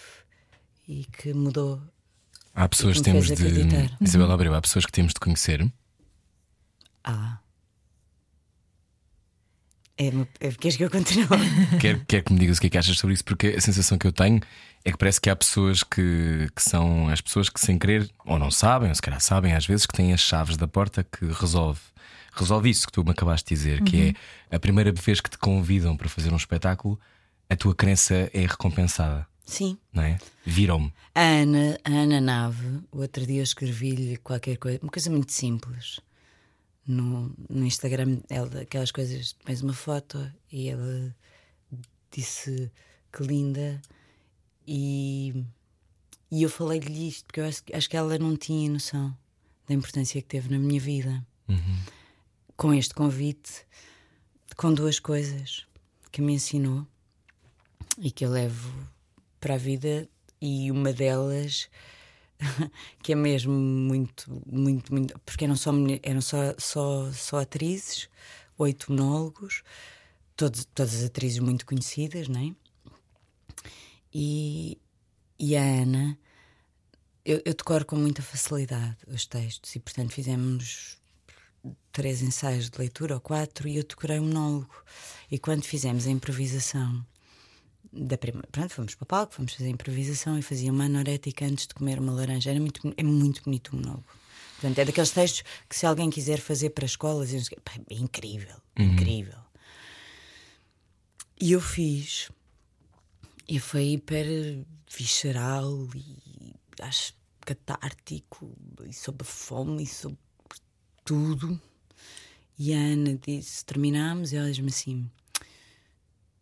e 0.86 1.04
que 1.04 1.32
mudou. 1.32 1.80
Há 2.58 2.68
pessoas 2.68 2.96
que 2.96 3.04
temos 3.04 3.28
de. 3.28 3.44
Isabel 4.00 4.32
Abreu, 4.32 4.52
há 4.52 4.60
pessoas 4.60 4.84
que 4.84 4.90
temos 4.90 5.14
de 5.14 5.20
conhecer. 5.20 5.64
Ah. 7.04 7.38
É, 9.96 10.08
é, 10.40 10.50
queres 10.50 10.76
que 10.76 10.82
eu 10.84 10.90
continue? 10.90 11.26
Quero, 11.80 12.04
quero 12.06 12.24
que 12.24 12.32
me 12.32 12.38
digas 12.40 12.58
o 12.58 12.60
que 12.60 12.66
é 12.66 12.70
que 12.70 12.78
achas 12.78 12.98
sobre 12.98 13.14
isso, 13.14 13.24
porque 13.24 13.48
a 13.48 13.60
sensação 13.60 13.96
que 13.96 14.06
eu 14.06 14.12
tenho 14.12 14.40
é 14.84 14.90
que 14.90 14.98
parece 14.98 15.20
que 15.20 15.30
há 15.30 15.36
pessoas 15.36 15.84
que, 15.84 16.48
que 16.54 16.62
são 16.62 17.08
as 17.08 17.20
pessoas 17.20 17.48
que, 17.48 17.60
sem 17.60 17.78
querer, 17.78 18.08
ou 18.24 18.38
não 18.40 18.50
sabem, 18.50 18.88
ou 18.88 18.94
se 18.94 19.02
calhar 19.02 19.20
sabem 19.20 19.54
às 19.54 19.66
vezes, 19.66 19.86
que 19.86 19.92
têm 19.92 20.12
as 20.12 20.20
chaves 20.20 20.56
da 20.56 20.66
porta 20.66 21.04
que 21.04 21.26
resolve. 21.26 21.80
Resolve 22.32 22.70
isso 22.70 22.86
que 22.86 22.92
tu 22.92 23.04
me 23.04 23.10
acabaste 23.12 23.48
de 23.48 23.54
dizer, 23.54 23.78
uhum. 23.80 23.84
que 23.84 24.00
é 24.00 24.06
uhum. 24.06 24.14
a 24.52 24.58
primeira 24.58 24.92
vez 24.92 25.20
que 25.20 25.30
te 25.30 25.38
convidam 25.38 25.96
para 25.96 26.08
fazer 26.08 26.32
um 26.32 26.36
espetáculo, 26.36 26.98
a 27.48 27.54
tua 27.54 27.74
crença 27.74 28.30
é 28.32 28.40
recompensada. 28.40 29.26
Sim. 29.48 29.78
Não 29.94 30.02
é? 30.02 30.18
Viram-me. 30.44 30.92
A 31.14 31.22
Ana, 31.22 31.80
a 31.82 31.90
Ana 31.90 32.20
Nave, 32.20 32.80
o 32.92 33.00
outro 33.00 33.26
dia 33.26 33.42
escrevi-lhe 33.42 34.18
qualquer 34.18 34.58
coisa, 34.58 34.78
uma 34.82 34.92
coisa 34.92 35.08
muito 35.08 35.32
simples 35.32 36.00
no, 36.86 37.34
no 37.48 37.64
Instagram 37.64 38.20
ela, 38.28 38.60
aquelas 38.60 38.92
coisas, 38.92 39.34
mais 39.46 39.62
uma 39.62 39.72
foto 39.72 40.30
e 40.52 40.68
ela 40.68 41.16
disse 42.10 42.70
que 43.10 43.22
linda 43.22 43.80
e, 44.66 45.46
e 46.30 46.42
eu 46.42 46.50
falei-lhe 46.50 47.08
isto 47.08 47.24
porque 47.24 47.40
eu 47.40 47.46
acho, 47.46 47.62
acho, 47.72 47.88
que 47.88 47.96
ela 47.96 48.18
não 48.18 48.36
tinha 48.36 48.70
noção 48.70 49.16
da 49.66 49.74
importância 49.74 50.20
que 50.20 50.28
teve 50.28 50.50
na 50.50 50.58
minha 50.58 50.78
vida 50.78 51.26
uhum. 51.48 51.78
com 52.54 52.74
este 52.74 52.92
convite, 52.92 53.66
com 54.58 54.74
duas 54.74 55.00
coisas 55.00 55.66
que 56.12 56.20
me 56.20 56.34
ensinou 56.34 56.86
e 57.96 58.10
que 58.10 58.26
eu 58.26 58.30
levo 58.30 58.97
para 59.40 59.54
a 59.54 59.58
vida 59.58 60.08
e 60.40 60.70
uma 60.70 60.92
delas 60.92 61.68
que 63.02 63.12
é 63.12 63.14
mesmo 63.14 63.52
muito, 63.52 64.42
muito, 64.46 64.92
muito. 64.92 65.18
Porque 65.20 65.44
eram 65.44 65.56
só, 65.56 65.72
eram 66.02 66.20
só, 66.20 66.54
só, 66.58 67.12
só 67.12 67.40
atrizes, 67.40 68.08
oito 68.56 68.92
monólogos, 68.92 69.62
todos, 70.36 70.64
todas 70.66 70.94
as 70.94 71.04
atrizes 71.04 71.38
muito 71.38 71.66
conhecidas, 71.66 72.28
não 72.28 72.40
é? 72.40 72.54
E, 74.12 74.78
e 75.38 75.56
a 75.56 75.62
Ana, 75.62 76.18
eu, 77.24 77.42
eu 77.44 77.54
decoro 77.54 77.84
com 77.84 77.96
muita 77.96 78.22
facilidade 78.22 78.96
os 79.06 79.26
textos 79.26 79.74
e, 79.76 79.80
portanto, 79.80 80.12
fizemos 80.12 80.98
três 81.92 82.22
ensaios 82.22 82.70
de 82.70 82.78
leitura 82.78 83.14
ou 83.14 83.20
quatro 83.20 83.68
e 83.68 83.76
eu 83.76 83.82
decorei 83.82 84.18
um 84.18 84.26
monólogo. 84.26 84.84
E 85.30 85.38
quando 85.38 85.64
fizemos 85.64 86.06
a 86.06 86.10
improvisação 86.10 87.04
da 87.92 88.18
primeira, 88.18 88.48
pronto, 88.50 88.72
fomos 88.72 88.94
para 88.94 89.04
o 89.04 89.06
palco, 89.06 89.34
fomos 89.34 89.54
fazer 89.54 89.68
improvisação 89.68 90.38
e 90.38 90.42
fazia 90.42 90.72
uma 90.72 90.84
anorética 90.84 91.44
antes 91.44 91.66
de 91.66 91.74
comer 91.74 91.98
uma 91.98 92.12
laranja. 92.12 92.50
Era 92.50 92.60
muito, 92.60 92.94
é 92.96 93.02
muito 93.02 93.42
bonito 93.42 93.68
o 93.68 93.76
monólogo. 93.76 94.04
Portanto, 94.60 94.78
é 94.80 94.84
daqueles 94.84 95.10
textos 95.10 95.44
que 95.68 95.76
se 95.76 95.86
alguém 95.86 96.10
quiser 96.10 96.40
fazer 96.40 96.70
para 96.70 96.84
escolas, 96.84 97.32
é 97.32 97.94
incrível, 97.94 98.56
uhum. 98.78 98.92
incrível. 98.92 99.38
E 101.40 101.52
eu 101.52 101.60
fiz. 101.60 102.30
E 103.48 103.60
foi 103.60 103.92
hiper 103.92 104.64
visceral 104.90 105.88
e 105.94 106.54
acho 106.80 107.14
catártico 107.40 108.52
e 108.84 108.92
sobre 108.92 109.26
fome 109.26 109.84
e 109.84 109.86
sobre 109.86 110.18
tudo. 111.04 111.60
E 112.58 112.74
a 112.74 112.78
Ana 112.78 113.14
disse: 113.14 113.64
terminámos, 113.64 114.32
e 114.32 114.36
ela 114.36 114.50
diz-me 114.50 114.68
assim: 114.68 115.08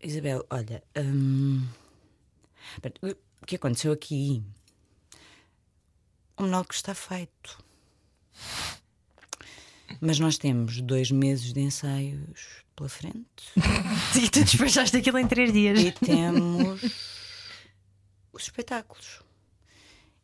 Isabel, 0.07 0.47
olha, 0.51 0.85
hum, 0.97 1.67
o 3.43 3.47
que 3.47 3.57
aconteceu 3.57 3.93
aqui? 3.93 4.41
O 6.37 6.43
monólogo 6.45 6.73
está 6.73 6.95
feito. 6.95 7.59
Mas 10.01 10.21
nós 10.21 10.39
temos 10.39 10.81
dois 10.81 11.11
meses 11.11 11.53
de 11.53 11.61
ensaios 11.61 12.63
pela 12.77 12.89
frente. 12.89 13.53
e 14.23 14.31
tu 14.31 14.45
despachaste 14.45 14.97
aquilo 14.97 15.19
em 15.19 15.27
três 15.27 15.53
dias. 15.53 15.81
E 15.81 15.91
temos 15.91 16.83
os 18.33 18.43
espetáculos. 18.45 19.23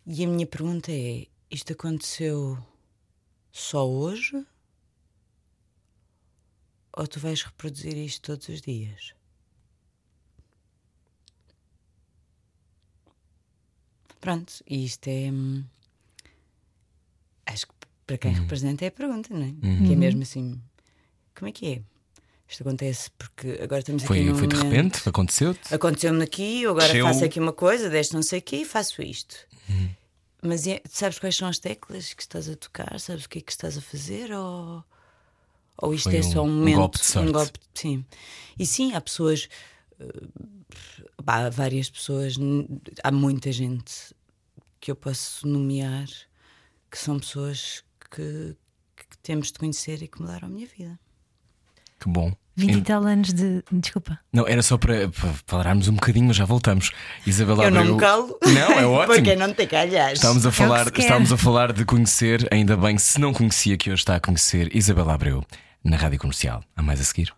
E 0.07 0.25
a 0.25 0.29
minha 0.29 0.47
pergunta 0.47 0.93
é: 0.93 1.27
isto 1.51 1.73
aconteceu 1.73 2.57
só 3.51 3.89
hoje? 3.89 4.47
Ou 6.97 7.05
tu 7.09 7.19
vais 7.19 7.43
reproduzir 7.43 7.97
isto 7.97 8.23
todos 8.23 8.49
os 8.49 8.61
dias? 8.61 9.13
Pronto, 14.23 14.55
e 14.69 14.85
isto 14.85 15.09
é. 15.09 15.33
Hum, 15.33 15.65
acho 17.45 17.67
que 17.67 17.73
para 18.07 18.17
quem 18.17 18.33
uhum. 18.33 18.41
representa 18.43 18.85
é 18.85 18.89
a 18.89 18.93
pergunta, 18.93 19.35
não 19.35 19.43
é? 19.43 19.67
Uhum. 19.67 19.85
Que 19.85 19.93
é 19.93 19.97
mesmo 19.97 20.23
assim: 20.23 20.63
como 21.35 21.49
é 21.49 21.53
que 21.53 21.67
é? 21.67 21.83
Isto 22.49 22.63
acontece 22.63 23.11
porque 23.19 23.59
agora 23.61 23.81
estamos 23.81 24.05
foi, 24.05 24.21
aqui. 24.21 24.29
Num 24.29 24.37
foi 24.37 24.47
de 24.47 24.57
repente? 24.57 25.09
Aconteceu-te? 25.09 25.75
Aconteceu-me 25.75 26.23
aqui, 26.23 26.63
eu 26.63 26.71
agora 26.71 26.95
faço 27.03 27.25
aqui 27.25 27.41
uma 27.41 27.53
coisa, 27.53 27.91
deste 27.91 28.15
não 28.15 28.23
sei 28.23 28.39
o 28.39 28.43
quê 28.43 28.59
e 28.59 28.65
faço 28.65 29.03
isto. 29.03 29.35
Uhum. 29.69 29.91
Mas 30.41 30.69
é, 30.69 30.81
sabes 30.89 31.19
quais 31.19 31.35
são 31.35 31.49
as 31.49 31.59
teclas 31.59 32.15
que 32.15 32.23
estás 32.23 32.49
a 32.49 32.55
tocar? 32.55 33.01
Sabes 33.01 33.25
o 33.25 33.29
que 33.29 33.39
é 33.39 33.43
que 33.43 33.51
estás 33.51 33.77
a 33.77 33.81
fazer? 33.81 34.31
Ou, 34.33 34.85
ou 35.79 35.95
isto 35.95 36.11
foi 36.11 36.19
é 36.19 36.23
só 36.23 36.43
um 36.43 36.49
momento? 36.49 36.75
Um 36.77 36.81
golpe 36.81 36.99
de 36.99 37.05
sorte. 37.05 37.29
Um 37.29 37.33
golpe, 37.33 37.59
sim. 37.75 38.05
E 38.57 38.67
sim, 38.67 38.95
há 38.95 39.01
pessoas. 39.01 39.49
Há 41.27 41.51
várias 41.51 41.91
pessoas, 41.91 42.37
há 43.03 43.11
muita 43.13 43.53
gente 43.53 44.15
que 44.81 44.91
eu 44.91 44.97
posso 44.97 45.47
nomear 45.47 46.07
que 46.91 46.99
são 46.99 47.19
pessoas 47.19 47.83
que, 48.11 48.57
que 48.97 49.19
temos 49.23 49.49
de 49.53 49.59
conhecer 49.59 50.03
e 50.03 50.09
que 50.09 50.21
mudaram 50.21 50.49
a 50.49 50.51
minha 50.51 50.67
vida. 50.67 50.99
Que 51.99 52.09
bom. 52.09 52.33
20 52.55 52.77
e 52.77 52.83
tal 52.83 53.07
anos 53.07 53.33
de. 53.33 53.63
Desculpa. 53.73 54.19
Não, 54.33 54.47
era 54.47 54.63
só 54.63 54.77
para, 54.77 55.09
para 55.09 55.35
falarmos 55.47 55.89
um 55.89 55.95
bocadinho, 55.95 56.27
mas 56.27 56.37
já 56.37 56.45
voltamos. 56.45 56.91
Isabela 57.27 57.65
Eu 57.65 57.69
Abreu... 57.69 57.85
não 57.85 57.95
me 57.95 58.01
calo. 58.01 58.39
Não, 58.45 58.73
é 58.73 58.85
ótimo. 58.87 59.15
Porque 59.15 59.37
não 59.37 59.55
te 59.55 59.67
calhas. 59.67 60.15
Estávamos 60.15 60.45
a 60.45 60.51
é 60.51 60.53
falar, 60.53 60.87
é 60.89 61.01
estávamos 61.01 61.33
a 61.33 61.37
falar 61.37 61.73
de 61.73 61.85
conhecer, 61.85 62.47
ainda 62.51 62.77
bem, 62.77 62.99
se 62.99 63.19
não 63.19 63.33
conhecia, 63.33 63.79
que 63.79 63.91
hoje 63.91 64.03
está 64.03 64.17
a 64.17 64.21
conhecer 64.21 64.75
Isabela 64.77 65.15
Abreu 65.15 65.43
na 65.83 65.97
Rádio 65.97 66.19
Comercial. 66.19 66.63
A 66.77 66.83
mais 66.83 67.01
a 67.01 67.05
seguir. 67.05 67.33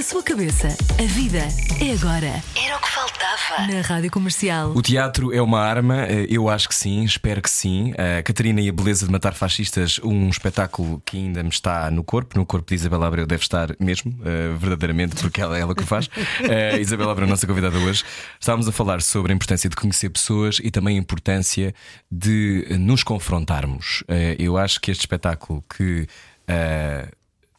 Da 0.00 0.04
sua 0.04 0.22
cabeça. 0.22 0.68
A 0.98 1.02
vida 1.02 1.46
é 1.78 1.92
agora. 1.92 2.42
Era 2.56 2.78
o 2.78 2.80
que 2.80 2.88
faltava. 2.88 3.66
Na 3.70 3.82
Rádio 3.82 4.10
Comercial. 4.10 4.72
O 4.74 4.80
teatro 4.80 5.30
é 5.30 5.42
uma 5.42 5.60
arma? 5.60 6.06
Eh, 6.06 6.26
eu 6.30 6.48
acho 6.48 6.70
que 6.70 6.74
sim, 6.74 7.04
espero 7.04 7.42
que 7.42 7.50
sim. 7.50 7.92
A 7.98 8.22
Catarina 8.22 8.62
e 8.62 8.70
a 8.70 8.72
Beleza 8.72 9.04
de 9.04 9.12
Matar 9.12 9.34
Fascistas, 9.34 10.00
um 10.02 10.30
espetáculo 10.30 11.02
que 11.04 11.18
ainda 11.18 11.42
me 11.42 11.50
está 11.50 11.90
no 11.90 12.02
corpo. 12.02 12.38
No 12.38 12.46
corpo 12.46 12.66
de 12.66 12.76
Isabel 12.76 13.02
Abreu 13.02 13.26
deve 13.26 13.42
estar 13.42 13.76
mesmo, 13.78 14.12
uh, 14.12 14.56
verdadeiramente, 14.56 15.16
porque 15.16 15.38
ela 15.38 15.58
é 15.58 15.60
ela 15.60 15.74
que 15.74 15.82
o 15.82 15.86
faz. 15.86 16.06
Uh, 16.06 16.80
Isabel 16.80 17.10
Abreu, 17.10 17.28
nossa 17.28 17.46
convidada 17.46 17.76
hoje. 17.76 18.02
Estávamos 18.40 18.66
a 18.66 18.72
falar 18.72 19.02
sobre 19.02 19.32
a 19.32 19.34
importância 19.34 19.68
de 19.68 19.76
conhecer 19.76 20.08
pessoas 20.08 20.62
e 20.64 20.70
também 20.70 20.96
a 20.96 20.98
importância 20.98 21.74
de 22.10 22.74
nos 22.78 23.02
confrontarmos. 23.02 24.02
Eu 24.38 24.56
acho 24.56 24.80
que 24.80 24.90
este 24.90 25.02
espetáculo 25.02 25.62
que 25.68 26.08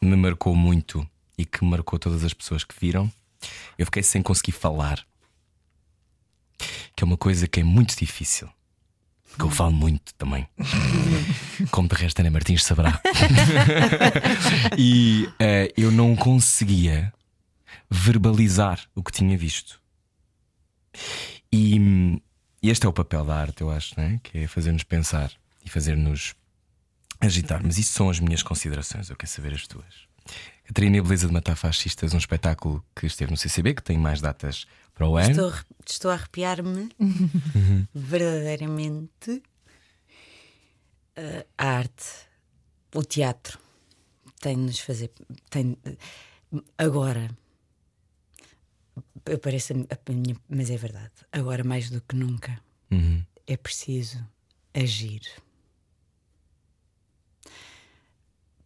me 0.02 0.16
marcou 0.16 0.56
muito 0.56 1.06
e 1.36 1.44
que 1.44 1.64
marcou 1.64 1.98
todas 1.98 2.24
as 2.24 2.32
pessoas 2.32 2.64
que 2.64 2.74
viram, 2.78 3.10
eu 3.78 3.86
fiquei 3.86 4.02
sem 4.02 4.22
conseguir 4.22 4.52
falar. 4.52 5.04
Que 6.94 7.02
é 7.02 7.04
uma 7.04 7.16
coisa 7.16 7.48
que 7.48 7.60
é 7.60 7.64
muito 7.64 7.96
difícil. 7.96 8.48
Que 9.38 9.44
eu 9.44 9.50
falo 9.50 9.72
muito 9.72 10.12
também. 10.14 10.46
Como 11.70 11.88
de 11.88 11.94
resto 11.94 12.20
Ana 12.20 12.30
Martins 12.30 12.64
saberá. 12.64 13.00
e 14.76 15.26
uh, 15.26 15.72
eu 15.76 15.90
não 15.90 16.14
conseguia 16.14 17.12
verbalizar 17.90 18.80
o 18.94 19.02
que 19.02 19.12
tinha 19.12 19.36
visto. 19.36 19.80
E, 21.50 21.76
e 22.62 22.70
este 22.70 22.86
é 22.86 22.88
o 22.88 22.92
papel 22.92 23.24
da 23.24 23.36
arte, 23.36 23.62
eu 23.62 23.70
acho, 23.70 23.98
né? 23.98 24.20
que 24.22 24.38
é 24.38 24.46
fazer-nos 24.46 24.82
pensar 24.82 25.32
e 25.64 25.68
fazer-nos 25.68 26.34
agitar. 27.20 27.62
Mas 27.64 27.78
isso 27.78 27.92
são 27.92 28.10
as 28.10 28.20
minhas 28.20 28.42
considerações, 28.42 29.10
eu 29.10 29.16
quero 29.16 29.30
saber 29.30 29.54
as 29.54 29.66
tuas. 29.66 30.06
Catarina 30.72 30.96
e 30.96 31.00
a 31.00 31.02
Beleza 31.02 31.26
de 31.26 31.34
Matar 31.34 31.54
Fascistas, 31.54 32.14
um 32.14 32.18
espetáculo 32.18 32.82
que 32.96 33.04
esteve 33.04 33.30
no 33.30 33.36
CCB, 33.36 33.74
que 33.74 33.82
tem 33.82 33.98
mais 33.98 34.22
datas 34.22 34.66
para 34.94 35.06
o 35.06 35.18
ano. 35.18 35.30
Estou, 35.30 35.52
estou 35.86 36.10
a 36.10 36.14
arrepiar-me 36.14 36.88
verdadeiramente. 37.94 39.42
Uh, 41.14 41.44
a 41.58 41.66
arte, 41.66 42.06
o 42.94 43.04
teatro, 43.04 43.58
tem 44.40 44.56
de 44.56 44.62
nos 44.62 44.78
fazer. 44.78 45.10
Tem, 45.50 45.76
agora, 46.78 47.28
eu 49.26 49.38
pareço 49.38 49.74
a 49.74 50.12
minha, 50.12 50.34
mas 50.48 50.70
é 50.70 50.76
verdade. 50.78 51.12
Agora, 51.30 51.62
mais 51.62 51.90
do 51.90 52.00
que 52.00 52.16
nunca, 52.16 52.58
uhum. 52.90 53.22
é 53.46 53.58
preciso 53.58 54.26
agir. 54.72 55.20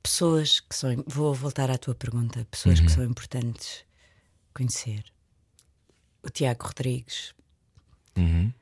Pessoas 0.06 0.60
que 0.60 0.76
são. 0.76 1.02
Vou 1.04 1.34
voltar 1.34 1.68
à 1.68 1.76
tua 1.76 1.92
pergunta. 1.92 2.46
Pessoas 2.48 2.78
uhum. 2.78 2.86
que 2.86 2.92
são 2.92 3.04
importantes 3.04 3.84
conhecer. 4.54 5.04
O 6.22 6.30
Tiago 6.30 6.64
Rodrigues 6.64 7.34
uhum. 8.16 8.52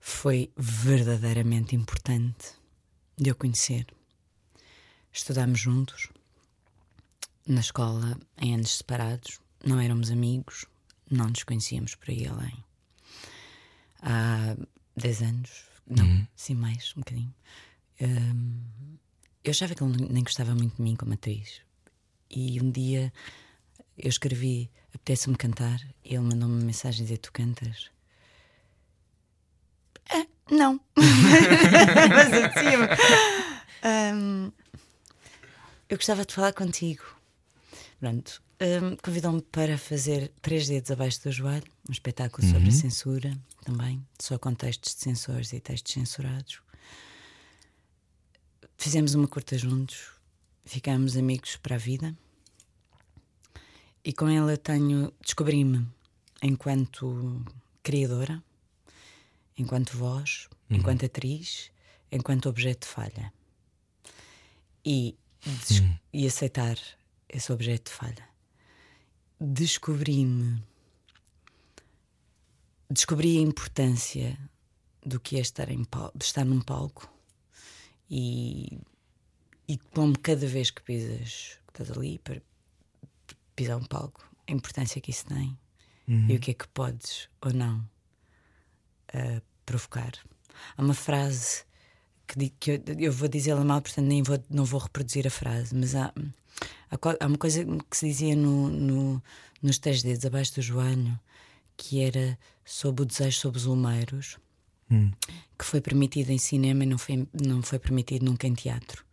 foi 0.00 0.52
verdadeiramente 0.56 1.76
importante 1.76 2.52
de 3.16 3.30
eu 3.30 3.36
conhecer. 3.36 3.86
Estudámos 5.12 5.60
juntos 5.60 6.08
na 7.46 7.60
escola 7.60 8.18
em 8.36 8.56
anos 8.56 8.78
separados, 8.78 9.38
não 9.64 9.78
éramos 9.78 10.10
amigos, 10.10 10.66
não 11.08 11.28
nos 11.28 11.44
conhecíamos 11.44 11.94
por 11.94 12.10
aí 12.10 12.26
além. 12.26 12.64
Há 14.02 14.56
10 14.96 15.22
anos, 15.22 15.64
não, 15.86 16.04
uhum. 16.04 16.26
sim, 16.34 16.54
mais, 16.54 16.92
um 16.96 17.00
bocadinho. 17.02 17.34
Um, 18.00 18.98
eu 19.48 19.50
achava 19.50 19.74
que 19.74 19.82
ele 19.82 20.06
nem 20.10 20.22
gostava 20.22 20.54
muito 20.54 20.76
de 20.76 20.82
mim 20.82 20.94
como 20.94 21.14
atriz. 21.14 21.62
E 22.30 22.60
um 22.60 22.70
dia 22.70 23.10
eu 23.96 24.08
escrevi, 24.08 24.70
apetece-me 24.94 25.36
cantar, 25.36 25.80
e 26.04 26.14
ele 26.14 26.20
mandou-me 26.20 26.54
uma 26.54 26.64
mensagem 26.64 27.00
a 27.00 27.04
dizer: 27.04 27.18
Tu 27.18 27.32
cantas? 27.32 27.90
Ah, 30.10 30.26
não. 30.50 30.78
Mas 30.96 32.32
apetecia-me. 32.32 32.88
Um, 34.14 34.52
eu 35.88 35.96
gostava 35.96 36.26
de 36.26 36.34
falar 36.34 36.52
contigo. 36.52 37.04
Pronto, 37.98 38.42
um, 38.60 38.96
convidou-me 38.96 39.40
para 39.40 39.78
fazer 39.78 40.30
Três 40.42 40.68
Dedos 40.68 40.90
Abaixo 40.90 41.22
do 41.22 41.32
Joelho, 41.32 41.64
um 41.88 41.92
espetáculo 41.92 42.46
uhum. 42.46 42.52
sobre 42.52 42.68
a 42.68 42.72
censura 42.72 43.38
também, 43.64 44.06
só 44.20 44.38
com 44.38 44.54
textos 44.54 44.94
de 44.94 45.00
censores 45.00 45.54
e 45.54 45.60
textos 45.60 45.94
censurados. 45.94 46.60
Fizemos 48.78 49.14
uma 49.14 49.28
curta 49.28 49.58
juntos, 49.58 50.12
ficámos 50.64 51.16
amigos 51.16 51.56
para 51.56 51.74
a 51.74 51.78
vida. 51.78 52.16
E 54.04 54.12
com 54.12 54.28
ela 54.28 54.56
tenho 54.56 55.12
descobri-me 55.20 55.86
enquanto 56.42 57.44
criadora, 57.82 58.42
enquanto 59.58 59.98
voz, 59.98 60.48
uhum. 60.70 60.78
enquanto 60.78 61.04
atriz, 61.04 61.70
enquanto 62.10 62.48
objeto 62.48 62.86
de 62.86 62.94
falha. 62.94 63.32
E, 64.84 65.14
uhum. 65.44 65.98
e 66.12 66.26
aceitar 66.26 66.78
esse 67.28 67.52
objeto 67.52 67.90
de 67.90 67.96
falha 67.96 68.28
descobri-me. 69.40 70.62
Descobri 72.90 73.38
a 73.38 73.42
importância 73.42 74.38
do 75.04 75.20
que 75.20 75.36
é 75.36 75.40
estar, 75.40 75.70
em, 75.70 75.86
estar 76.20 76.44
num 76.44 76.60
palco 76.60 77.08
e, 78.10 78.78
e 79.66 79.78
como 79.94 80.18
cada 80.18 80.46
vez 80.46 80.70
que 80.70 80.82
pisas, 80.82 81.58
que 81.66 81.82
estás 81.82 81.90
ali 81.96 82.18
para 82.18 82.40
pisar 83.54 83.76
um 83.76 83.84
palco, 83.84 84.28
a 84.48 84.52
importância 84.52 85.00
que 85.00 85.10
isso 85.10 85.26
tem 85.26 85.58
uhum. 86.06 86.26
e 86.28 86.36
o 86.36 86.40
que 86.40 86.52
é 86.52 86.54
que 86.54 86.68
podes 86.68 87.28
ou 87.40 87.52
não 87.52 87.78
uh, 89.14 89.42
provocar. 89.66 90.12
Há 90.76 90.82
uma 90.82 90.94
frase 90.94 91.64
que, 92.26 92.50
que 92.50 92.70
eu, 92.72 92.82
eu, 92.98 93.12
vou 93.12 93.28
dizê-la 93.28 93.64
mal, 93.64 93.82
portanto 93.82 94.06
nem 94.06 94.22
vou, 94.22 94.42
não 94.48 94.64
vou 94.64 94.80
reproduzir 94.80 95.26
a 95.26 95.30
frase, 95.30 95.74
mas 95.74 95.94
há 95.94 96.12
Há 96.90 97.26
uma 97.26 97.38
coisa 97.38 97.64
que 97.90 97.96
se 97.96 98.06
dizia 98.06 98.34
no, 98.34 98.68
no, 98.68 99.22
nos 99.62 99.78
três 99.78 100.02
dedos 100.02 100.24
abaixo 100.24 100.54
do 100.54 100.62
joelho, 100.62 101.18
que 101.76 102.00
era 102.00 102.38
sobre 102.64 103.02
o 103.02 103.06
desejo 103.06 103.38
sobre 103.38 103.58
os 103.58 103.66
lumeiros, 103.66 104.38
hum. 104.90 105.10
que 105.58 105.64
foi 105.64 105.80
permitido 105.80 106.30
em 106.30 106.38
cinema 106.38 106.84
e 106.84 106.86
não 106.86 106.98
foi, 106.98 107.26
não 107.32 107.62
foi 107.62 107.78
permitido 107.78 108.24
nunca 108.24 108.46
em 108.46 108.54
teatro. 108.54 109.04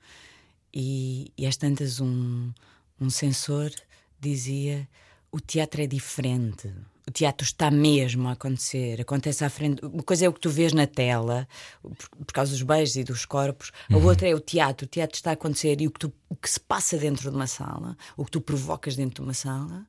E, 0.73 1.31
e 1.37 1.45
às 1.45 1.57
tantas, 1.57 1.99
um, 1.99 2.51
um 2.99 3.09
censor 3.09 3.71
dizia: 4.19 4.87
o 5.31 5.39
teatro 5.39 5.81
é 5.81 5.87
diferente 5.87 6.73
o 7.07 7.11
teatro 7.11 7.45
está 7.45 7.69
mesmo 7.69 8.27
a 8.27 8.31
acontecer, 8.31 8.99
acontece 8.99 9.45
à 9.45 9.49
frente. 9.49 9.85
Uma 9.85 10.01
coisa 10.01 10.25
é 10.25 10.29
o 10.29 10.33
que 10.33 10.39
tu 10.39 10.49
vês 10.49 10.73
na 10.73 10.87
tela, 10.87 11.47
por, 11.81 11.93
por 11.93 12.33
causa 12.33 12.51
dos 12.51 12.63
beijos 12.63 12.95
e 12.95 13.03
dos 13.03 13.25
corpos, 13.25 13.71
uhum. 13.89 13.97
a 13.97 14.03
outra 14.03 14.27
é 14.27 14.33
o 14.33 14.39
teatro. 14.39 14.85
O 14.85 14.89
teatro 14.89 15.15
está 15.15 15.29
a 15.29 15.33
acontecer 15.33 15.79
e 15.81 15.87
o 15.87 15.91
que, 15.91 15.99
tu, 15.99 16.13
o 16.27 16.35
que 16.35 16.49
se 16.49 16.59
passa 16.59 16.97
dentro 16.97 17.29
de 17.29 17.35
uma 17.35 17.47
sala, 17.47 17.95
o 18.17 18.25
que 18.25 18.31
tu 18.31 18.41
provocas 18.41 18.95
dentro 18.95 19.15
de 19.15 19.27
uma 19.27 19.35
sala, 19.35 19.85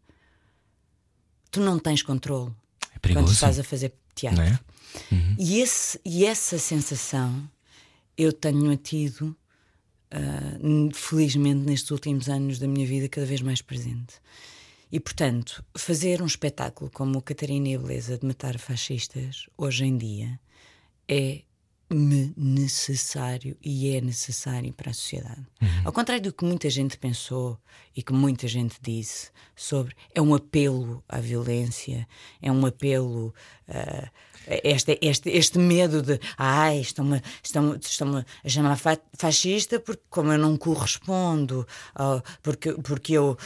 tu 1.50 1.60
não 1.60 1.78
tens 1.78 2.02
controle 2.02 2.52
é 2.94 2.98
perigoso. 2.98 3.26
quando 3.26 3.34
estás 3.34 3.58
a 3.58 3.64
fazer 3.64 3.94
teatro. 4.14 4.42
É? 4.42 4.58
Uhum. 5.10 5.36
E, 5.38 5.60
esse, 5.60 6.00
e 6.04 6.24
essa 6.24 6.58
sensação 6.58 7.48
eu 8.16 8.32
tenho 8.32 8.76
tido, 8.76 9.36
uh, 10.12 10.94
felizmente, 10.94 11.66
nestes 11.66 11.90
últimos 11.90 12.28
anos 12.28 12.58
da 12.58 12.66
minha 12.66 12.86
vida, 12.86 13.08
cada 13.08 13.26
vez 13.26 13.42
mais 13.42 13.60
presente. 13.60 14.14
E, 14.90 15.00
portanto, 15.00 15.64
fazer 15.76 16.22
um 16.22 16.26
espetáculo 16.26 16.90
como 16.90 17.18
o 17.18 17.22
Catarina 17.22 17.68
e 17.68 17.74
a 17.74 17.78
Beleza 17.78 18.16
de 18.16 18.26
Matar 18.26 18.58
Fascistas, 18.58 19.46
hoje 19.58 19.84
em 19.84 19.98
dia, 19.98 20.40
é 21.08 21.42
me 21.88 22.32
necessário 22.36 23.56
e 23.62 23.94
é 23.94 24.00
necessário 24.00 24.72
para 24.72 24.90
a 24.90 24.94
sociedade. 24.94 25.46
Uhum. 25.60 25.68
Ao 25.84 25.92
contrário 25.92 26.22
do 26.22 26.32
que 26.32 26.44
muita 26.44 26.68
gente 26.68 26.98
pensou 26.98 27.58
e 27.94 28.02
que 28.02 28.12
muita 28.12 28.48
gente 28.48 28.76
disse 28.82 29.30
sobre 29.54 29.94
é 30.12 30.20
um 30.20 30.34
apelo 30.34 31.02
à 31.08 31.20
violência, 31.20 32.06
é 32.42 32.50
um 32.50 32.66
apelo 32.66 33.32
uh, 33.68 34.10
este, 34.46 34.98
este, 35.00 35.30
este 35.30 35.58
medo 35.58 36.02
de 36.02 36.20
ai, 36.38 36.80
estão-me 36.80 37.22
estão, 37.42 37.76
estão 37.76 38.24
a 38.44 38.48
chamar 38.48 38.78
fascista 39.18 39.80
porque 39.80 40.02
como 40.08 40.32
eu 40.32 40.38
não 40.38 40.56
correspondo, 40.56 41.66
porque, 42.42 42.72
porque 42.72 43.14
eu 43.14 43.36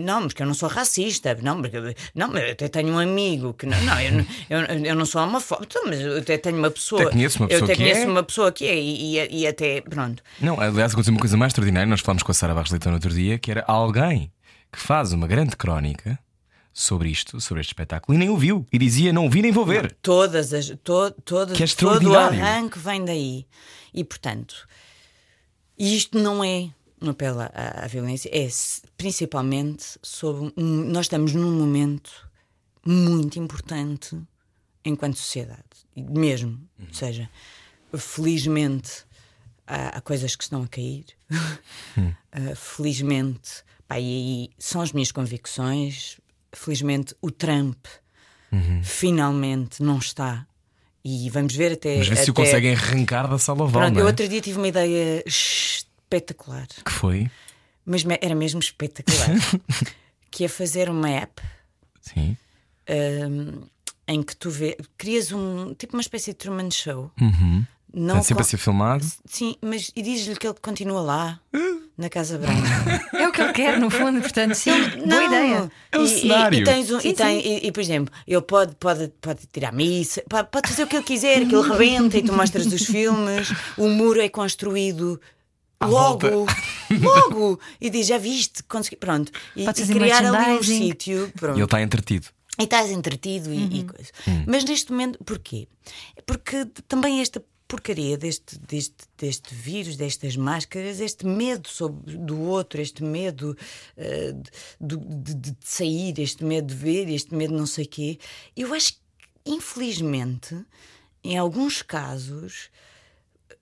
não, 0.00 0.26
porque 0.26 0.42
eu 0.42 0.46
não 0.46 0.54
sou 0.54 0.68
racista, 0.68 1.36
não, 1.42 1.60
porque 1.60 1.96
não, 2.14 2.36
eu 2.36 2.52
até 2.52 2.68
tenho 2.68 2.94
um 2.94 2.98
amigo 2.98 3.54
que 3.54 3.66
não, 3.66 3.80
não 3.82 4.00
eu, 4.00 4.24
eu, 4.50 4.84
eu 4.84 4.94
não 4.94 5.06
sou 5.06 5.22
homofóbico, 5.22 5.70
então, 5.70 5.82
mas 5.86 6.00
eu 6.00 6.18
até 6.18 6.38
tenho 6.38 6.58
uma 6.58 6.70
pessoa. 6.70 7.02
Até 7.02 7.10
conheço 7.12 7.38
uma 7.38 7.48
pessoa 7.48 7.60
eu 7.60 7.64
até 7.64 7.74
que 7.74 7.82
conheço 7.82 8.00
é. 8.00 8.06
uma 8.06 8.22
pessoa 8.22 8.52
que 8.52 8.66
é 8.66 8.76
e, 8.76 9.18
e, 9.18 9.40
e 9.40 9.46
até 9.46 9.80
pronto. 9.80 10.22
Não, 10.40 10.60
aliás, 10.60 10.92
aconteceu 10.92 11.12
uma 11.12 11.20
coisa 11.20 11.36
mais 11.36 11.50
extraordinária. 11.50 11.88
Nós 11.88 12.00
falámos 12.00 12.22
com 12.22 12.32
a 12.32 12.34
Sara 12.34 12.54
Barros 12.54 12.70
Leitão 12.70 12.90
no 12.90 12.96
outro 12.96 13.10
dia, 13.10 13.38
que 13.38 13.50
era 13.50 13.64
alguém 13.66 14.32
que 14.72 14.78
faz 14.78 15.12
uma 15.12 15.26
grande 15.26 15.56
crónica 15.56 16.18
sobre 16.72 17.08
isto, 17.08 17.40
sobre 17.40 17.60
este 17.60 17.70
espetáculo, 17.70 18.16
e 18.16 18.18
nem 18.18 18.30
o 18.30 18.36
viu. 18.36 18.66
E 18.72 18.78
dizia: 18.78 19.12
não 19.12 19.28
vi 19.28 19.42
nem 19.42 19.52
vou 19.52 19.66
ver. 19.66 19.92
Todas 20.02 20.52
as, 20.52 20.68
to, 20.82 21.10
todas, 21.24 21.56
que 21.56 21.64
é 21.64 21.66
todo 21.66 22.10
o 22.10 22.16
arranque 22.16 22.78
vem 22.78 23.04
daí. 23.04 23.46
E 23.92 24.04
portanto, 24.04 24.68
isto 25.78 26.18
não 26.18 26.44
é 26.44 26.70
um 27.00 27.10
apelo 27.10 27.40
à, 27.40 27.84
à 27.84 27.86
violência, 27.86 28.30
é 28.32 28.48
principalmente 28.96 29.98
sobre. 30.02 30.52
Nós 30.56 31.06
estamos 31.06 31.32
num 31.34 31.52
momento 31.52 32.28
muito 32.84 33.38
importante 33.38 34.18
enquanto 34.84 35.16
sociedade, 35.16 35.64
mesmo. 35.96 36.50
Uhum. 36.78 36.86
Ou 36.88 36.94
seja, 36.94 37.28
felizmente 37.96 39.04
há, 39.66 39.98
há, 39.98 40.00
coisas 40.00 40.36
que 40.36 40.44
estão 40.44 40.62
a 40.62 40.68
cair, 40.68 41.06
uhum. 41.96 42.08
uh, 42.08 42.54
felizmente. 42.56 43.64
Pá, 43.86 43.98
e 43.98 44.04
aí 44.04 44.50
são 44.56 44.80
as 44.80 44.92
minhas 44.92 45.10
convicções, 45.10 46.19
felizmente, 46.52 47.14
o 47.20 47.30
Trump 47.30 47.86
uhum. 48.52 48.82
finalmente 48.82 49.82
não 49.82 49.98
está. 49.98 50.46
E 51.04 51.30
vamos 51.30 51.54
ver 51.54 51.72
até. 51.72 51.98
Mas 51.98 52.08
ver 52.08 52.14
até... 52.14 52.24
se 52.24 52.30
o 52.30 52.34
conseguem 52.34 52.74
arrancar 52.74 53.28
da 53.28 53.38
sala. 53.38 53.70
Pronto, 53.70 53.98
é? 53.98 54.02
eu 54.02 54.06
outro 54.06 54.28
dia 54.28 54.40
tive 54.40 54.58
uma 54.58 54.68
ideia 54.68 55.22
espetacular. 55.26 56.66
Que 56.84 56.92
foi? 56.92 57.30
Mas 57.84 58.04
era 58.20 58.34
mesmo 58.34 58.60
espetacular. 58.60 59.30
que 60.30 60.44
é 60.44 60.48
fazer 60.48 60.90
uma 60.90 61.08
app. 61.08 61.42
Sim. 62.02 62.36
Um, 62.88 63.62
em 64.06 64.22
que 64.22 64.36
tu 64.36 64.50
vê, 64.50 64.76
crias 64.98 65.30
um 65.30 65.72
tipo 65.74 65.94
uma 65.94 66.00
espécie 66.00 66.32
de 66.32 66.38
Truman 66.38 66.70
Show 66.70 67.12
uhum. 67.20 67.64
Não 67.92 68.16
Está 68.16 68.28
sempre 68.28 68.42
a 68.42 68.46
ser 68.46 68.56
filmado. 68.56 69.04
Sim, 69.24 69.56
mas 69.60 69.90
e 69.96 70.02
diz-lhe 70.02 70.36
que 70.36 70.46
ele 70.46 70.56
continua 70.60 71.00
lá, 71.00 71.40
na 72.00 72.08
Casa 72.08 72.38
Branca. 72.38 73.10
É 73.20 73.28
o 73.28 73.32
que 73.32 73.42
ele 73.42 73.52
quer, 73.52 73.78
no 73.78 73.90
fundo, 73.90 74.20
portanto, 74.20 74.54
sim, 74.54 74.70
boa 74.70 75.06
Não, 75.06 75.26
ideia. 75.26 75.70
É 75.92 75.98
o 75.98 76.04
e, 76.04 76.08
cenário. 76.08 76.58
E, 76.58 76.62
e 76.62 76.64
tens 76.64 76.90
um, 76.90 76.98
Sim, 76.98 77.08
e, 77.08 77.12
tem, 77.12 77.46
e, 77.46 77.66
e, 77.66 77.72
por 77.72 77.80
exemplo, 77.80 78.14
ele 78.26 78.40
pode, 78.40 78.74
pode, 78.76 79.12
pode 79.20 79.40
tirar 79.52 79.72
missa, 79.72 80.22
pode, 80.28 80.48
pode 80.50 80.68
fazer 80.68 80.84
o 80.84 80.86
que 80.86 80.96
ele 80.96 81.04
quiser, 81.04 81.46
que 81.46 81.54
ele 81.54 81.68
rebenta 81.68 82.16
e 82.16 82.22
tu 82.22 82.32
mostras 82.32 82.66
os 82.66 82.86
filmes, 82.86 83.52
o 83.76 83.88
muro 83.88 84.20
é 84.20 84.28
construído. 84.28 85.20
Logo, 85.82 86.46
logo, 86.90 87.60
e 87.80 87.88
diz: 87.88 88.06
Já 88.06 88.18
viste? 88.18 88.62
Consegui... 88.64 88.96
Pronto, 88.96 89.32
e, 89.56 89.64
e 89.64 89.86
criar 89.86 90.24
ali 90.24 90.58
um 90.58 90.62
sítio. 90.62 91.26
E 91.34 91.38
Pronto. 91.38 91.56
ele 91.56 91.64
está 91.64 91.80
entretido. 91.80 92.28
E 92.58 92.64
estás 92.64 92.90
entretido 92.90 93.52
e, 93.52 93.80
e 93.80 93.84
coisa. 93.84 94.10
Mas 94.46 94.64
neste 94.64 94.92
momento, 94.92 95.18
porquê? 95.24 95.68
Porque 96.26 96.66
também 96.86 97.20
esta 97.20 97.42
porcaria 97.70 98.18
deste, 98.18 98.58
deste, 98.58 98.96
deste 99.16 99.54
vírus, 99.54 99.96
destas 99.96 100.36
máscaras, 100.36 100.98
este 101.00 101.24
medo 101.24 101.68
sobre, 101.68 102.16
do 102.18 102.38
outro, 102.40 102.80
este 102.80 103.02
medo 103.02 103.56
eh, 103.96 104.34
de, 104.80 104.96
de- 104.96 105.34
de 105.34 105.56
sair, 105.60 106.18
este 106.18 106.44
medo 106.44 106.66
de 106.66 106.74
ver, 106.74 107.08
este 107.08 107.34
medo 107.34 107.52
de 107.54 107.58
não 107.58 107.66
sei 107.66 107.86
quê, 107.86 108.18
eu 108.56 108.74
acho 108.74 108.94
que, 108.94 109.00
infelizmente, 109.46 110.56
em 111.22 111.38
alguns 111.38 111.80
casos, 111.82 112.70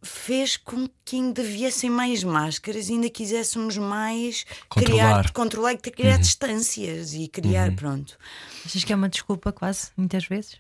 fez 0.00 0.56
com 0.56 0.88
que 1.04 1.16
ainda 1.16 1.42
viessem 1.42 1.90
mais 1.90 2.22
máscaras 2.22 2.88
e 2.88 2.92
ainda 2.92 3.10
quiséssemos 3.10 3.76
mais 3.76 4.44
Controlar. 4.68 5.22
criar, 5.24 5.32
controlar 5.32 5.72
e 5.74 5.78
criar 5.78 6.18
distâncias 6.18 7.14
e 7.14 7.26
criar, 7.28 7.74
pronto. 7.74 8.16
Achas 8.64 8.84
que 8.84 8.92
é 8.92 8.96
uma 8.96 9.08
desculpa, 9.08 9.50
quase, 9.52 9.90
muitas 9.96 10.24
vezes? 10.26 10.56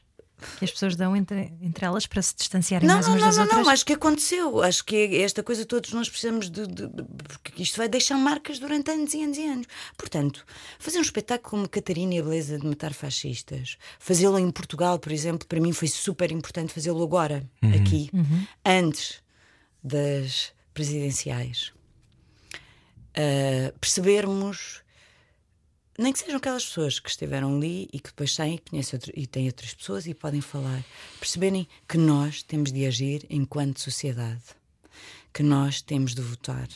Que 0.58 0.64
as 0.64 0.70
pessoas 0.70 0.94
dão 0.94 1.16
entre, 1.16 1.52
entre 1.60 1.84
elas 1.84 2.06
para 2.06 2.22
se 2.22 2.34
distanciarem 2.36 2.86
Não, 2.86 2.94
mais 2.96 3.06
não, 3.06 3.14
umas 3.14 3.20
não, 3.22 3.28
das 3.28 3.36
não, 3.36 3.42
outras? 3.44 3.64
não, 3.66 3.72
acho 3.72 3.84
que 3.84 3.92
aconteceu. 3.92 4.62
Acho 4.62 4.84
que 4.84 4.94
é 4.96 5.22
esta 5.22 5.42
coisa 5.42 5.64
todos 5.64 5.92
nós 5.92 6.08
precisamos 6.08 6.48
de, 6.48 6.66
de- 6.66 6.86
de- 6.86 7.02
Porque 7.26 7.62
isto 7.62 7.76
vai 7.76 7.88
deixar 7.88 8.16
marcas 8.16 8.58
durante 8.58 8.90
anos 8.90 9.12
e 9.14 9.22
anos 9.24 9.36
e 9.36 9.44
anos. 9.46 9.66
Portanto, 9.96 10.46
fazer 10.78 10.98
um 10.98 11.02
espetáculo 11.02 11.50
como 11.50 11.68
Catarina 11.68 12.14
e 12.14 12.18
a 12.18 12.22
Beleza 12.22 12.58
de 12.58 12.66
Matar 12.66 12.92
Fascistas, 12.94 13.76
fazê-lo 13.98 14.38
em 14.38 14.50
Portugal, 14.50 14.98
por 14.98 15.10
exemplo, 15.12 15.46
para 15.46 15.60
mim 15.60 15.72
foi 15.72 15.88
super 15.88 16.30
importante 16.30 16.72
fazê-lo 16.72 17.02
agora, 17.02 17.44
aqui, 17.74 18.10
antes 18.64 19.20
das 19.82 20.52
presidenciais. 20.72 21.72
Ah, 23.16 23.72
percebermos 23.80 24.82
nem 25.98 26.12
que 26.12 26.20
sejam 26.20 26.36
aquelas 26.36 26.64
pessoas 26.64 27.00
que 27.00 27.10
estiveram 27.10 27.56
ali 27.56 27.88
e 27.92 27.98
que 27.98 28.08
depois 28.10 28.32
saem 28.32 28.54
e 28.54 28.58
conhecem 28.70 28.96
outro- 28.96 29.12
e 29.16 29.26
têm 29.26 29.46
outras 29.46 29.74
pessoas 29.74 30.06
e 30.06 30.14
podem 30.14 30.40
falar, 30.40 30.84
perceberem 31.18 31.66
que 31.88 31.98
nós 31.98 32.42
temos 32.42 32.70
de 32.72 32.86
agir 32.86 33.26
enquanto 33.28 33.80
sociedade, 33.80 34.42
que 35.34 35.42
nós 35.42 35.82
temos 35.82 36.14
de 36.14 36.22
votar, 36.22 36.68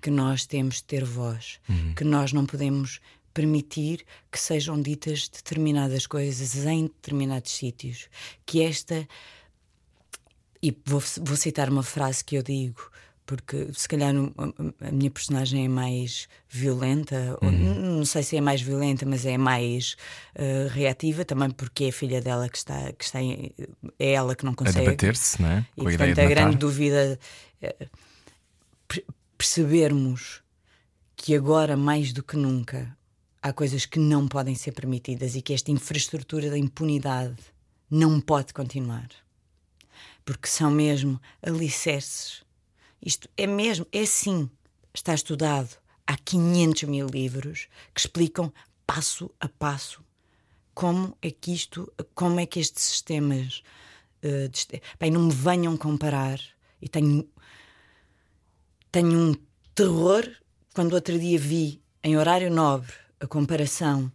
que 0.00 0.10
nós 0.10 0.46
temos 0.46 0.76
de 0.76 0.84
ter 0.84 1.04
voz, 1.04 1.60
que 1.94 2.02
nós 2.04 2.32
não 2.32 2.46
podemos 2.46 2.98
permitir 3.34 4.04
que 4.32 4.40
sejam 4.40 4.80
ditas 4.80 5.28
determinadas 5.28 6.06
coisas 6.06 6.56
em 6.64 6.84
determinados 6.84 7.52
sítios, 7.52 8.08
que 8.46 8.62
esta 8.62 9.06
e 10.62 10.74
vou, 10.86 11.02
vou 11.20 11.36
citar 11.36 11.68
uma 11.68 11.82
frase 11.82 12.24
que 12.24 12.34
eu 12.36 12.42
digo, 12.42 12.90
porque 13.26 13.68
se 13.74 13.88
calhar 13.88 14.14
a, 14.14 14.92
minha 14.92 15.10
personagem 15.10 15.64
é 15.64 15.68
mais 15.68 16.28
violenta, 16.48 17.36
ou 17.42 17.50
n- 17.50 17.74
não 17.98 18.04
sei 18.04 18.22
se 18.22 18.36
é 18.36 18.40
mais 18.40 18.62
violenta, 18.62 19.04
mas 19.04 19.26
é 19.26 19.36
mais 19.36 19.96
eh, 20.36 20.68
reativa, 20.70 21.24
também 21.24 21.50
porque 21.50 21.84
é 21.84 21.88
a 21.88 21.92
filha 21.92 22.20
dela 22.20 22.48
que 22.48 22.56
está, 22.56 22.92
que 22.92 23.04
está 23.04 23.20
em- 23.20 23.52
é 23.98 24.12
ela 24.12 24.36
que 24.36 24.44
não 24.44 24.52
A 24.52 24.56
consegue. 24.56 24.84
debater-se, 24.84 25.42
não 25.42 25.48
é? 25.50 25.66
E 25.76 25.82
Com 25.82 25.88
a 25.88 25.92
ideia 25.92 26.14
portanto 26.14 26.24
a 26.26 26.34
grande 26.34 26.56
dúvida 26.56 27.18
é 27.60 27.88
per- 28.86 29.04
percebermos 29.36 30.40
que 31.16 31.34
agora 31.34 31.76
mais 31.76 32.12
do 32.12 32.22
que 32.22 32.36
nunca 32.36 32.96
há 33.42 33.52
coisas 33.52 33.84
que 33.86 33.98
não 33.98 34.28
podem 34.28 34.54
ser 34.54 34.70
permitidas 34.72 35.34
e 35.34 35.42
que 35.42 35.52
esta 35.52 35.70
infraestrutura 35.72 36.48
da 36.50 36.58
impunidade 36.58 37.36
não 37.90 38.20
pode 38.20 38.52
continuar. 38.54 39.08
Porque 40.24 40.48
são 40.48 40.70
mesmo 40.70 41.20
alicerces. 41.42 42.42
Isto 43.00 43.28
é 43.36 43.46
mesmo, 43.46 43.86
é 43.92 44.04
sim, 44.04 44.50
está 44.92 45.14
estudado. 45.14 45.76
Há 46.06 46.16
500 46.16 46.84
mil 46.84 47.06
livros 47.06 47.68
que 47.94 48.00
explicam 48.00 48.52
passo 48.86 49.30
a 49.40 49.48
passo 49.48 50.04
como 50.74 51.16
é 51.22 51.30
que 51.30 51.52
isto, 51.52 51.92
como 52.14 52.38
é 52.38 52.46
que 52.46 52.60
estes 52.60 52.82
sistemas 52.84 53.62
de 54.22 54.50
este- 54.52 54.82
bem, 55.00 55.10
não 55.10 55.22
me 55.26 55.32
venham 55.32 55.76
comparar 55.76 56.38
e 56.82 56.88
tenho 56.88 57.28
tenho 58.90 59.30
um 59.30 59.34
terror 59.74 60.24
quando 60.74 60.94
outro 60.94 61.18
dia 61.18 61.38
vi 61.38 61.82
em 62.02 62.16
horário 62.16 62.50
nobre 62.50 62.92
a 63.20 63.26
comparação 63.26 64.10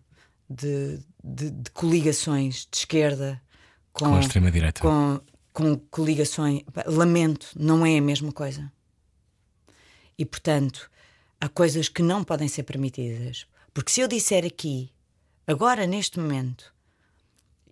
de, 0.49 0.99
de, 1.23 1.49
de 1.51 1.71
coligações 1.71 2.67
de 2.71 2.77
esquerda 2.77 3.41
com, 3.93 4.05
Com 4.05 4.15
a 4.15 4.19
extrema-direita. 4.19 4.81
com, 4.81 5.19
com 5.53 5.77
coligações. 5.89 6.61
Lamento, 6.85 7.47
não 7.55 7.85
é 7.85 7.97
a 7.97 8.01
mesma 8.01 8.31
coisa. 8.31 8.71
E 10.17 10.25
portanto, 10.25 10.89
há 11.39 11.49
coisas 11.49 11.89
que 11.89 12.01
não 12.01 12.23
podem 12.23 12.47
ser 12.47 12.63
permitidas. 12.63 13.45
Porque 13.73 13.91
se 13.91 14.01
eu 14.01 14.07
disser 14.07 14.45
aqui, 14.45 14.91
agora 15.47 15.87
neste 15.87 16.19
momento, 16.19 16.73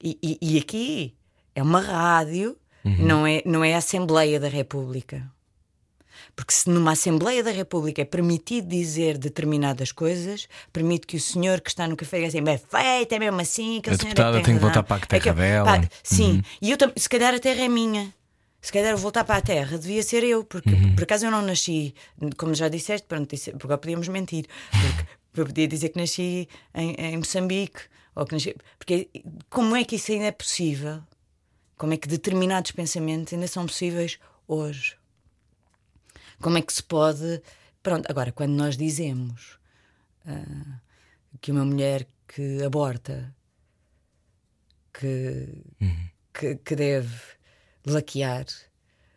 e, 0.04 0.18
e- 0.24 0.38
e 0.42 0.58
aqui 0.58 1.16
é 1.54 1.62
uma 1.62 1.80
rádio, 1.82 2.58
não, 2.84 3.28
é, 3.28 3.42
não 3.46 3.64
é 3.64 3.76
a 3.76 3.80
Assembleia 3.80 4.40
da 4.40 4.48
República. 4.48 5.30
Porque 6.40 6.54
se 6.54 6.70
numa 6.70 6.94
Assembleia 6.94 7.44
da 7.44 7.52
República 7.52 8.02
é 8.02 8.06
permitido 8.06 8.70
dizer 8.70 9.18
determinadas 9.18 9.92
coisas, 9.92 10.48
permite 10.72 11.06
que 11.06 11.18
o 11.18 11.20
senhor 11.20 11.60
que 11.60 11.70
está 11.70 11.86
no 11.86 11.98
café 11.98 12.16
diga 12.16 12.30
assim, 12.30 12.42
"Bem 12.42 12.58
feito, 12.58 13.12
é 13.12 13.20
mesmo 13.20 13.42
assim, 13.42 13.80
aquele 13.80 13.94
A 13.94 13.96
é 13.96 13.98
deputada 13.98 14.38
que 14.40 14.46
tem 14.46 14.56
que 14.58 14.62
razão." 14.62 14.62
voltar 14.74 14.84
para 14.84 15.04
a 15.04 15.06
terra 15.06 15.22
que- 15.22 15.34
dela. 15.34 15.78
Uhum. 15.80 15.88
Sim, 16.02 16.42
e 16.62 16.72
eu 16.72 16.78
se 16.96 17.10
calhar 17.10 17.34
a 17.36 17.40
terra 17.40 17.62
é 17.62 17.68
minha. 17.68 18.14
Se 18.62 18.72
calhar 18.72 18.96
voltar 18.96 19.26
para 19.26 19.36
a 19.36 19.42
terra 19.42 19.78
devia 19.78 20.02
ser 20.02 20.24
eu, 20.24 20.46
porque 20.46 20.70
Uhum. 20.70 20.96
por 20.96 21.04
acaso 21.04 21.26
eu 21.26 21.32
não 21.32 21.42
nasci, 21.42 21.94
como 22.38 22.54
já 22.56 22.70
disseste, 22.70 23.06
pronto, 23.06 23.36
porque 23.60 23.78
podíamos 23.78 24.08
mentir, 24.08 24.46
porque 24.72 25.06
eu 25.42 25.46
podia 25.46 25.68
dizer 25.68 25.90
que 25.90 26.00
nasci 26.00 26.48
em, 26.74 26.94
em 26.98 27.18
Moçambique, 27.18 27.82
ou 28.16 28.26
que 28.26 28.34
nasci, 28.36 28.56
porque 28.78 29.10
como 29.50 29.76
é 29.76 29.84
que 29.84 29.98
isso 29.98 30.10
ainda 30.14 30.28
é 30.28 30.32
possível? 30.32 31.02
Como 31.78 31.92
é 31.94 31.98
que 31.98 32.08
determinados 32.08 32.72
pensamentos 32.72 33.34
ainda 33.34 33.48
são 33.48 33.66
possíveis 33.66 34.18
hoje? 34.48 34.96
Como 36.42 36.58
é 36.58 36.62
que 36.62 36.74
se 36.74 36.84
pode. 36.84 37.42
Pronto, 37.84 38.10
agora, 38.10 38.32
quando 38.32 38.52
nós 38.54 38.76
dizemos 38.78 39.58
ah, 40.26 40.80
que 41.42 41.52
uma 41.52 41.66
mulher 41.66 42.08
que 42.28 42.62
aborta 42.64 43.34
que, 44.94 45.64
que, 46.34 46.56
que 46.56 46.76
deve 46.76 47.14
laquear, 47.86 48.46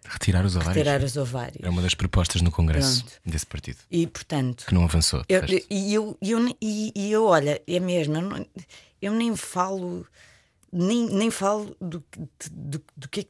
Retirar 0.04 0.44
os 0.44 0.56
ovários. 0.56 0.74
tirar 0.76 1.02
os 1.02 1.16
ovários. 1.16 1.62
É 1.64 1.68
uma 1.70 1.80
das 1.80 1.94
propostas 1.94 2.42
no 2.42 2.50
Congresso 2.50 3.04
Pronto. 3.04 3.20
desse 3.24 3.46
partido. 3.46 3.78
E 3.90 4.06
portanto. 4.06 4.66
Que 4.66 4.74
não 4.74 4.84
avançou. 4.84 5.24
Eu, 5.28 5.42
e, 5.70 5.94
eu, 5.94 6.18
eu, 6.20 6.56
e, 6.60 6.92
e 6.94 7.12
eu, 7.12 7.24
olha, 7.26 7.62
é 7.66 7.78
mesmo, 7.80 8.16
eu, 8.16 8.22
não- 8.22 8.46
eu 9.00 9.12
nem 9.12 9.36
falo, 9.36 10.04
nem, 10.72 11.06
nem 11.08 11.30
falo 11.30 11.76
do, 11.80 12.02
do, 12.50 12.82
do, 12.96 13.08
que, 13.08 13.28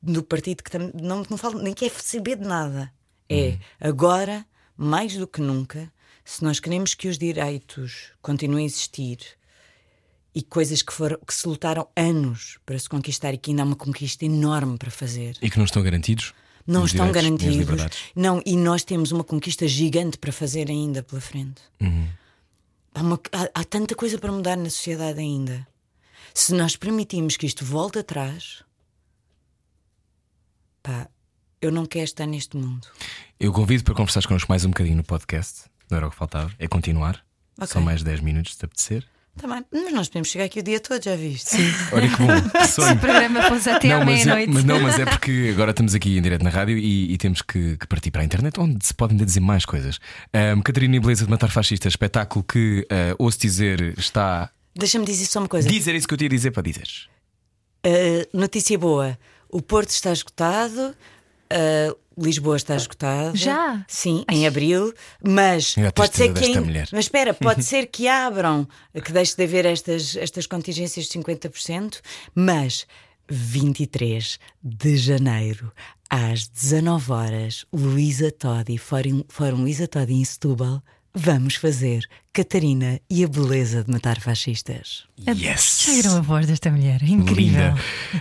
do 0.00 0.22
partido 0.22 0.62
que 0.62 0.70
tam- 0.70 0.92
não, 0.94 1.24
não 1.28 1.36
falo, 1.36 1.60
nem 1.60 1.74
quer 1.74 1.90
saber 1.90 2.36
de 2.36 2.46
nada. 2.46 2.92
É 3.28 3.58
agora, 3.80 4.46
mais 4.76 5.16
do 5.16 5.26
que 5.26 5.40
nunca, 5.40 5.90
se 6.24 6.42
nós 6.44 6.60
queremos 6.60 6.94
que 6.94 7.08
os 7.08 7.18
direitos 7.18 8.12
continuem 8.22 8.64
a 8.64 8.66
existir 8.66 9.18
e 10.34 10.42
coisas 10.42 10.82
que, 10.82 10.92
foram, 10.92 11.18
que 11.26 11.32
se 11.32 11.46
lutaram 11.48 11.88
anos 11.96 12.58
para 12.66 12.78
se 12.78 12.88
conquistar 12.88 13.32
e 13.34 13.38
que 13.38 13.50
ainda 13.50 13.62
há 13.62 13.66
uma 13.66 13.76
conquista 13.76 14.24
enorme 14.24 14.76
para 14.78 14.90
fazer 14.90 15.36
E 15.40 15.48
que 15.50 15.56
não 15.58 15.64
estão 15.64 15.82
garantidos? 15.82 16.34
não 16.66 16.82
Os 16.82 16.90
estão 16.92 17.10
direitos 17.12 17.46
garantidos. 17.66 17.98
Não, 18.16 18.42
e 18.44 18.56
nós 18.56 18.82
temos 18.84 19.12
uma 19.12 19.22
conquista 19.24 19.68
gigante 19.68 20.16
para 20.18 20.32
fazer 20.32 20.70
ainda 20.70 21.02
pela 21.02 21.20
frente. 21.20 21.60
Uhum. 21.80 22.08
Há, 22.94 23.00
uma- 23.02 23.20
há- 23.32 23.50
há 23.60 23.64
tanta 23.64 23.94
coisa 23.94 24.18
para 24.18 24.32
mudar 24.32 24.56
na 24.56 24.70
sociedade 24.70 25.18
ainda. 25.20 25.66
Se 26.32 26.52
nós 26.54 26.74
permitimos 26.74 27.36
que 27.36 27.46
isto 27.46 27.64
volte 27.64 27.98
atrás, 27.98 28.62
pá, 30.82 31.08
eu 31.64 31.72
não 31.72 31.86
quero 31.86 32.04
estar 32.04 32.26
neste 32.26 32.56
mundo. 32.56 32.86
Eu 33.40 33.52
convido 33.52 33.82
para 33.84 33.94
conversares 33.94 34.26
connosco 34.26 34.50
mais 34.50 34.64
um 34.64 34.68
bocadinho 34.68 34.96
no 34.96 35.04
podcast. 35.04 35.62
Não 35.90 35.96
era 35.96 36.06
o 36.06 36.10
que 36.10 36.16
faltava. 36.16 36.52
É 36.58 36.68
continuar. 36.68 37.24
Ok. 37.56 37.68
São 37.68 37.82
mais 37.82 38.02
10 38.02 38.20
minutos 38.20 38.56
de 38.56 38.64
apetecer. 38.64 39.04
Tá 39.36 39.48
bem, 39.48 39.64
mas 39.72 39.92
nós 39.92 40.08
podemos 40.08 40.28
chegar 40.28 40.44
aqui 40.44 40.60
o 40.60 40.62
dia 40.62 40.78
todo, 40.78 41.02
já 41.02 41.16
viste? 41.16 41.56
Olha 41.92 42.08
que 42.08 42.16
bom. 42.16 42.26
que 42.60 42.66
Se 42.68 42.80
o 42.80 42.84
sonho. 42.84 43.00
programa 43.00 43.42
fosse 43.48 43.68
até 43.70 43.90
à 43.92 43.98
Não 43.98 44.04
mas, 44.06 44.20
é, 44.20 44.24
meia-noite. 44.26 44.52
mas 44.52 44.64
não, 44.64 44.80
mas 44.80 44.98
é 44.98 45.04
porque 45.06 45.50
agora 45.52 45.70
estamos 45.72 45.92
aqui 45.94 46.16
em 46.18 46.22
direto 46.22 46.42
na 46.44 46.50
rádio 46.50 46.78
e, 46.78 47.12
e 47.12 47.18
temos 47.18 47.42
que, 47.42 47.76
que 47.76 47.86
partir 47.88 48.12
para 48.12 48.22
a 48.22 48.24
internet, 48.24 48.60
onde 48.60 48.84
se 48.86 48.94
podem 48.94 49.16
dizer 49.16 49.40
mais 49.40 49.64
coisas. 49.64 49.98
Ahm, 50.32 50.60
Catarina 50.60 50.94
e 50.96 51.00
Beleza 51.00 51.24
de 51.24 51.30
Matar 51.30 51.50
Fascistas, 51.50 51.92
espetáculo 51.94 52.44
que, 52.44 52.86
ah, 52.90 53.14
ouço 53.18 53.40
dizer, 53.40 53.98
está. 53.98 54.50
Deixa-me 54.76 55.04
dizer 55.04 55.26
só 55.26 55.40
uma 55.40 55.48
coisa. 55.48 55.68
Dizer 55.68 55.94
isso 55.96 56.06
que 56.06 56.14
eu 56.14 56.18
tinha 56.18 56.28
a 56.28 56.30
dizer 56.30 56.50
para 56.52 56.62
dizeres. 56.62 57.08
Uh, 57.84 58.38
notícia 58.38 58.78
boa: 58.78 59.18
o 59.48 59.60
Porto 59.60 59.90
está 59.90 60.12
esgotado, 60.12 60.94
Uh, 61.52 61.96
Lisboa 62.16 62.56
está 62.56 62.76
esgotada. 62.76 63.36
Já? 63.36 63.84
Sim, 63.88 64.24
em 64.30 64.46
abril. 64.46 64.92
Mas 65.22 65.74
pode 65.94 66.16
ser 66.16 66.32
que. 66.32 66.58
mulher. 66.60 66.88
Mas 66.92 67.06
espera, 67.06 67.34
pode 67.34 67.64
ser 67.64 67.86
que 67.86 68.06
abram, 68.06 68.68
que 69.04 69.12
deixe 69.12 69.36
de 69.36 69.42
haver 69.42 69.66
estas, 69.66 70.16
estas 70.16 70.46
contingências 70.46 71.06
de 71.06 71.18
50%, 71.18 72.00
mas 72.34 72.86
23 73.28 74.38
de 74.62 74.96
janeiro, 74.96 75.72
às 76.08 76.46
19 76.46 77.12
horas, 77.12 77.66
Luísa 77.72 78.30
Todi, 78.30 78.78
Fórum, 78.78 79.24
Fórum 79.28 79.62
Luísa 79.62 79.88
Todi 79.88 80.14
em 80.14 80.24
Setúbal, 80.24 80.82
vamos 81.14 81.54
fazer 81.54 82.08
Catarina 82.32 83.00
e 83.08 83.24
a 83.24 83.28
beleza 83.28 83.84
de 83.84 83.90
matar 83.90 84.20
fascistas. 84.20 85.04
Yes! 85.28 85.86
Viram 85.88 86.16
a 86.16 86.20
voz 86.20 86.46
desta 86.46 86.70
mulher? 86.70 87.00
É 87.02 87.06
incrível. 87.06 87.74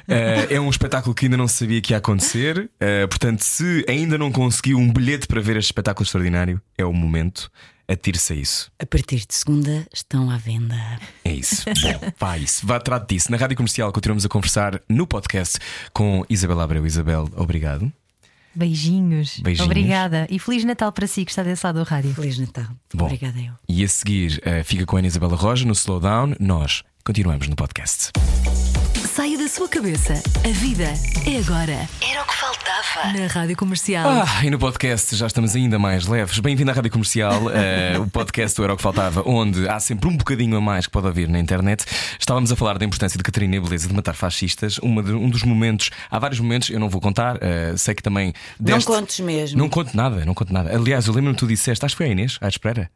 Eh, 0.08 0.56
é 0.56 0.60
um 0.60 0.70
espetáculo 0.70 1.16
que 1.16 1.26
ainda 1.26 1.38
não 1.38 1.48
sabia 1.48 1.82
que 1.82 1.94
ia 1.94 1.98
acontecer. 1.98 2.70
Eh, 2.80 3.08
portanto, 3.08 3.42
se 3.42 3.84
ainda 3.88 4.18
não 4.18 4.32
conseguiu 4.32 4.78
um 4.78 4.92
bilhete 4.92 5.26
para 5.26 5.42
ver 5.42 5.58
este 5.58 5.70
espetáculo 5.70 6.06
extraordinário, 6.06 6.62
é 6.78 6.86
o 6.86 6.94
momento. 6.94 7.50
Atire-se 7.88 8.34
a 8.34 8.36
isso. 8.36 8.72
A 8.80 8.86
partir 8.86 9.26
de 9.28 9.34
segunda 9.34 9.86
estão 9.94 10.30
à 10.30 10.38
venda. 10.38 10.76
É 11.26 11.34
isso. 11.34 11.66
Bom, 11.66 12.14
vá 12.18 12.38
isso. 12.38 12.66
Vá 12.66 12.78
atrás 12.78 13.04
disso. 13.08 13.32
Na 13.32 13.38
rádio 13.38 13.58
comercial 13.58 13.92
continuamos 13.92 14.26
a 14.26 14.30
conversar 14.30 14.82
no 14.88 15.06
podcast 15.06 15.58
com 15.92 16.24
Isabel 16.30 16.62
Abreu. 16.62 16.86
Isabel, 16.86 17.30
obrigado. 17.36 17.92
Beijinhos. 18.56 19.40
Beijinhos. 19.40 19.66
Obrigada. 19.66 20.28
E 20.30 20.40
Feliz 20.40 20.64
Natal 20.64 20.92
para 20.92 21.08
si 21.08 21.26
que 21.26 21.32
está 21.32 21.44
desse 21.44 21.66
lado 21.66 21.80
do 21.80 21.86
rádio. 21.86 22.14
Feliz 22.14 22.38
Natal. 22.38 22.68
Bom. 22.94 23.06
Obrigada 23.06 23.40
eu. 23.40 23.54
E 23.68 23.84
a 23.84 23.88
seguir, 23.88 24.42
eh, 24.44 24.64
fica 24.64 24.86
com 24.86 24.96
a 24.96 25.00
Ana 25.00 25.08
Isabela 25.08 25.36
Roja 25.36 25.66
no 25.66 25.74
Slowdown. 25.74 26.36
Nós 26.40 26.84
continuamos 27.04 27.48
no 27.48 27.56
podcast. 27.56 28.12
Saia 29.16 29.38
da 29.38 29.48
sua 29.48 29.68
cabeça. 29.70 30.14
A 30.44 30.52
vida 30.54 30.86
é 31.26 31.38
agora. 31.38 31.88
Era 32.02 32.24
o 32.24 32.26
que 32.26 32.34
faltava. 32.36 33.14
Na 33.18 33.28
Rádio 33.28 33.56
Comercial. 33.56 34.10
Ah, 34.10 34.44
e 34.46 34.50
no 34.50 34.58
podcast 34.58 35.16
já 35.16 35.28
estamos 35.28 35.56
ainda 35.56 35.78
mais 35.78 36.08
leves. 36.08 36.40
Bem-vindo 36.40 36.72
à 36.72 36.74
Rádio 36.74 36.90
Comercial, 36.92 37.50
eh, 37.54 37.98
o 38.00 38.08
podcast 38.08 38.56
do 38.58 38.64
Era 38.64 38.74
o 38.74 38.78
que 38.78 38.82
Faltava, 38.82 39.22
onde 39.26 39.68
há 39.70 39.80
sempre 39.80 40.08
um 40.10 40.18
bocadinho 40.18 40.58
a 40.58 40.62
mais 40.62 40.86
que 40.88 40.92
pode 40.92 41.08
ouvir 41.08 41.28
na 41.28 41.38
internet. 41.40 41.86
Estávamos 42.20 42.52
a 42.52 42.56
falar 42.56 42.78
da 42.80 42.86
importância 42.86 43.18
de 43.18 43.24
Catarina 43.24 43.56
e 43.56 43.58
a 43.60 43.62
beleza 43.62 43.88
de 43.88 43.94
matar 43.94 44.14
fascistas. 44.16 44.78
Uma 44.80 45.04
de- 45.04 45.12
um 45.14 45.30
dos 45.30 45.44
momentos, 45.44 45.90
há 46.10 46.18
vários 46.18 46.40
momentos, 46.40 46.70
eu 46.70 46.80
não 46.80 46.90
vou 46.90 47.00
contar, 47.02 47.38
eh, 47.42 47.74
sei 47.78 47.94
que 47.94 48.02
também. 48.02 48.34
Não 48.60 48.76
deste- 48.78 48.88
contes 48.88 49.20
mesmo. 49.20 49.58
Não 49.60 49.70
conto 49.70 49.96
nada, 49.96 50.26
não 50.26 50.34
conto 50.34 50.52
nada. 50.52 50.76
Aliás, 50.76 51.06
eu 51.08 51.14
lembro-me 51.14 51.36
que 51.36 51.40
tu 51.40 51.48
disseste, 51.48 51.86
acho 51.86 51.94
que 51.96 51.98
foi 51.98 52.08
a 52.08 52.10
Inês, 52.10 52.38
à 52.42 52.48
espera, 52.48 52.90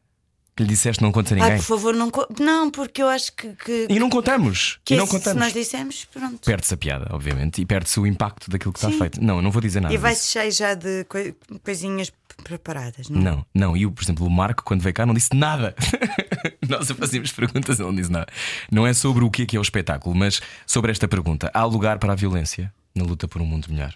que 0.58 0.64
lhe 0.64 0.70
disseste 0.70 1.01
não 1.03 1.12
contes 1.12 1.32
a 1.32 1.36
Ai, 1.36 1.41
ninguém. 1.41 1.58
por 1.58 1.64
favor, 1.66 1.93
não. 1.93 2.12
Não, 2.39 2.70
porque 2.72 3.01
eu 3.01 3.08
acho 3.08 3.32
que. 3.34 3.53
que, 3.53 3.88
E 3.89 3.99
não 3.99 4.10
contamos. 4.10 4.80
que 4.84 4.95
e 4.95 4.97
não 4.97 5.03
esse- 5.03 5.14
se 5.14 5.18
contamos. 5.20 5.39
nós 5.43 5.53
dissemos, 5.53 6.05
pronto. 6.05 6.39
Perde-se 6.43 6.74
a 6.74 6.78
piada, 6.78 7.08
obviamente, 7.12 7.62
e 7.62 7.66
perde-se 7.66 7.99
o 7.99 8.08
impacto 8.08 8.49
daquilo 8.49 8.74
que 8.74 8.80
está 8.80 8.89
Sim. 8.91 8.97
feito. 8.97 9.24
Não, 9.24 9.41
não 9.41 9.51
vou 9.51 9.62
dizer 9.62 9.80
nada. 9.80 9.93
E 9.93 9.97
vai 9.97 10.14
disso. 10.14 10.26
se 10.26 10.32
cheio 10.32 10.51
já 10.51 10.74
de 10.74 11.05
coi- 11.05 11.36
coisinhas 11.64 12.12
preparadas, 12.43 13.08
não? 13.10 13.20
é? 13.20 13.24
Não, 13.24 13.45
não. 13.53 13.78
E, 13.78 13.86
o, 13.86 13.91
por 13.91 14.03
exemplo, 14.03 14.26
o 14.26 14.30
Marco, 14.30 14.64
quando 14.64 14.82
veio 14.82 14.93
cá, 14.93 15.05
não 15.05 15.14
disse 15.14 15.30
nada. 15.36 15.76
Nós 16.68 16.89
fazíamos 16.91 17.32
perguntas, 17.32 17.80
ele 17.80 17.88
não 17.88 17.95
disse 17.95 18.12
nada. 18.12 18.28
Não 18.72 18.86
é 18.86 18.93
sobre 18.93 19.24
o 19.24 19.30
que 19.32 19.43
é 19.43 19.45
que 19.45 19.55
é 19.55 19.60
o 19.60 19.62
espetáculo, 19.62 20.16
mas 20.16 20.41
sobre 20.66 20.91
esta 20.91 21.08
pergunta: 21.08 21.49
há 21.53 21.64
lugar 21.64 21.99
para 21.99 22.14
a 22.14 22.16
violência 22.16 22.74
na 22.95 23.03
luta 23.03 23.28
por 23.28 23.41
um 23.41 23.45
mundo 23.45 23.68
melhor? 23.70 23.93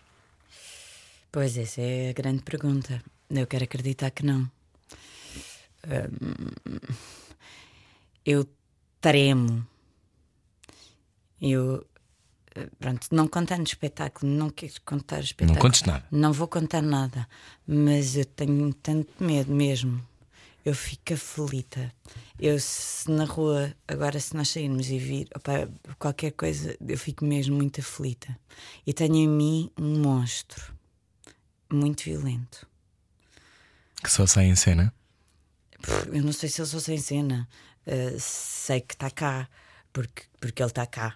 Pois 1.31 1.57
essa 1.57 1.81
é 1.81 2.09
a 2.09 2.13
grande 2.13 2.41
pergunta. 2.43 3.01
Eu 3.29 3.47
quero 3.47 3.63
acreditar 3.63 4.11
que 4.11 4.25
não. 4.25 4.49
Hum, 5.85 6.79
eu 8.25 8.47
tremo. 8.99 9.65
Eu. 11.41 11.85
eh, 12.55 12.69
Pronto, 12.79 13.07
não 13.11 13.27
contando 13.27 13.65
espetáculo, 13.65 14.31
não 14.31 14.49
quero 14.49 14.73
contar 14.85 15.19
espetáculo. 15.21 15.55
Não 15.55 15.61
contes 15.61 15.81
nada. 15.83 16.05
Não 16.11 16.31
vou 16.33 16.47
contar 16.47 16.81
nada, 16.81 17.27
mas 17.65 18.15
eu 18.15 18.25
tenho 18.25 18.73
tanto 18.75 19.23
medo 19.23 19.51
mesmo. 19.53 20.05
Eu 20.63 20.75
fico 20.75 21.13
aflita. 21.13 21.91
Eu, 22.39 22.59
se 22.59 23.09
na 23.09 23.25
rua, 23.25 23.73
agora 23.87 24.19
se 24.19 24.35
nós 24.35 24.49
sairmos 24.49 24.89
e 24.91 24.99
vir 24.99 25.27
opa, 25.35 25.67
qualquer 25.97 26.31
coisa, 26.33 26.77
eu 26.87 26.97
fico 26.99 27.25
mesmo 27.25 27.55
muito 27.55 27.81
aflita. 27.81 28.37
E 28.85 28.93
tenho 28.93 29.15
em 29.15 29.27
mim 29.27 29.71
um 29.79 29.99
monstro 29.99 30.71
muito 31.71 32.03
violento. 32.03 32.67
Que 34.03 34.11
só 34.11 34.27
sai 34.27 34.45
em 34.45 34.55
cena? 34.55 34.93
Eu 36.11 36.23
não 36.23 36.31
sei 36.33 36.49
se 36.49 36.61
ele 36.61 36.67
só 36.69 36.79
sem 36.79 36.97
cena. 36.97 37.47
Uh, 37.85 38.19
sei 38.19 38.79
que 38.81 38.93
está 38.93 39.09
cá, 39.09 39.49
porque, 39.91 40.23
porque 40.39 40.61
ele 40.61 40.69
está 40.69 40.85
cá. 40.85 41.15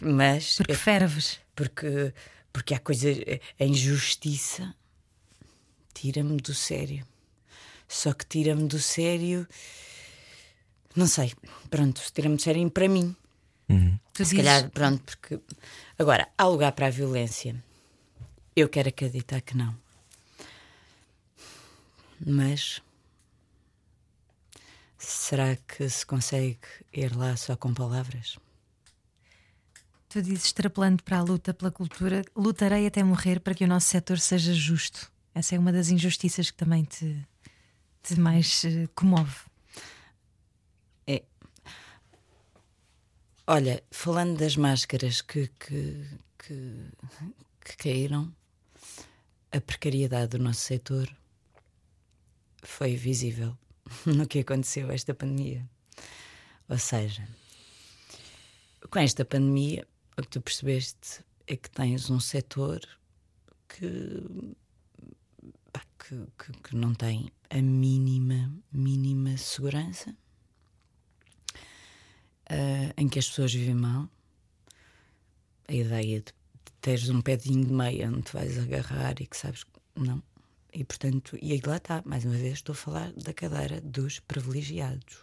Mas 0.00 0.56
Porque 0.56 0.72
eu- 0.72 0.76
ferves. 0.76 1.40
porque, 1.54 2.12
porque 2.52 2.74
há 2.74 2.78
coisas. 2.78 3.16
A 3.58 3.64
injustiça 3.64 4.74
tira-me 5.94 6.36
do 6.38 6.54
sério. 6.54 7.06
Só 7.88 8.12
que 8.12 8.24
tira-me 8.26 8.66
do 8.66 8.78
sério. 8.78 9.46
Não 10.96 11.06
sei. 11.06 11.32
Pronto, 11.70 12.00
tira-me 12.14 12.36
do 12.36 12.42
sério 12.42 12.70
para 12.70 12.88
mim. 12.88 13.14
Tu 14.12 14.24
Se 14.26 14.34
dizes- 14.34 14.36
calhar, 14.36 14.70
pronto, 14.70 15.02
porque. 15.18 15.40
Agora, 15.98 16.28
há 16.36 16.44
lugar 16.46 16.72
para 16.72 16.86
a 16.88 16.90
violência. 16.90 17.62
Eu 18.54 18.68
quero 18.68 18.88
acreditar 18.90 19.40
que 19.40 19.56
não. 19.56 19.74
Mas. 22.24 22.80
Será 25.02 25.56
que 25.56 25.88
se 25.88 26.06
consegue 26.06 26.60
ir 26.92 27.14
lá 27.16 27.36
só 27.36 27.56
com 27.56 27.74
palavras? 27.74 28.38
Tu 30.08 30.22
dizes, 30.22 30.44
extrapolando 30.44 31.02
para 31.02 31.18
a 31.18 31.22
luta 31.22 31.52
pela 31.52 31.72
cultura, 31.72 32.22
lutarei 32.36 32.86
até 32.86 33.02
morrer 33.02 33.40
para 33.40 33.52
que 33.52 33.64
o 33.64 33.66
nosso 33.66 33.88
setor 33.88 34.20
seja 34.20 34.54
justo. 34.54 35.10
Essa 35.34 35.56
é 35.56 35.58
uma 35.58 35.72
das 35.72 35.88
injustiças 35.88 36.52
que 36.52 36.56
também 36.56 36.84
te, 36.84 37.26
te 38.00 38.18
mais 38.20 38.64
eh, 38.64 38.88
comove. 38.94 39.34
É. 41.04 41.24
Olha, 43.44 43.82
falando 43.90 44.38
das 44.38 44.56
máscaras 44.56 45.20
que, 45.20 45.48
que, 45.58 46.06
que, 46.38 46.90
que 47.64 47.76
caíram, 47.76 48.32
a 49.50 49.60
precariedade 49.60 50.36
do 50.36 50.38
nosso 50.38 50.60
setor 50.60 51.12
foi 52.62 52.94
visível 52.94 53.58
no 54.06 54.26
que 54.26 54.40
aconteceu 54.40 54.90
esta 54.90 55.14
pandemia. 55.14 55.68
Ou 56.68 56.78
seja, 56.78 57.26
com 58.90 58.98
esta 58.98 59.24
pandemia, 59.24 59.86
o 60.16 60.22
que 60.22 60.28
tu 60.28 60.40
percebeste 60.40 61.24
é 61.46 61.56
que 61.56 61.70
tens 61.70 62.10
um 62.10 62.20
setor 62.20 62.80
que, 63.68 64.22
pá, 65.72 65.82
que, 65.98 66.26
que, 66.38 66.52
que 66.62 66.76
não 66.76 66.94
tem 66.94 67.30
a 67.50 67.60
mínima, 67.60 68.52
mínima 68.72 69.36
segurança 69.36 70.16
ah, 72.48 72.92
em 72.96 73.08
que 73.08 73.18
as 73.18 73.28
pessoas 73.28 73.52
vivem 73.52 73.74
mal. 73.74 74.08
A 75.68 75.72
ideia 75.72 76.20
de 76.20 76.32
teres 76.80 77.08
um 77.08 77.22
pedinho 77.22 77.64
de 77.64 77.72
meia 77.72 78.08
onde 78.08 78.30
vais 78.32 78.58
agarrar 78.58 79.20
e 79.20 79.26
que 79.26 79.36
sabes 79.36 79.64
que 79.64 79.70
não. 79.96 80.22
E 80.72 80.84
portanto, 80.84 81.36
e 81.40 81.52
aí 81.52 81.60
lá 81.64 81.76
está, 81.76 82.02
mais 82.04 82.24
uma 82.24 82.34
vez 82.34 82.54
estou 82.54 82.72
a 82.72 82.76
falar 82.76 83.12
da 83.12 83.32
cadeira 83.32 83.80
dos 83.80 84.20
privilegiados. 84.20 85.18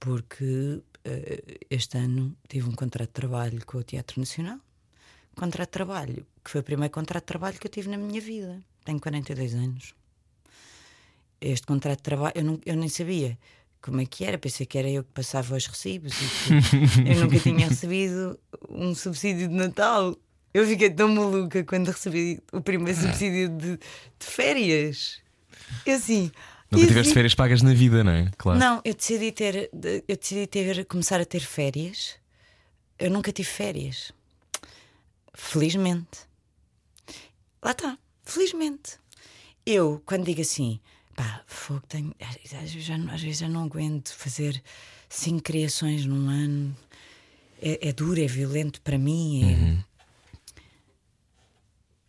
Porque 0.00 0.82
eh, 1.04 1.60
este 1.68 1.98
ano 1.98 2.34
tive 2.48 2.68
um 2.68 2.72
contrato 2.72 3.08
de 3.08 3.12
trabalho 3.12 3.64
com 3.66 3.78
o 3.78 3.82
Teatro 3.82 4.18
Nacional. 4.18 4.58
Contrato 5.36 5.68
de 5.68 5.72
trabalho, 5.72 6.26
que 6.42 6.50
foi 6.50 6.60
o 6.62 6.64
primeiro 6.64 6.92
contrato 6.92 7.24
de 7.24 7.26
trabalho 7.26 7.58
que 7.58 7.66
eu 7.66 7.70
tive 7.70 7.90
na 7.90 7.98
minha 7.98 8.20
vida. 8.20 8.62
Tenho 8.84 8.98
42 8.98 9.54
anos 9.54 9.94
este 11.42 11.66
contrato 11.66 11.98
de 11.98 12.02
trabalho, 12.02 12.32
eu, 12.36 12.44
não, 12.44 12.60
eu 12.64 12.76
nem 12.76 12.88
sabia 12.88 13.36
como 13.80 14.00
é 14.00 14.06
que 14.06 14.24
era, 14.24 14.38
pensei 14.38 14.64
que 14.64 14.78
era 14.78 14.88
eu 14.88 15.02
que 15.02 15.10
passava 15.10 15.56
os 15.56 15.66
recibos 15.66 16.12
e 16.14 17.02
que 17.02 17.02
eu 17.10 17.20
nunca 17.20 17.38
tinha 17.40 17.68
recebido 17.68 18.38
um 18.70 18.94
subsídio 18.94 19.48
de 19.48 19.54
Natal. 19.54 20.16
Eu 20.54 20.66
fiquei 20.66 20.90
tão 20.90 21.08
maluca 21.08 21.64
quando 21.64 21.88
recebi 21.88 22.40
o 22.52 22.60
primeiro 22.60 22.98
subsídio 23.00 23.48
de, 23.48 23.76
de 23.76 24.26
férias. 24.26 25.20
Eu 25.86 25.96
assim. 25.96 26.30
Nunca 26.70 26.84
eu 26.84 26.88
tiveste 26.88 27.12
férias 27.12 27.34
pagas 27.34 27.60
na 27.62 27.74
vida, 27.74 28.02
não 28.02 28.12
é? 28.12 28.30
Claro. 28.38 28.58
Não, 28.58 28.80
eu 28.84 28.94
decidi 28.94 29.30
ter, 29.32 29.70
eu 30.08 30.16
decidi 30.16 30.46
ter, 30.46 30.84
começar 30.86 31.20
a 31.20 31.24
ter 31.24 31.40
férias. 31.40 32.14
Eu 32.98 33.10
nunca 33.10 33.30
tive 33.32 33.48
férias. 33.48 34.12
Felizmente. 35.34 36.20
Lá 37.62 37.72
está, 37.72 37.98
felizmente. 38.24 38.98
Eu, 39.64 40.02
quando 40.06 40.24
digo 40.24 40.40
assim, 40.40 40.80
pá, 41.14 41.42
fogo, 41.46 41.82
tenho, 41.88 42.14
às, 42.20 42.50
vezes 42.72 42.84
já, 42.84 42.98
não- 42.98 43.12
às 43.12 43.22
vezes 43.22 43.38
já 43.38 43.48
não 43.48 43.64
aguento 43.64 44.14
fazer 44.14 44.60
cinco 45.08 45.42
criações 45.42 46.04
num 46.06 46.28
ano. 46.28 46.76
É, 47.60 47.88
é 47.88 47.92
duro, 47.92 48.20
é 48.20 48.26
violento 48.26 48.80
para 48.82 48.98
mim. 48.98 49.44
é- 49.78 49.91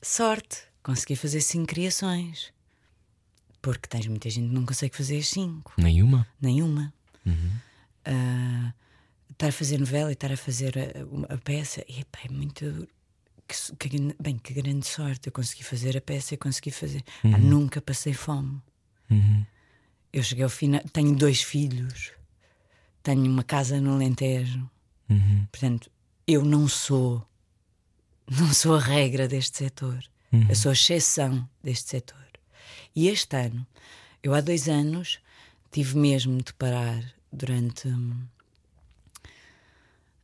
Sorte, 0.03 0.63
consegui 0.83 1.15
fazer 1.15 1.41
cinco 1.41 1.67
criações. 1.67 2.51
Porque 3.61 3.87
tens 3.87 4.05
muita 4.07 4.29
gente 4.29 4.49
que 4.49 4.53
não 4.53 4.65
consegue 4.65 4.95
fazer 4.95 5.17
as 5.19 5.27
cinco 5.29 5.73
Nenhuma. 5.77 6.27
nenhuma. 6.41 6.93
Ah, 8.05 8.73
estar 9.31 9.47
a 9.47 9.51
fazer 9.51 9.79
novela 9.79 10.09
e 10.09 10.13
estar 10.13 10.31
a 10.31 10.35
fazer 10.37 10.73
a, 10.77 11.05
uma- 11.05 11.27
a 11.27 11.37
peça, 11.37 11.83
epá, 11.87 12.19
é 12.25 12.29
muito. 12.29 12.87
que, 13.47 13.89
que, 13.89 14.15
bem, 14.21 14.37
que 14.37 14.53
grande 14.53 14.85
sorte. 14.85 15.27
Eu 15.27 15.31
consegui 15.31 15.63
fazer 15.63 15.95
a 15.95 16.01
peça 16.01 16.33
e 16.33 16.37
consegui 16.37 16.71
fazer. 16.71 17.01
Ah, 17.23 17.37
nunca 17.37 17.81
passei 17.81 18.13
fome. 18.13 18.61
Eu 20.11 20.21
cheguei 20.21 20.43
ao 20.43 20.49
final. 20.49 20.81
Tenho 20.91 21.15
dois 21.15 21.41
filhos, 21.41 22.11
tenho 23.01 23.25
uma 23.31 23.43
casa 23.43 23.79
no 23.79 23.93
Alentejo. 23.93 24.69
Portanto, 25.51 25.89
eu 26.27 26.43
não 26.43 26.67
sou. 26.67 27.25
Não 28.29 28.53
sou 28.53 28.75
a 28.75 28.79
regra 28.79 29.27
deste 29.27 29.57
setor. 29.57 30.03
Eu 30.49 30.55
sou 30.55 30.71
a 30.71 30.73
exceção 30.73 31.47
deste 31.63 31.89
setor. 31.89 32.17
E 32.95 33.07
este 33.07 33.35
ano, 33.35 33.67
eu 34.23 34.33
há 34.33 34.41
dois 34.41 34.67
anos, 34.67 35.19
tive 35.71 35.95
mesmo 35.97 36.41
de 36.41 36.53
parar 36.53 37.03
durante. 37.31 37.87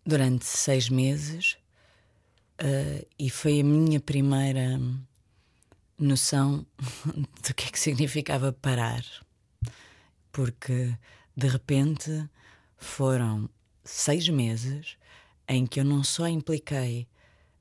durante 0.05 0.45
seis 0.45 0.89
meses. 0.89 1.57
Uh, 2.59 3.05
e 3.17 3.29
foi 3.29 3.61
a 3.61 3.63
minha 3.63 3.99
primeira 3.99 4.79
noção 5.97 6.65
do 7.47 7.53
que 7.53 7.67
é 7.67 7.71
que 7.71 7.79
significava 7.79 8.51
parar. 8.51 9.05
Porque 10.31 10.95
de 11.37 11.47
repente 11.47 12.27
foram 12.77 13.49
seis 13.83 14.27
meses 14.27 14.97
em 15.47 15.67
que 15.67 15.79
eu 15.79 15.85
não 15.85 16.03
só 16.03 16.27
impliquei 16.27 17.07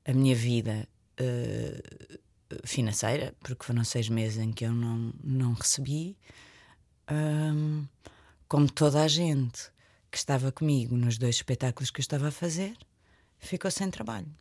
a 0.09 0.13
minha 0.13 0.35
vida 0.35 0.89
uh, 1.21 2.19
financeira, 2.65 3.35
porque 3.41 3.63
foram 3.63 3.83
seis 3.83 4.09
meses 4.09 4.39
em 4.39 4.51
que 4.51 4.65
eu 4.65 4.73
não, 4.73 5.13
não 5.23 5.53
recebi, 5.53 6.17
um, 7.11 7.87
como 8.47 8.69
toda 8.71 9.03
a 9.03 9.07
gente 9.07 9.71
que 10.11 10.17
estava 10.17 10.51
comigo 10.51 10.97
nos 10.97 11.19
dois 11.19 11.35
espetáculos 11.35 11.91
que 11.91 11.99
eu 11.99 12.01
estava 12.01 12.29
a 12.29 12.31
fazer, 12.31 12.75
ficou 13.37 13.69
sem 13.69 13.91
trabalho. 13.91 14.35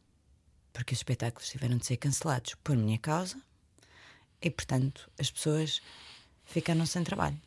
Porque 0.73 0.95
os 0.95 1.01
espetáculos 1.01 1.51
tiveram 1.51 1.77
de 1.77 1.85
ser 1.85 1.99
cancelados 1.99 2.55
por 2.65 2.75
minha 2.75 2.99
causa 2.99 3.39
e, 4.41 4.51
portanto, 4.51 5.11
as 5.19 5.31
pessoas 5.31 5.83
ficaram 6.47 6.87
sem 6.87 7.05
trabalho. 7.05 7.39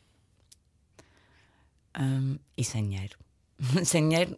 Um, 2.00 2.38
e 2.56 2.64
sem 2.64 2.88
dinheiro. 2.88 3.18
sem 3.84 4.08
dinheiro, 4.08 4.38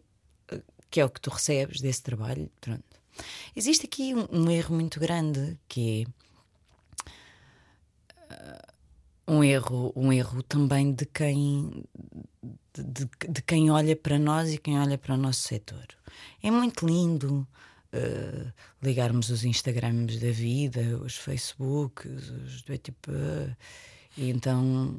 que 0.90 1.02
é 1.02 1.06
o 1.06 1.10
que 1.10 1.20
tu 1.20 1.30
recebes 1.30 1.82
desse 1.82 2.02
trabalho. 2.02 2.50
Pronto. 2.62 3.03
Existe 3.56 3.86
aqui 3.86 4.14
um, 4.14 4.28
um 4.32 4.52
erro 4.52 4.76
muito 4.76 5.00
grande 5.00 5.58
que 5.68 6.08
é 8.30 8.34
uh, 8.34 9.34
um 9.36 9.44
erro, 9.44 9.94
um 9.96 10.12
erro 10.12 10.42
também 10.44 10.94
de 10.94 11.06
quem 11.06 11.84
de, 12.74 12.84
de, 12.84 13.10
de, 13.30 13.42
quem 13.44 13.70
olha 13.70 13.96
para 13.96 14.18
nós 14.18 14.54
e 14.54 14.58
quem 14.58 14.80
olha 14.80 14.98
para 14.98 15.14
o 15.14 15.18
nosso 15.18 15.42
setor. 15.42 15.86
É 16.42 16.50
muito 16.50 16.86
lindo 16.86 17.48
uh, 17.94 18.54
ligarmos 18.82 19.30
os 19.30 19.44
Instagrams 19.44 20.20
da 20.20 20.32
vida, 20.32 20.98
os 20.98 21.16
Facebooks, 21.16 22.30
os 22.30 22.62
tipo 22.82 23.12
e 24.16 24.30
então 24.30 24.96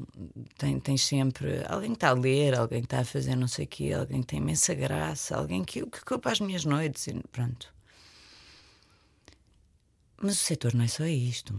tem, 0.59 0.81
tem 0.81 0.97
sempre 0.97 1.63
alguém 1.69 1.93
está 1.93 2.09
a 2.11 2.15
ler, 2.15 2.55
alguém 2.55 2.81
está 2.81 3.01
a 3.01 3.05
fazer 3.05 3.37
não 3.37 3.47
sei 3.47 3.65
o 3.65 3.69
quê, 3.69 3.93
alguém 3.93 4.23
tem 4.23 4.41
imensa 4.41 4.75
graça, 4.75 5.37
alguém 5.37 5.65
que, 5.65 5.87
que 5.87 6.05
culpa 6.05 6.33
as 6.33 6.41
minhas 6.41 6.65
noites 6.65 7.07
e 7.07 7.15
pronto. 7.31 7.74
Mas 10.25 10.41
o 10.41 10.45
setor 10.45 10.75
não 10.75 10.85
é 10.85 10.89
só 10.89 11.05
isto. 11.05 11.55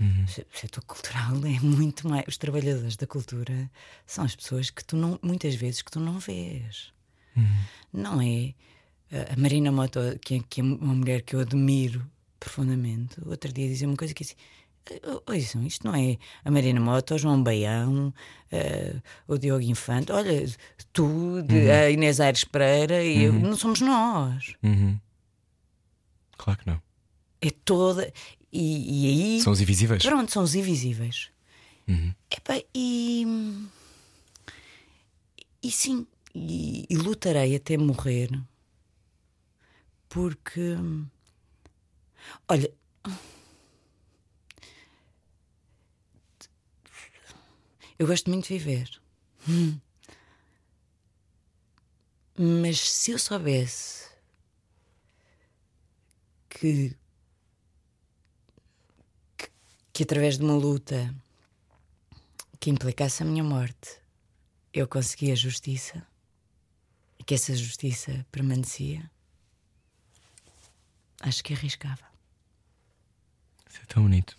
Uhum. 0.00 0.24
O 0.24 0.58
setor 0.58 0.82
cultural 0.84 1.36
é 1.44 1.60
muito 1.60 2.08
mais. 2.08 2.24
Os 2.26 2.38
trabalhadores 2.38 2.96
da 2.96 3.06
cultura 3.06 3.70
são 4.06 4.24
as 4.24 4.34
pessoas 4.34 4.70
que 4.70 4.82
tu 4.82 4.96
não, 4.96 5.18
muitas 5.22 5.54
vezes 5.54 5.82
que 5.82 5.90
tu 5.90 6.00
não 6.00 6.18
vês. 6.18 6.90
Uhum. 7.36 7.64
Não 7.92 8.20
é 8.20 8.54
a 9.30 9.36
Marina 9.36 9.70
Moto, 9.70 10.00
que, 10.22 10.36
é, 10.36 10.40
que 10.48 10.62
é 10.62 10.64
uma 10.64 10.94
mulher 10.94 11.20
que 11.20 11.36
eu 11.36 11.40
admiro 11.40 12.02
profundamente. 12.40 13.16
Outro 13.26 13.52
dia 13.52 13.68
dizia 13.68 13.86
uma 13.86 13.96
coisa 13.96 14.14
que 14.14 14.24
assim. 14.24 14.36
Ouçam, 15.28 15.64
isto 15.64 15.86
não 15.86 15.94
é 15.94 16.16
a 16.44 16.50
Marina 16.50 16.80
Mota, 16.80 17.14
o 17.14 17.18
João 17.18 17.40
Baião, 17.40 18.08
uh, 18.52 19.02
o 19.28 19.38
Diogo 19.38 19.62
Infante, 19.62 20.10
olha, 20.10 20.44
tu, 20.92 21.04
uhum. 21.04 21.46
a 21.70 21.88
Inês 21.88 22.18
Aires 22.18 22.42
Pereira 22.42 23.00
e 23.00 23.28
uhum. 23.28 23.36
eu, 23.36 23.40
não 23.48 23.56
somos 23.56 23.80
nós. 23.80 24.54
Uhum. 24.60 24.98
Claro 26.36 26.58
que 26.58 26.66
não. 26.66 26.82
É 27.42 27.50
toda. 27.50 28.10
E, 28.50 28.60
e, 28.60 29.34
aí. 29.34 29.40
São 29.42 29.52
os 29.52 29.60
invisíveis. 29.60 30.02
Pronto, 30.02 30.32
são 30.32 30.42
os 30.42 30.54
invisíveis. 30.54 31.28
Uhum. 31.86 32.14
Epa, 32.30 32.62
e. 32.74 33.26
E 35.62 35.70
sim, 35.70 36.06
e, 36.34 36.86
e 36.88 36.96
lutarei 36.96 37.54
até 37.56 37.76
morrer 37.76 38.30
porque. 40.12 40.76
Olha. 42.46 42.70
Eu 47.98 48.06
gosto 48.06 48.28
muito 48.28 48.48
de 48.48 48.58
viver. 48.58 49.00
Mas 52.36 52.78
se 52.78 53.12
eu 53.12 53.18
soubesse 53.18 54.10
que, 56.50 56.94
que, 59.92 60.02
através 60.02 60.38
de 60.38 60.44
uma 60.44 60.54
luta 60.54 61.14
que 62.58 62.70
implicasse 62.70 63.22
a 63.22 63.26
minha 63.26 63.44
morte 63.44 64.00
eu 64.72 64.88
conseguia 64.88 65.36
justiça 65.36 66.02
e 67.18 67.24
que 67.24 67.34
essa 67.34 67.54
justiça 67.54 68.24
permanecia, 68.32 69.10
acho 71.20 71.44
que 71.44 71.52
arriscava. 71.52 72.04
Isso 73.68 73.80
é 73.82 73.86
tão 73.86 74.02
bonito. 74.02 74.36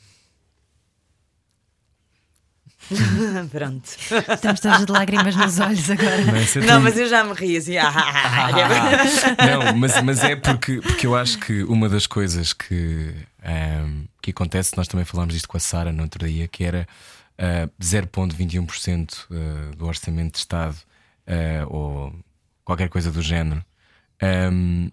Pronto. 3.51 3.85
Estamos 3.85 4.59
todos 4.59 4.85
de 4.85 4.91
lágrimas 4.91 5.35
nos 5.35 5.59
olhos 5.59 5.89
agora. 5.89 6.25
Não, 6.25 6.35
é 6.35 6.65
não 6.65 6.81
mas 6.81 6.97
eu 6.97 7.07
já 7.07 7.23
me 7.23 7.33
ri 7.33 7.57
assim. 7.57 7.77
Ah, 7.77 7.89
ah, 7.89 8.47
ah, 8.47 9.45
não, 9.47 9.77
mas, 9.77 10.01
mas 10.01 10.23
é 10.23 10.35
porque, 10.35 10.81
porque 10.81 11.07
eu 11.07 11.15
acho 11.15 11.37
que 11.39 11.63
uma 11.63 11.87
das 11.87 12.05
coisas 12.05 12.51
que, 12.51 13.15
um, 13.43 13.49
ehm, 13.49 14.05
que 14.23 14.31
acontece, 14.31 14.75
nós 14.77 14.87
também 14.87 15.05
falámos 15.05 15.33
disto 15.33 15.49
com 15.49 15.57
a 15.57 15.59
Sara 15.59 15.91
no 15.91 16.01
outro 16.01 16.25
dia, 16.27 16.47
que 16.47 16.63
era 16.63 16.87
uh, 17.37 17.69
0,21% 17.83 19.25
uh, 19.29 19.75
do 19.75 19.85
orçamento 19.85 20.33
de 20.33 20.37
Estado 20.39 20.77
uh, 21.27 21.67
ou 21.69 22.15
qualquer 22.63 22.87
coisa 22.87 23.11
do 23.11 23.21
género. 23.21 23.63
Um, 24.21 24.89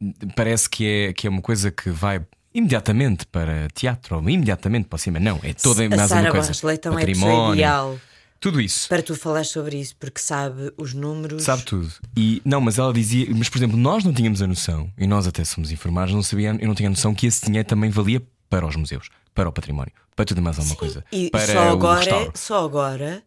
ehm, 0.00 0.30
parece 0.34 0.70
que 0.70 0.86
é, 0.86 1.12
que 1.12 1.26
é 1.26 1.30
uma 1.30 1.42
coisa 1.42 1.70
que 1.70 1.90
vai 1.90 2.24
imediatamente 2.54 3.26
para 3.26 3.68
teatro 3.74 4.16
ou 4.16 4.30
imediatamente 4.30 4.88
para 4.88 4.98
cima. 4.98 5.20
Não, 5.20 5.38
é 5.42 5.52
toda 5.52 5.84
a 5.84 6.08
Sara 6.08 6.30
coisa. 6.30 6.48
Barros 6.48 6.62
Leitão 6.62 6.98
é 6.98 7.04
a 7.04 7.52
ideal. 7.52 8.00
Tudo 8.40 8.60
isso. 8.60 8.88
Para 8.88 9.02
tu 9.02 9.14
falar 9.14 9.44
sobre 9.44 9.78
isso, 9.78 9.94
porque 10.00 10.20
sabe 10.20 10.72
os 10.76 10.92
números. 10.94 11.44
Sabe 11.44 11.62
tudo. 11.62 11.92
E 12.16 12.42
não, 12.44 12.60
mas 12.60 12.76
ela 12.76 12.92
dizia, 12.92 13.28
mas 13.32 13.48
por 13.48 13.58
exemplo, 13.58 13.76
nós 13.76 14.02
não 14.02 14.12
tínhamos 14.12 14.42
a 14.42 14.48
noção, 14.48 14.90
e 14.98 15.06
nós 15.06 15.28
até 15.28 15.44
somos 15.44 15.70
informados, 15.70 16.12
não 16.12 16.24
sabia, 16.24 16.56
eu 16.58 16.66
não 16.66 16.74
tinha 16.74 16.88
a 16.88 16.90
noção 16.90 17.14
que 17.14 17.26
esse 17.26 17.44
dinheiro 17.44 17.68
também 17.68 17.88
valia 17.88 18.20
para 18.52 18.66
os 18.66 18.76
museus, 18.76 19.08
para 19.34 19.48
o 19.48 19.52
património, 19.52 19.94
para 20.14 20.26
tudo 20.26 20.42
mais 20.42 20.58
alguma 20.58 20.74
Sim, 20.74 20.78
coisa. 20.78 21.04
E 21.10 21.30
para 21.30 21.46
só 21.46 21.70
agora, 21.70 22.32
só 22.34 22.62
agora 22.62 23.24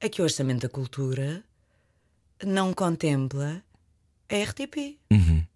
é 0.00 0.08
que 0.08 0.20
o 0.20 0.24
Orçamento 0.24 0.62
da 0.62 0.68
Cultura 0.68 1.44
não 2.44 2.74
contempla 2.74 3.62
a 4.28 4.34
RTP. 4.34 4.98
Uhum. 5.12 5.46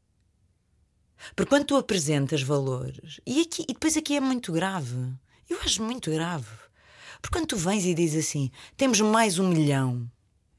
Porque 1.35 1.49
quando 1.49 1.65
tu 1.65 1.77
apresentas 1.77 2.41
valores, 2.41 3.21
e, 3.27 3.41
aqui, 3.41 3.65
e 3.69 3.73
depois 3.73 3.97
aqui 3.97 4.17
é 4.17 4.21
muito 4.21 4.53
grave, 4.53 5.13
eu 5.49 5.59
acho 5.65 5.83
muito 5.83 6.09
grave. 6.09 6.47
Porque 7.21 7.37
quando 7.37 7.49
tu 7.49 7.57
vens 7.57 7.85
e 7.85 7.93
dizes 7.93 8.29
assim, 8.29 8.49
temos 8.77 9.01
mais 9.01 9.41
um 9.41 9.49
milhão, 9.49 10.09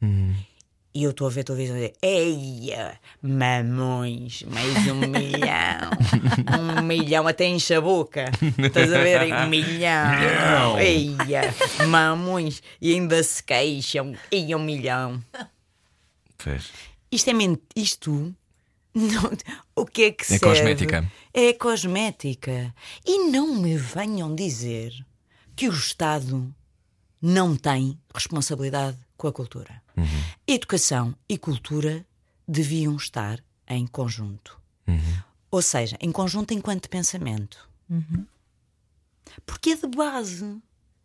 uhum. 0.02 0.36
E 0.94 1.04
eu 1.04 1.12
estou 1.12 1.28
a 1.28 1.30
ver 1.30 1.42
a 1.42 1.44
televisão 1.46 1.78
e 1.78 1.80
dizer, 1.80 1.94
eia, 2.02 3.00
mamões, 3.22 4.44
mais 4.44 4.88
um 4.88 4.96
milhão, 4.96 5.92
um 6.60 6.82
milhão 6.84 7.28
até 7.28 7.46
enche 7.46 7.74
a 7.74 7.82
boca, 7.82 8.32
estás 8.58 8.92
a 8.92 8.98
ver? 9.00 9.34
Um 9.34 9.48
milhão, 9.48 10.80
eia, 10.80 11.54
mamões, 11.88 12.62
e 12.82 12.94
ainda 12.94 13.24
se 13.24 13.42
queixam, 13.42 14.14
eia, 14.32 14.58
um 14.58 14.64
milhão. 14.64 15.24
Pois. 16.38 16.70
Isto 17.12 17.30
é 17.30 17.34
ment... 17.34 17.60
isto 17.76 18.34
não, 18.94 19.32
o 19.76 19.86
que 19.86 20.04
é 20.04 20.12
que 20.12 20.24
é 20.24 20.38
serve? 20.38 20.46
cosmética. 20.46 21.12
É 21.34 21.54
cosmética. 21.54 22.76
E 23.06 23.30
não 23.30 23.56
me 23.56 23.78
venham 23.78 24.36
dizer 24.36 24.94
que 25.56 25.70
o 25.70 25.72
Estado 25.72 26.54
não 27.22 27.56
tem 27.56 27.98
responsabilidade 28.14 28.98
com 29.22 29.28
a 29.28 29.32
cultura. 29.32 29.84
Uhum. 29.96 30.24
Educação 30.48 31.16
e 31.30 31.38
cultura 31.38 32.04
deviam 32.48 32.96
estar 32.96 33.40
em 33.68 33.86
conjunto. 33.86 34.60
Uhum. 34.88 35.22
Ou 35.52 35.62
seja, 35.62 35.96
em 36.02 36.12
conjunto 36.12 36.56
enquanto 36.56 36.90
pensamento. 36.90 37.70
Uhum. 37.88 38.26
Porque 39.46 39.70
é 39.70 39.76
de 39.76 39.88
base. 39.88 40.60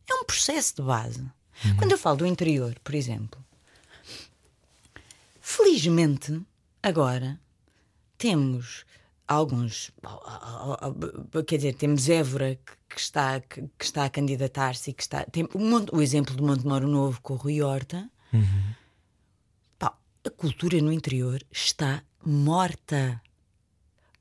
É 0.08 0.14
um 0.14 0.24
processo 0.24 0.76
de 0.76 0.82
base. 0.82 1.30
Quando 1.78 1.92
eu 1.92 1.98
falo 1.98 2.18
do 2.18 2.26
interior, 2.26 2.78
por 2.82 2.94
exemplo, 2.94 3.42
felizmente, 5.40 6.40
agora 6.82 7.38
temos 8.16 8.86
alguns, 9.26 9.90
quer 11.46 11.56
dizer, 11.56 11.74
temos 11.74 12.08
Évora 12.08 12.58
que, 12.88 13.00
está, 13.00 13.40
que, 13.40 13.68
está 13.80 14.04
a 14.04 14.10
candidatar-se 14.10 14.90
e 14.90 14.94
que 14.94 15.02
está. 15.02 15.24
Tem 15.24 15.48
o, 15.92 16.00
exemplo 16.00 16.34
do 16.36 16.44
Montemoro 16.44 16.86
Novo 16.86 17.20
com 17.20 17.34
o 17.34 17.36
Rui 17.36 17.62
Horta. 17.62 18.08
Uhum. 18.32 18.74
Pá, 19.78 19.96
a 20.24 20.30
cultura 20.30 20.80
no 20.80 20.92
interior 20.92 21.42
está 21.50 22.02
morta. 22.24 23.20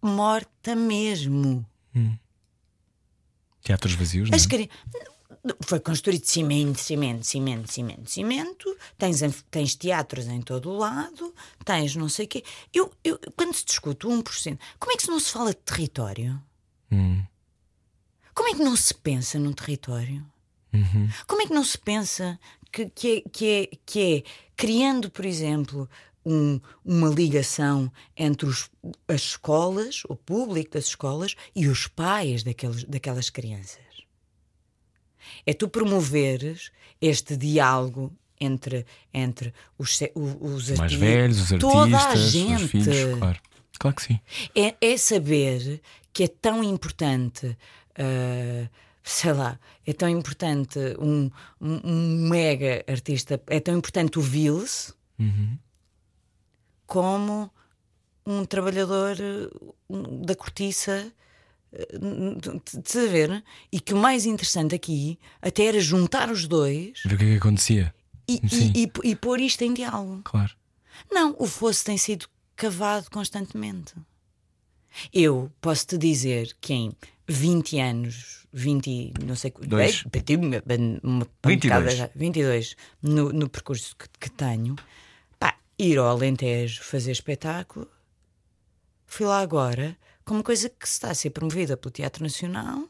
Morta 0.01 0.75
mesmo. 0.75 1.65
Teatros 3.61 3.93
vazios, 3.95 4.29
não 4.29 4.35
é? 4.35 4.69
Foi 5.61 5.79
construído 5.79 6.25
cimento, 6.25 6.79
cimento, 6.79 7.23
cimento, 7.23 7.71
cimento, 7.71 8.09
cimento. 8.09 8.77
Tens, 8.97 9.19
tens 9.51 9.75
teatros 9.75 10.25
em 10.27 10.41
todo 10.41 10.69
o 10.71 10.77
lado, 10.77 11.33
tens 11.63 11.95
não 11.95 12.09
sei 12.09 12.25
o 12.25 12.27
quê. 12.29 12.43
Eu, 12.73 12.91
eu, 13.03 13.19
quando 13.35 13.53
se 13.53 13.63
discute 13.65 14.07
o 14.07 14.09
1%, 14.09 14.57
como 14.79 14.91
é 14.91 14.95
que 14.95 15.03
se 15.03 15.09
não 15.09 15.19
se 15.19 15.31
fala 15.31 15.51
de 15.51 15.57
território? 15.57 16.41
Hum. 16.91 17.23
Como 18.33 18.49
é 18.49 18.53
que 18.53 18.63
não 18.63 18.75
se 18.75 18.93
pensa 18.93 19.37
num 19.39 19.53
território? 19.53 20.25
Como 21.27 21.41
é 21.41 21.47
que 21.47 21.53
não 21.53 21.63
se 21.63 21.77
pensa 21.77 22.37
que, 22.71 22.89
que, 22.89 23.07
é, 23.17 23.21
que, 23.31 23.45
é, 23.47 23.77
que 23.85 23.99
é 24.17 24.23
criando, 24.57 25.09
por 25.09 25.23
exemplo, 25.25 25.89
um- 26.25 26.59
uma 26.83 27.07
ligação 27.07 27.89
entre 28.17 28.45
os- 28.49 28.69
as 29.07 29.21
escolas, 29.21 30.01
o 30.09 30.15
público 30.15 30.71
das 30.71 30.85
escolas 30.85 31.35
e 31.55 31.67
os 31.67 31.87
pais 31.87 32.43
daqueles, 32.43 32.83
daquelas 32.83 33.29
crianças? 33.29 33.84
É 35.45 35.53
tu 35.53 35.67
promoveres 35.67 36.71
este 37.01 37.35
diálogo 37.37 38.11
entre, 38.39 38.85
entre 39.13 39.53
os, 39.77 39.99
os 40.15 40.69
Mais 40.69 40.81
arti- 40.81 40.97
velhos, 40.97 41.51
os 41.51 41.59
toda 41.59 41.97
a 41.97 42.01
artistas, 42.09 42.31
gente. 42.31 42.63
os 42.63 42.71
filhos, 42.71 43.17
claro. 43.19 43.39
Claro 43.79 43.95
que 43.95 44.03
sim. 44.03 44.19
É, 44.55 44.75
é 44.81 44.97
saber 44.97 45.81
que 46.13 46.23
é 46.23 46.27
tão 46.27 46.63
importante, 46.63 47.57
ah, 47.97 48.69
sei 49.03 49.33
lá, 49.33 49.59
é 49.85 49.93
tão 49.93 50.07
importante 50.09 50.79
um, 50.99 51.29
um- 51.61 51.81
um 51.83 52.29
mega 52.29 52.83
artista, 52.87 53.41
é 53.47 53.59
tão 53.59 53.77
importante 53.77 54.17
o 54.17 54.21
Vils 54.21 54.93
como 56.87 57.49
um 58.25 58.45
trabalhador 58.45 59.15
um, 59.89 60.21
da 60.25 60.35
cortiça. 60.35 61.11
Eh, 61.75 61.97
de- 62.79 62.89
saber, 62.89 63.43
e 63.71 63.79
que 63.79 63.93
o 63.93 63.97
mais 63.97 64.25
interessante 64.25 64.73
aqui 64.75 65.19
até 65.41 65.65
era 65.65 65.79
juntar 65.79 66.29
os 66.31 66.47
dois 66.47 67.01
Ver 67.05 67.15
o 67.15 67.17
que 67.17 67.23
é 67.23 67.27
que 67.31 67.37
acontecia. 67.37 67.93
e, 68.27 68.39
e, 68.51 68.83
e, 68.83 68.91
e 69.11 69.15
pôr 69.15 69.39
isto 69.39 69.61
em 69.63 69.73
diálogo. 69.73 70.21
Claro. 70.23 70.53
Não, 71.11 71.35
o 71.37 71.45
fosso 71.45 71.83
tem 71.85 71.97
sido 71.97 72.27
cavado 72.55 73.09
constantemente. 73.11 73.93
Eu 75.11 75.51
posso 75.59 75.85
te 75.87 75.97
dizer 75.97 76.55
que 76.61 76.73
em 76.73 76.93
20 77.27 77.79
anos, 77.79 78.47
20, 78.53 78.87
e 78.87 79.13
não 79.25 79.35
sei 79.35 79.51
Dois. 79.67 80.03
Bati 80.03 80.35
uma, 80.37 80.61
uma 81.03 81.27
22. 81.45 81.59
pancada 81.61 81.89
já, 81.95 82.09
22 82.15 82.75
no, 83.01 83.33
no 83.33 83.49
percurso 83.49 83.93
que, 83.97 84.07
que 84.19 84.29
tenho, 84.31 84.75
pá, 85.37 85.57
ir 85.77 85.97
ao 85.97 86.07
Alentejo 86.07 86.81
fazer 86.83 87.11
espetáculo, 87.11 87.87
fui 89.05 89.25
lá 89.25 89.39
agora 89.39 89.97
com 90.25 90.33
uma 90.35 90.43
coisa 90.43 90.69
que 90.69 90.87
está 90.87 91.11
a 91.11 91.15
ser 91.15 91.29
promovida 91.29 91.77
pelo 91.77 91.91
Teatro 91.91 92.23
Nacional, 92.23 92.87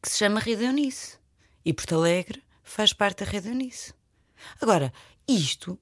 que 0.00 0.08
se 0.10 0.18
chama 0.18 0.38
Rede 0.40 0.64
Eunice. 0.64 1.18
E 1.64 1.72
Porto 1.72 1.94
Alegre 1.96 2.42
faz 2.62 2.92
parte 2.92 3.24
da 3.24 3.30
Rede 3.30 3.48
Eunice. 3.48 3.92
Agora, 4.60 4.92
isto 5.26 5.78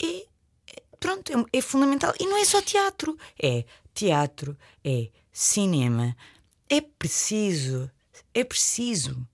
é, 0.00 0.20
é- 0.22 0.82
pronto, 0.98 1.30
é, 1.32 1.58
é 1.58 1.60
fundamental. 1.60 2.14
E 2.20 2.26
não 2.26 2.36
é 2.38 2.44
só 2.44 2.62
teatro, 2.62 3.18
é 3.42 3.64
teatro, 3.92 4.56
é 4.84 5.10
cinema. 5.32 6.16
É 6.68 6.80
preciso, 6.80 7.90
é 8.32 8.44
preciso, 8.44 9.26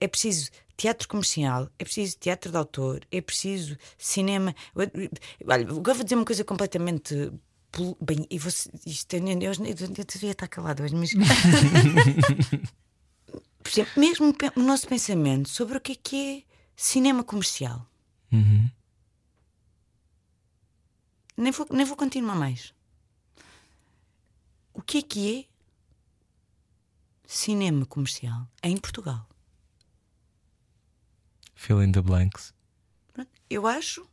é 0.00 0.06
preciso 0.06 0.50
teatro 0.76 1.08
comercial, 1.08 1.68
é 1.78 1.84
preciso 1.84 2.16
teatro 2.16 2.50
de 2.52 2.56
autor, 2.56 3.04
é 3.10 3.20
preciso 3.20 3.76
cinema. 3.98 4.54
Olha, 4.74 4.90
agora 5.76 5.94
vou 5.94 6.04
dizer 6.04 6.14
uma 6.14 6.24
coisa 6.24 6.44
completamente. 6.44 7.32
Bem, 8.00 8.26
e 8.28 8.38
você, 8.38 8.68
isto, 8.84 9.14
eu, 9.14 9.26
eu, 9.28 9.40
eu, 9.40 9.54
eu 9.64 10.04
devia 10.04 10.32
estar 10.32 10.48
calado 10.48 10.82
hoje, 10.82 10.96
mas. 10.96 11.12
Por 13.62 13.70
exemplo, 13.70 13.92
mesmo 13.96 14.34
o 14.56 14.60
nosso 14.62 14.88
pensamento 14.88 15.48
sobre 15.48 15.76
o 15.76 15.80
que 15.80 15.92
é 15.92 15.94
que 15.94 16.16
é 16.16 16.42
cinema 16.74 17.22
comercial. 17.22 17.86
Nem 21.36 21.52
vou, 21.52 21.66
nem 21.70 21.86
vou 21.86 21.96
continuar 21.96 22.34
mais. 22.34 22.74
O 24.74 24.82
que 24.82 24.98
é 24.98 25.02
que 25.02 25.38
é 25.38 25.44
cinema 27.26 27.86
comercial 27.86 28.48
em 28.62 28.76
Portugal? 28.76 29.28
Fill 31.54 31.82
in 31.82 31.92
the 31.92 32.00
blanks. 32.00 32.52
Eu 33.48 33.66
acho 33.66 34.08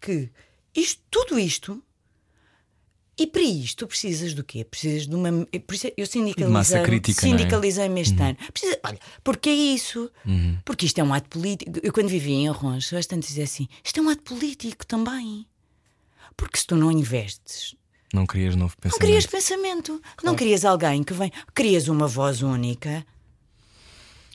que 0.00 0.30
isto, 0.74 1.02
tudo 1.10 1.38
isto. 1.38 1.82
E 3.20 3.26
para 3.26 3.42
isto 3.42 3.86
precisas 3.86 4.32
do 4.32 4.42
quê? 4.42 4.64
Precisas 4.64 5.06
de 5.06 5.14
uma. 5.14 5.28
por 5.66 5.74
isso 5.74 5.92
Eu 5.94 6.06
sindicalizei, 6.06 6.82
crítica, 6.82 7.26
não 7.26 7.34
é? 7.34 7.38
sindicalizei-me 7.38 8.00
este 8.00 8.22
ano. 8.22 8.38
Precisa, 8.50 8.80
olha, 8.82 8.98
porque 9.22 9.50
é 9.50 9.52
isso? 9.52 10.10
Porque 10.64 10.86
isto 10.86 10.98
é 11.00 11.04
um 11.04 11.12
ato 11.12 11.28
político. 11.28 11.78
Eu, 11.82 11.92
quando 11.92 12.08
vivia 12.08 12.34
em 12.34 12.48
Arrons, 12.48 12.90
bastante 12.90 13.26
dizia 13.26 13.44
assim: 13.44 13.68
isto 13.84 14.00
é 14.00 14.02
um 14.02 14.08
ato 14.08 14.22
político 14.22 14.86
também. 14.86 15.46
Porque 16.34 16.56
se 16.58 16.66
tu 16.66 16.74
não 16.76 16.90
investes, 16.90 17.74
Não 18.14 18.24
querias 18.26 18.56
novo 18.56 18.72
não 18.76 18.80
pensamento. 18.90 19.06
crias 19.06 19.26
pensamento, 19.26 20.02
não 20.24 20.34
crias 20.34 20.64
alguém 20.64 21.02
que 21.04 21.12
vem, 21.12 21.30
crias 21.52 21.88
uma 21.88 22.08
voz 22.08 22.40
única. 22.40 23.04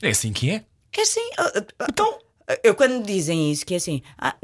É 0.00 0.10
assim 0.10 0.32
que 0.32 0.48
é. 0.50 0.64
É 0.96 1.02
assim. 1.02 1.28
Então. 1.90 2.20
Eu 2.62 2.74
quando 2.76 3.04
dizem 3.04 3.50
isso, 3.50 3.66
que 3.66 3.74
é 3.74 3.76
assim, 3.76 4.02
ah, 4.18 4.36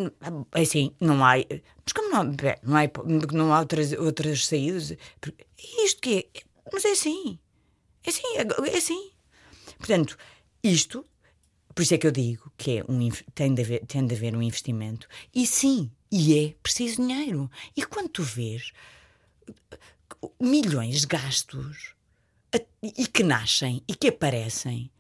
é 0.55 0.61
assim, 0.61 0.93
não 1.01 1.25
há. 1.25 1.35
Mas 1.37 1.93
como 1.95 2.11
não 2.11 2.21
há, 2.21 2.25
não 2.63 2.77
há, 2.77 3.33
não 3.33 3.53
há 3.53 3.61
outras, 3.61 3.93
outras 3.93 4.47
saídas? 4.47 4.97
Porque 5.21 5.47
Isto 5.85 6.01
que 6.01 6.29
é? 6.35 6.41
Mas 6.73 6.85
é 6.85 6.93
assim. 6.93 7.39
É 8.05 8.11
assim, 8.11 8.23
é 8.37 8.77
assim. 8.77 9.11
Portanto, 9.79 10.17
isto, 10.63 11.05
por 11.75 11.83
isso 11.83 11.95
é 11.95 11.99
que 11.99 12.07
eu 12.07 12.11
digo 12.11 12.53
que 12.57 12.79
é 12.79 12.85
um, 12.89 13.09
tem, 13.35 13.55
de 13.55 13.63
haver, 13.63 13.87
tem 13.87 14.05
de 14.05 14.15
haver 14.15 14.35
um 14.35 14.43
investimento. 14.43 15.07
E 15.33 15.47
sim, 15.47 15.91
e 16.11 16.39
é 16.39 16.55
preciso 16.63 16.97
dinheiro. 16.97 17.51
E 17.77 17.85
quando 17.85 18.09
tu 18.09 18.23
vês 18.23 18.73
milhões 20.41 21.03
de 21.03 21.07
gastos 21.07 21.95
e 22.83 23.07
que 23.07 23.23
nascem 23.23 23.83
e 23.89 23.95
que 23.95 24.09
aparecem 24.09 24.91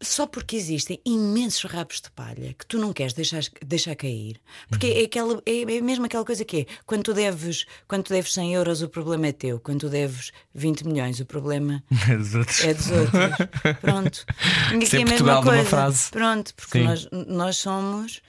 só 0.00 0.26
porque 0.26 0.54
existem 0.56 1.00
imensos 1.04 1.68
rabos 1.70 2.00
de 2.00 2.10
palha 2.10 2.54
que 2.54 2.64
tu 2.66 2.78
não 2.78 2.92
queres 2.92 3.12
deixar, 3.12 3.42
deixar 3.64 3.96
cair. 3.96 4.40
Porque 4.68 4.86
é, 4.86 5.04
aquela, 5.04 5.42
é, 5.44 5.62
é 5.62 5.80
mesmo 5.80 6.04
aquela 6.04 6.24
coisa 6.24 6.44
que 6.44 6.60
é: 6.60 6.66
quando 6.86 7.02
tu, 7.02 7.14
deves, 7.14 7.66
quando 7.88 8.04
tu 8.04 8.12
deves 8.12 8.32
100 8.32 8.54
euros, 8.54 8.82
o 8.82 8.88
problema 8.88 9.26
é 9.26 9.32
teu. 9.32 9.58
Quando 9.58 9.80
tu 9.80 9.88
deves 9.88 10.30
20 10.54 10.86
milhões, 10.86 11.18
o 11.20 11.26
problema 11.26 11.82
Os 12.18 12.34
outros. 12.34 12.64
é 12.64 12.74
dos 12.74 12.90
outros. 12.90 13.48
Pronto. 13.80 14.24
E 14.72 14.84
Isso 14.84 14.96
é 14.96 15.02
aqui 15.02 15.08
a 15.08 15.10
mesma 15.12 15.42
coisa. 15.42 15.64
frase. 15.64 16.10
Pronto, 16.10 16.54
porque 16.54 16.78
Sim. 16.78 16.84
nós, 16.84 17.08
nós 17.26 17.56
somos 17.56 18.20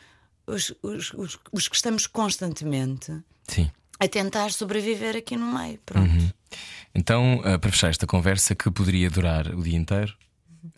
os, 0.48 0.74
os, 0.82 1.14
os, 1.14 1.40
os 1.52 1.68
que 1.68 1.76
estamos 1.76 2.08
constantemente 2.08 3.14
Sim. 3.48 3.70
a 4.00 4.08
tentar 4.08 4.52
sobreviver 4.52 5.16
aqui 5.16 5.36
no 5.36 5.58
meio. 5.58 5.80
Pronto. 5.86 6.10
Uhum. 6.10 6.30
Então, 6.96 7.42
eh, 7.46 7.58
para 7.58 7.72
fechar 7.72 7.90
esta 7.90 8.08
conversa 8.08 8.56
que 8.56 8.70
poderia 8.72 9.10
durar 9.10 9.54
o 9.54 9.62
dia 9.62 9.78
inteiro, 9.78 10.16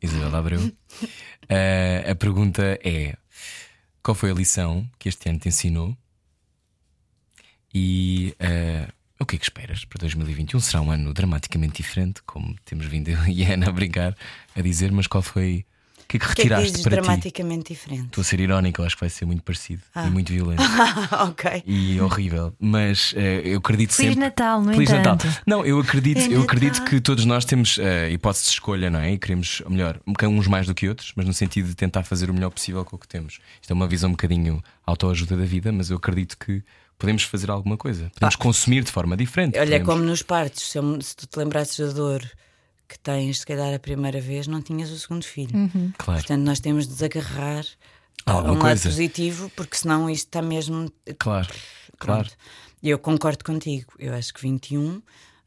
Isabel 0.02 0.36
Abreu, 0.36 0.72
eh, 1.50 2.06
a 2.10 2.16
pergunta 2.16 2.80
é: 2.84 3.16
qual 4.04 4.16
foi 4.16 4.32
a 4.32 4.34
lição 4.34 4.90
que 4.98 5.10
este 5.10 5.30
ano 5.30 5.40
te 5.40 5.50
ensinou? 5.50 5.96
E 7.74 8.36
eh, 8.40 8.88
o 9.20 9.26
que 9.26 9.36
é 9.36 9.40
que 9.40 9.46
esperas 9.46 9.86
para 9.86 10.00
2021? 10.00 10.60
Será 10.60 10.82
um 10.82 10.92
ano 10.92 11.14
dramaticamente 11.14 11.82
diferente, 11.82 12.22
como 12.24 12.56
temos 12.66 12.86
vindo 12.86 13.10
eu 13.12 13.24
e 13.28 13.46
a 13.46 13.54
Ana 13.54 13.70
a 13.70 13.72
brincar 13.72 14.18
a 14.56 14.62
dizer, 14.62 14.92
mas 14.92 15.08
qual 15.08 15.22
foi. 15.22 15.66
O 16.18 16.18
que 16.18 16.18
é 16.18 16.20
que 16.20 16.26
O 16.32 16.36
que 16.36 16.42
é 16.42 16.46
que 16.46 16.50
retiraste 16.54 16.84
para 16.84 16.96
ti? 16.98 17.02
dramaticamente 17.02 17.74
diferente? 17.74 18.06
Estou 18.08 18.22
a 18.22 18.26
ser 18.26 18.40
irónico, 18.40 18.82
eu 18.82 18.86
acho 18.86 18.96
que 18.96 19.00
vai 19.02 19.10
ser 19.10 19.26
muito 19.26 19.44
parecido 19.44 19.82
e 19.96 20.10
muito 20.10 20.32
violento 20.34 20.62
ok. 21.30 21.64
e 21.66 22.00
horrível, 22.02 22.54
mas 22.60 23.14
eh, 23.16 23.42
eu 23.46 23.60
acredito 23.60 23.94
Feliz 23.94 24.12
sempre. 24.14 24.26
Natal, 24.26 24.62
no 24.62 24.74
Feliz 24.74 24.90
entanto. 24.90 25.26
Natal. 25.26 25.42
Não, 25.48 25.66
eu 25.66 25.80
acredito, 25.80 26.20
É 26.20 26.28
eu 26.36 26.42
acredito 26.42 26.74
Natal. 26.80 26.88
que 26.90 27.00
todos 27.02 27.26
nós 27.26 27.46
temos 27.46 27.80
a 27.80 28.10
hipótese 28.10 28.46
de 28.46 28.50
escolha, 28.52 28.90
não 28.90 29.00
é? 29.00 29.14
E 29.14 29.18
queremos, 29.18 29.62
melhor, 29.70 30.00
uns 30.24 30.48
mais 30.48 30.68
do 30.68 30.74
que 30.76 30.88
outros, 30.90 31.14
mas 31.16 31.26
no 31.26 31.34
sentido 31.34 31.68
de 31.70 31.76
tentar 31.76 32.04
fazer 32.04 32.30
o 32.30 32.34
melhor 32.34 32.50
possível 32.50 32.84
com 32.84 32.96
o 32.96 33.00
que 33.00 33.08
temos. 33.08 33.40
Isto 33.62 33.72
é 33.72 33.74
uma 33.74 33.88
visão 33.88 34.10
um 34.10 34.14
bocadinho 34.14 34.62
autoajuda 34.86 35.38
da 35.38 35.46
vida, 35.46 35.72
mas 35.72 35.90
eu 35.90 35.98
acredito 35.98 36.38
que 36.38 36.64
podemos 36.98 37.24
fazer 37.24 37.50
alguma 37.50 37.78
coisa, 37.78 38.12
podemos 38.14 38.36
consumir 38.36 38.84
de 38.84 38.92
forma 38.92 39.18
diferente. 39.18 39.58
Olha, 39.58 39.76
é 39.76 39.80
podemos- 39.80 39.88
como 39.96 40.04
nos 40.04 40.22
partos, 40.22 40.70
se, 40.72 40.78
eu- 40.78 41.02
se 41.02 41.16
tu 41.16 41.26
te 41.26 41.38
lembrasses 41.40 41.78
da 41.80 41.92
dor 41.94 42.22
que 42.92 43.00
tens, 43.00 43.40
se 43.40 43.46
calhar, 43.46 43.74
a 43.74 43.80
primeira 43.80 44.20
vez, 44.22 44.48
não 44.48 44.62
tinhas 44.62 44.90
o 44.92 45.00
segundo 45.00 45.24
filho. 45.26 45.52
Claro. 45.98 46.20
Portanto, 46.22 46.42
nós 46.44 46.60
temos 46.60 46.88
de 46.88 46.94
desagarrar 46.94 47.66
a 48.26 48.32
Alguma 48.34 48.54
um 48.54 48.58
lado 48.58 48.62
coisa. 48.68 48.90
positivo, 48.90 49.50
porque 49.56 49.76
senão 49.78 50.10
isto 50.10 50.28
está 50.28 50.42
mesmo. 50.42 50.92
Claro, 51.20 51.48
claro. 51.98 52.24
Pronto. 52.26 52.38
Eu 52.84 52.98
concordo 53.00 53.44
contigo. 53.44 53.94
Eu 54.00 54.14
acho 54.14 54.34
que 54.34 54.42
21 54.42 55.02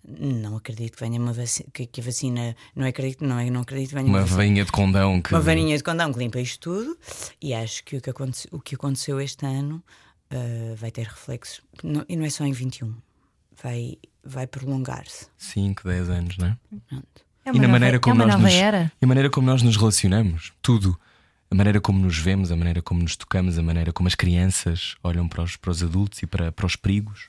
não 0.07 0.57
acredito 0.57 0.97
que 0.97 1.01
venha 1.03 1.18
uma 1.18 1.32
vacina, 1.32 1.68
que, 1.72 1.86
que 1.86 2.01
a 2.01 2.05
vacina, 2.05 2.55
não 2.76 2.86
acredito, 2.86 3.24
não, 3.24 3.38
é, 3.38 3.49
não 3.49 3.62
acredito 3.62 3.88
que 3.90 3.95
venha 3.95 4.07
Uma 4.09 4.22
varinha 4.24 4.64
de 4.64 4.70
condão 4.70 5.20
que. 5.22 5.32
uma 5.32 5.40
varinha 5.40 5.76
de 5.76 5.82
condão 5.82 6.12
que 6.12 6.18
limpa 6.18 6.38
isto 6.40 6.61
tudo. 6.61 6.99
E 7.40 7.55
acho 7.55 7.82
que 7.84 7.97
o 7.97 8.01
que, 8.01 8.11
aconte- 8.11 8.49
o 8.53 8.61
que 8.61 8.74
aconteceu 8.74 9.18
este 9.20 9.47
ano 9.47 9.82
ah, 10.30 10.74
vai 10.76 10.90
ter 10.90 11.07
reflexos. 11.07 11.62
Não- 11.82 12.05
e 12.09 12.16
não 12.16 12.24
é 12.24 12.30
só 12.30 12.45
em 12.45 12.53
21, 12.53 12.95
vai, 13.62 13.97
vai 14.22 14.47
prolongar-se. 14.47 15.26
5, 15.38 15.88
10 15.88 16.11
anos, 16.11 16.36
não 16.38 16.49
é? 16.49 16.59
Pronto. 16.88 17.24
É 17.45 17.51
E 17.51 17.53
na 17.53 17.59
nova- 17.61 17.68
maneira 17.72 18.01
como 18.01 18.22
é 18.22 18.26
nós 18.26 18.40
nos, 18.40 18.53
era. 18.55 18.92
e 19.01 19.05
a 19.05 19.09
maneira 19.09 19.28
como 19.30 19.47
nós 19.47 19.62
nos 19.62 19.76
relacionamos, 19.76 20.53
tudo. 20.62 20.99
A 21.51 21.55
maneira 21.55 21.80
como 21.80 21.99
nos 21.99 22.18
vemos, 22.18 22.51
a 22.51 22.57
maneira 22.57 22.80
como 22.82 23.03
nos 23.03 23.16
tocamos, 23.16 23.59
a 23.59 23.62
maneira 23.62 23.92
como 23.92 24.09
as 24.09 24.14
crianças 24.14 24.97
olham 25.03 25.28
para 25.28 25.42
os, 25.42 25.57
para 25.57 25.70
os 25.70 25.82
adultos 25.82 26.22
e 26.22 26.26
para, 26.26 26.51
para 26.51 26.66
os 26.66 26.74
perigos. 26.74 27.28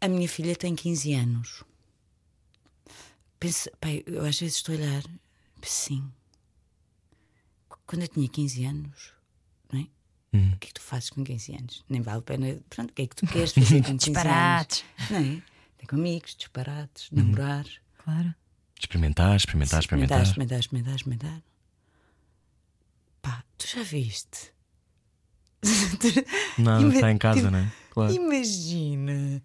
A 0.00 0.08
minha 0.08 0.28
filha 0.28 0.54
tem 0.56 0.74
15 0.74 1.12
anos. 1.14 1.64
Pensa, 3.38 3.70
pai, 3.80 4.02
eu 4.06 4.24
às 4.24 4.38
vezes 4.38 4.56
estou 4.56 4.74
a 4.74 4.78
olhar, 4.78 5.02
sim. 5.62 6.04
Quando 7.86 8.02
eu 8.02 8.08
tinha 8.08 8.28
15 8.28 8.64
anos, 8.64 9.12
não 9.72 9.80
é? 9.80 9.86
Hum. 10.32 10.52
O 10.54 10.58
que 10.58 10.66
é 10.66 10.68
que 10.68 10.74
tu 10.74 10.80
fazes 10.82 11.10
com 11.10 11.22
15 11.22 11.52
anos? 11.54 11.84
Nem 11.88 12.00
vale 12.00 12.18
a 12.18 12.22
pena. 12.22 12.58
Pronto, 12.70 12.90
o 12.90 12.94
que 12.94 13.02
é 13.02 13.06
que 13.06 13.16
tu 13.16 13.26
queres 13.26 13.52
fazer 13.52 13.82
com 13.82 13.96
15 13.98 14.10
Disparates. 14.10 14.84
anos? 14.98 15.10
Não 15.10 15.18
é? 15.38 15.42
Ter 15.78 15.86
com 15.86 15.96
amigos, 15.96 16.34
disparates, 16.34 17.10
Uhum. 17.10 17.18
namorar. 17.18 17.66
Claro. 18.04 18.34
Experimentar, 18.78 19.36
experimentar, 19.36 19.80
experimentar. 19.80 20.22
experimentar, 20.22 20.58
experimentar, 20.60 20.94
experimentar. 20.96 21.42
Pá, 23.22 23.42
tu 23.58 23.66
já 23.66 23.82
viste? 23.82 24.52
Não, 26.58 26.80
Ima- 26.82 26.94
está 26.94 27.10
em 27.10 27.18
casa, 27.18 27.38
tipo, 27.40 27.50
não 27.50 27.58
é? 27.58 27.66
Claro. 27.90 28.12
Imagina. 28.12 29.42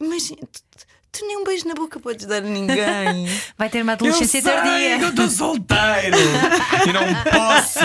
Imagina. 0.00 0.40
Tu, 0.50 0.60
tu- 0.76 0.86
tu 1.12 1.26
nem 1.26 1.36
um 1.36 1.44
beijo 1.44 1.68
na 1.68 1.74
boca 1.74 2.00
podes 2.00 2.26
dar 2.26 2.38
a 2.38 2.40
ninguém. 2.40 3.28
Vai 3.56 3.68
ter 3.68 3.82
uma 3.82 3.92
adolescência 3.92 4.42
tardia. 4.42 4.98
eu 5.00 5.10
estou 5.10 5.28
solteiro 5.28 6.16
e 6.88 6.92
não 6.92 7.04
posso. 7.30 7.78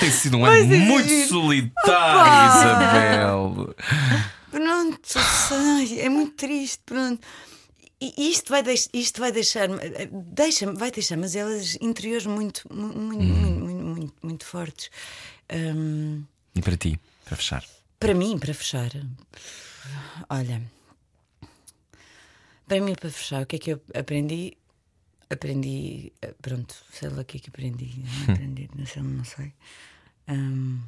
Tem 0.00 0.10
sido 0.10 0.38
um 0.38 0.44
ano 0.44 0.64
muito 0.66 1.28
solitário, 1.28 2.58
Isabel. 2.58 3.74
Pronto, 4.50 4.98
sai, 5.06 6.00
é 6.00 6.08
muito 6.08 6.32
triste, 6.34 6.80
pronto. 6.84 7.24
E 8.02 8.30
isto 8.30 8.48
vai, 8.50 8.62
deix, 8.62 8.88
isto 8.94 9.20
vai 9.20 9.30
deixar 9.30 9.68
deixa 10.10 10.72
vai 10.72 10.90
deixar 10.90 11.18
mas 11.18 11.36
elas 11.36 11.76
interiores 11.82 12.24
muito 12.24 12.62
muito, 12.72 12.96
muito, 12.98 13.20
muito, 13.60 13.84
muito, 13.84 14.14
muito 14.22 14.44
fortes. 14.46 14.90
Hum, 15.52 16.24
E 16.54 16.62
para 16.62 16.76
ti, 16.78 16.98
para 17.26 17.36
fechar. 17.36 17.64
para 17.98 18.14
mim, 18.14 18.38
para 18.38 18.54
fechar, 18.54 18.90
olha, 20.30 20.62
para 22.66 22.80
mim, 22.80 22.94
para 22.94 23.10
fechar, 23.10 23.42
o 23.42 23.46
que 23.46 23.56
é 23.56 23.58
que 23.58 23.70
eu 23.72 23.80
aprendi? 23.94 24.56
Aprendi, 25.28 26.12
eh, 26.22 26.34
pronto, 26.42 26.74
sei 26.92 27.08
lá 27.08 27.20
o 27.20 27.24
que 27.24 27.36
é 27.36 27.40
que 27.40 27.50
aprendi, 27.50 28.02
não 28.26 28.34
aprendi, 28.34 28.68
não 28.74 28.86
sei, 28.86 29.02
não 29.02 29.24
sei. 29.24 29.52
Hum, 30.28 30.80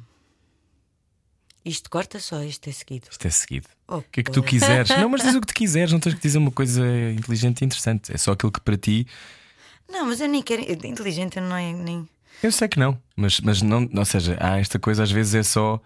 isto 1.65 1.89
corta 1.89 2.19
só, 2.19 2.43
isto 2.43 2.69
é 2.69 2.71
seguido. 2.73 3.07
Isto 3.11 3.25
é 3.25 3.29
seguido. 3.29 3.67
Oh, 3.87 3.97
O 3.97 4.01
que 4.03 4.19
é 4.19 4.23
que 4.23 4.31
tu 4.31 4.41
quiseres? 4.43 4.89
Não, 4.89 5.09
mas 5.09 5.21
diz 5.23 5.35
o 5.35 5.41
que 5.41 5.47
tu 5.47 5.53
quiseres, 5.53 5.91
não 5.91 5.99
tens 5.99 6.15
que 6.15 6.21
dizer 6.21 6.37
uma 6.37 6.51
coisa 6.51 6.85
inteligente 7.11 7.61
e 7.61 7.65
interessante. 7.65 8.13
É 8.13 8.17
só 8.17 8.31
aquilo 8.33 8.51
que 8.51 8.59
para 8.61 8.77
ti. 8.77 9.07
Não, 9.89 10.05
mas 10.07 10.19
eu 10.21 10.27
nem 10.27 10.41
quero. 10.41 10.61
Inteligente 10.85 11.39
não 11.39 11.55
é 11.55 11.71
nem. 11.73 12.07
Eu 12.41 12.51
sei 12.51 12.67
que 12.67 12.79
não, 12.79 12.99
mas, 13.15 13.39
mas 13.39 13.61
não, 13.61 13.89
ou 13.95 14.05
seja, 14.05 14.37
há 14.39 14.57
esta 14.59 14.77
coisa 14.77 15.03
às 15.03 15.11
vezes 15.11 15.33
é 15.35 15.43
só 15.43 15.79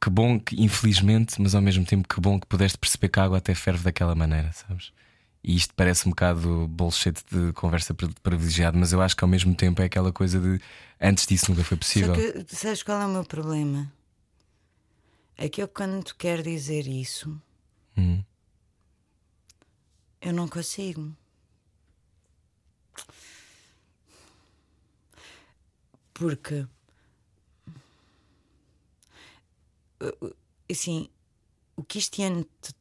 que 0.00 0.10
bom 0.10 0.38
que, 0.38 0.62
infelizmente, 0.62 1.40
mas 1.40 1.54
ao 1.54 1.62
mesmo 1.62 1.84
tempo 1.84 2.06
que 2.06 2.20
bom 2.20 2.38
que 2.38 2.46
pudeste 2.46 2.76
perceber 2.78 3.08
que 3.08 3.18
a 3.18 3.24
água 3.24 3.38
até 3.38 3.54
ferve 3.54 3.82
daquela 3.82 4.14
maneira, 4.14 4.52
sabes? 4.52 4.92
E 5.42 5.56
isto 5.56 5.72
parece 5.74 6.06
um 6.06 6.10
bocado 6.10 6.68
bullshit 6.68 7.14
de 7.32 7.52
conversa 7.54 7.94
pri- 7.94 8.12
privilegiada, 8.22 8.76
mas 8.78 8.92
eu 8.92 9.00
acho 9.00 9.16
que 9.16 9.24
ao 9.24 9.28
mesmo 9.28 9.54
tempo 9.54 9.80
é 9.80 9.86
aquela 9.86 10.12
coisa 10.12 10.38
de 10.38 10.60
antes 11.00 11.26
disso 11.26 11.50
nunca 11.50 11.64
foi 11.64 11.76
possível. 11.76 12.14
Só 12.14 12.20
que 12.20 12.44
sabes 12.54 12.82
qual 12.82 13.00
é 13.00 13.06
o 13.06 13.08
meu 13.08 13.24
problema? 13.24 13.90
É 15.36 15.48
que 15.48 15.62
eu 15.62 15.68
quando 15.68 16.14
quero 16.14 16.42
dizer 16.42 16.86
isso, 16.86 17.40
Hum. 17.96 18.22
eu 20.20 20.32
não 20.32 20.48
consigo. 20.48 21.14
Porque 26.14 26.66
assim, 30.70 31.08
o 31.76 31.82
que 31.82 31.98
este 31.98 32.22
ano 32.22 32.44
te- 32.60 32.74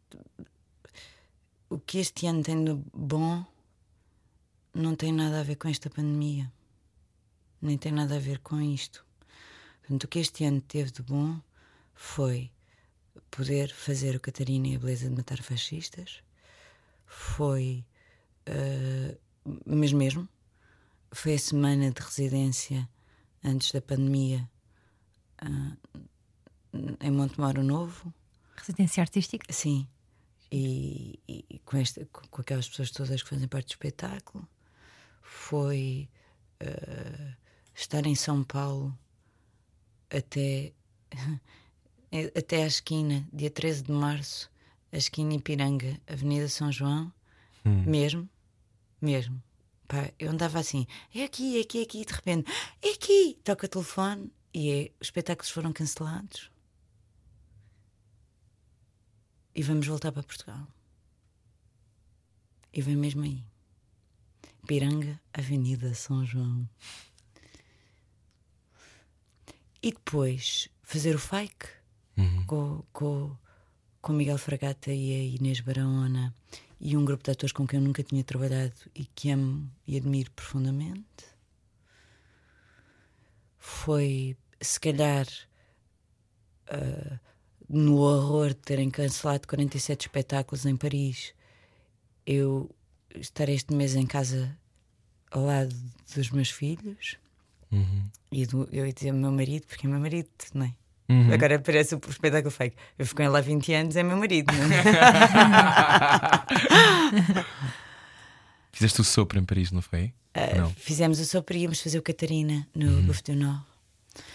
o 1.69 1.79
que 1.79 1.97
este 1.99 2.27
ano 2.27 2.43
tem 2.43 2.63
de 2.63 2.73
bom 2.93 3.45
não 4.73 4.95
tem 4.95 5.11
nada 5.11 5.39
a 5.39 5.43
ver 5.43 5.55
com 5.55 5.67
esta 5.67 5.89
pandemia. 5.89 6.51
Nem 7.61 7.77
tem 7.77 7.91
nada 7.91 8.15
a 8.15 8.19
ver 8.19 8.39
com 8.39 8.61
isto. 8.61 9.05
Portanto, 9.81 10.03
o 10.03 10.07
que 10.07 10.19
este 10.19 10.43
ano 10.43 10.61
teve 10.61 10.91
de 10.91 11.01
bom 11.01 11.39
foi 12.05 12.51
poder 13.31 13.73
fazer 13.73 14.15
o 14.15 14.19
Catarina 14.19 14.67
e 14.67 14.75
a 14.75 14.79
Beleza 14.79 15.09
de 15.09 15.15
Matar 15.15 15.41
Fascistas. 15.41 16.23
Foi. 17.05 17.83
eh, 18.45 19.17
mas 19.65 19.91
mesmo. 19.91 20.29
Foi 21.11 21.33
a 21.33 21.39
semana 21.39 21.91
de 21.91 22.01
residência 22.01 22.87
antes 23.43 23.71
da 23.71 23.81
pandemia 23.81 24.49
ah, 25.39 25.77
em 27.01 27.11
Montemoro 27.11 27.63
Novo. 27.63 28.13
Residência 28.55 29.01
artística. 29.01 29.51
Sim. 29.51 29.87
E, 30.51 31.19
e- 31.27 31.59
com, 31.65 31.77
esta, 31.77 32.05
com, 32.05 32.41
aquelas 32.41 32.69
pessoas 32.69 32.91
todas 32.91 33.23
que 33.23 33.29
fazem 33.29 33.47
parte 33.47 33.67
do 33.67 33.71
espetáculo. 33.71 34.47
Foi 35.21 36.07
eh, 36.59 37.33
estar 37.73 38.05
em 38.05 38.15
São 38.15 38.43
Paulo 38.43 38.97
até, 40.09 40.73
até 42.35 42.63
à 42.63 42.67
esquina, 42.67 43.27
dia 43.31 43.49
13 43.49 43.83
de 43.83 43.91
março, 43.91 44.49
a 44.91 44.97
esquina 44.97 45.33
Ipiranga, 45.33 45.99
Avenida 46.07 46.47
São 46.47 46.71
João, 46.71 47.11
mesmo, 47.63 48.29
mesmo. 49.01 49.41
Pá, 49.87 50.11
eu 50.17 50.31
andava 50.31 50.59
assim, 50.59 50.87
é 51.13 51.23
aqui, 51.23 51.57
é 51.57 51.61
aqui, 51.61 51.79
é 51.79 51.83
aqui, 51.83 52.01
e 52.01 52.05
de 52.05 52.13
repente, 52.13 52.51
é 52.81 52.89
aqui, 52.91 53.37
toca 53.43 53.65
o 53.65 53.69
telefone 53.69 54.31
e 54.53 54.71
é, 54.71 54.91
os 54.99 55.07
espetáculos 55.07 55.51
foram 55.51 55.71
cancelados 55.73 56.49
e 59.55 59.61
vamos 59.61 59.87
voltar 59.87 60.11
para 60.11 60.23
Portugal. 60.23 60.67
E 62.73 62.81
vem 62.81 62.97
mesmo 62.97 63.23
aí. 63.23 63.41
Piranga, 64.67 65.19
Avenida 65.33 65.93
São 65.93 66.25
João. 66.25 66.67
E 69.81 69.91
depois 69.91 70.67
fazer 70.83 71.15
o 71.15 71.19
fake 71.19 71.67
com, 72.45 72.83
com, 72.93 73.35
com 74.01 74.13
o 74.13 74.15
Miguel 74.15 74.37
Fragata 74.37 74.91
e 74.91 75.13
a 75.13 75.23
Inês 75.35 75.59
Barahona 75.59 76.33
e 76.79 76.95
um 76.95 77.05
grupo 77.05 77.23
de 77.23 77.31
atores 77.31 77.51
com 77.51 77.65
quem 77.67 77.79
eu 77.79 77.85
nunca 77.85 78.03
tinha 78.03 78.23
trabalhado 78.23 78.73
e 78.93 79.05
que 79.05 79.31
amo 79.31 79.69
e 79.87 79.97
admiro 79.97 80.31
profundamente. 80.31 81.25
Foi, 83.57 84.37
se 84.61 84.79
calhar, 84.79 85.27
ah, 86.67 87.19
no 87.67 87.97
horror 87.97 88.49
de 88.49 88.55
terem 88.55 88.89
cancelado 88.89 89.47
47 89.47 90.01
espetáculos 90.01 90.65
em 90.65 90.75
Paris, 90.77 91.33
eu 92.25 92.69
estar 93.15 93.49
este 93.49 93.73
mês 93.73 93.95
em 93.95 94.05
casa 94.05 94.57
ao 95.31 95.45
lado 95.45 95.75
dos 96.15 96.29
meus 96.29 96.49
filhos 96.49 97.17
e 98.31 98.45
do, 98.45 98.69
eu 98.71 98.85
ia 98.85 98.93
dizer 98.93 99.11
meu 99.11 99.31
marido, 99.31 99.65
porque 99.67 99.87
é 99.87 99.89
meu 99.89 99.99
marido, 99.99 100.29
não 100.53 100.65
é? 100.65 100.75
Agora 101.33 101.59
parece 101.59 101.95
o 101.95 102.01
espetáculo 102.09 102.51
fake. 102.51 102.75
Eu 102.97 103.05
fico 103.05 103.17
com 103.17 103.23
ele 103.23 103.37
há 103.37 103.41
20 103.41 103.73
anos, 103.73 103.95
é 103.95 104.03
meu 104.03 104.17
marido, 104.17 104.51
não 104.53 104.63
é? 104.63 104.83
Fizeste 108.71 109.01
o 109.01 109.03
sopro 109.03 109.39
em 109.39 109.45
Paris, 109.45 109.71
não 109.71 109.81
foi? 109.81 110.13
não. 110.57 110.69
Fizemos 110.71 111.19
a 111.19 111.25
sopa 111.25 111.53
e 111.53 111.59
íamos 111.59 111.79
fazer 111.79 111.97
o 111.97 112.01
Catarina 112.01 112.67
no 112.75 113.03
Buff 113.03 113.23
do 113.23 113.35
Nó. 113.35 113.59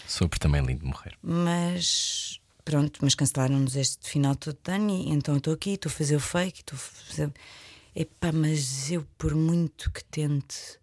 Sopro 0.07 0.39
também 0.39 0.61
é 0.61 0.65
lindo 0.65 0.79
de 0.81 0.87
morrer. 0.87 1.15
Mas 1.21 2.39
pronto, 2.63 2.99
mas 3.03 3.13
cancelaram-nos 3.15 3.75
este 3.75 4.09
final 4.09 4.35
todo 4.35 4.57
de 4.63 4.71
ano 4.71 4.89
e 4.89 5.09
então 5.09 5.37
estou 5.37 5.53
aqui, 5.53 5.71
estou 5.71 5.89
a 5.89 5.93
fazer 5.93 6.15
o 6.15 6.19
fake, 6.19 6.59
estou 6.61 6.75
a 6.75 6.79
fazer. 6.79 7.31
Epá, 7.95 8.31
mas 8.31 8.89
eu 8.89 9.05
por 9.17 9.35
muito 9.35 9.91
que 9.91 10.03
tente 10.05 10.79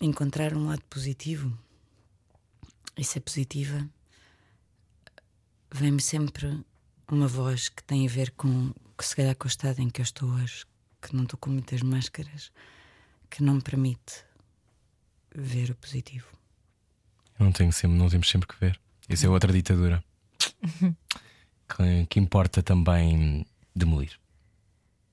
encontrar 0.00 0.54
um 0.54 0.66
lado 0.68 0.82
positivo 0.90 1.56
e 2.96 3.02
ser 3.02 3.20
positiva, 3.20 3.88
vem-me 5.74 6.00
sempre 6.00 6.64
uma 7.10 7.26
voz 7.26 7.68
que 7.68 7.82
tem 7.82 8.06
a 8.06 8.10
ver 8.10 8.30
com 8.30 8.72
que 8.96 9.04
se 9.04 9.16
calhar 9.16 9.34
com 9.34 9.46
o 9.46 9.48
estado 9.48 9.80
em 9.80 9.90
que 9.90 10.00
eu 10.00 10.04
estou 10.04 10.30
hoje, 10.30 10.64
que 11.02 11.14
não 11.16 11.24
estou 11.24 11.36
com 11.36 11.50
muitas 11.50 11.82
máscaras, 11.82 12.52
que 13.28 13.42
não 13.42 13.54
me 13.54 13.60
permite 13.60 14.24
ver 15.34 15.72
o 15.72 15.74
positivo. 15.74 16.28
Eu 17.40 17.46
não 17.46 17.52
tenho 17.52 17.72
sempre, 17.72 17.98
não 17.98 18.08
temos 18.08 18.30
sempre 18.30 18.46
que 18.46 18.60
ver. 18.60 18.80
Isso 19.08 19.26
é 19.26 19.28
outra 19.28 19.52
ditadura. 19.52 20.02
que, 21.68 22.06
que 22.08 22.20
importa 22.20 22.62
também 22.62 23.44
demolir. 23.74 24.16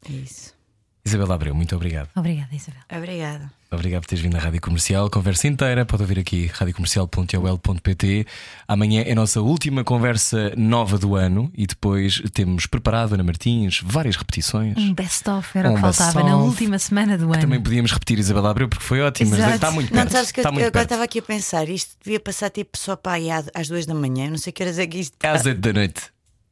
É 0.08 0.12
isso. 0.12 0.56
Isabel 1.04 1.32
Abreu, 1.32 1.56
muito 1.56 1.76
obrigado. 1.76 2.10
Obrigada, 2.16 2.50
Isabel. 2.56 2.82
Obrigada. 2.96 3.52
Obrigado 3.72 4.02
por 4.02 4.08
teres 4.10 4.22
vindo 4.24 4.36
à 4.36 4.40
Rádio 4.40 4.62
Comercial. 4.62 5.10
Conversa 5.10 5.48
inteira 5.48 5.86
pode 5.86 6.04
ouvir 6.04 6.20
aqui 6.20 6.48
radiocomercial.ol.pt. 6.54 8.28
Amanhã 8.68 9.02
é 9.02 9.12
a 9.14 9.16
nossa 9.16 9.42
última 9.42 9.84
conversa 9.84 10.54
nova 10.58 10.98
do 10.98 11.16
ano 11.16 11.52
e 11.56 11.66
depois 11.66 12.22
temos 12.34 12.66
preparado, 12.66 13.14
Ana 13.14 13.24
Martins, 13.24 13.82
várias 13.84 14.16
repetições. 14.16 14.78
Um 14.78 14.94
best-of 14.94 15.58
era 15.58 15.70
o 15.70 15.72
Um 15.72 15.76
que 15.76 15.82
faltava 15.82 16.24
na 16.24 16.38
última 16.38 16.78
semana 16.78 17.18
do 17.18 17.32
ano. 17.32 17.40
Também 17.42 17.62
podíamos 17.62 17.92
repetir 17.92 18.20
Isabel 18.20 18.46
Abreu 18.46 18.68
porque 18.70 18.84
foi 18.84 19.02
ótimo, 19.02 19.32
mas 19.32 19.40
Exato. 19.40 19.56
está 19.56 19.72
muito 19.72 19.90
Não, 19.94 20.02
perto. 20.02 20.12
sabes 20.12 20.32
que 20.32 20.40
eu, 20.40 20.44
está 20.44 20.60
eu 20.62 20.68
agora 20.68 20.84
estava 20.84 21.04
aqui 21.04 21.20
a 21.20 21.24
pensar, 21.24 21.68
isto 21.70 21.96
devia 22.04 22.20
passar 22.20 22.50
tipo 22.50 22.78
só 22.78 22.96
para 22.96 23.14
aí 23.14 23.32
às 23.32 23.50
às 23.56 23.68
duas 23.68 23.86
da 23.86 23.96
manhã. 23.96 24.26
Eu 24.26 24.32
não 24.32 24.38
sei 24.38 24.52
que 24.54 24.62
horas 24.62 24.78
é 24.78 24.86
que 24.86 25.00
isto. 25.00 25.16
Às 25.24 25.46
8 25.46 25.60
da 25.60 25.74
noite. 25.74 26.02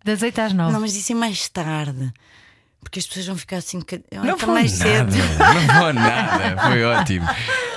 Das 0.03 0.21
8 0.21 0.39
às 0.39 0.53
9. 0.53 0.71
Não, 0.71 0.80
mas 0.80 0.95
isso 0.95 1.11
é 1.11 1.15
mais 1.15 1.49
tarde. 1.49 2.11
Porque 2.81 2.99
as 2.99 3.06
pessoas 3.06 3.27
vão 3.27 3.35
ficar 3.35 3.57
assim. 3.57 3.80
Não 4.11 4.38
vou 4.38 4.53
mais 4.53 4.80
nada, 4.80 5.11
cedo. 5.11 5.27
não 5.38 5.80
vou 5.80 5.93
nada, 5.93 6.61
foi 6.68 6.84
ótimo. 6.84 7.27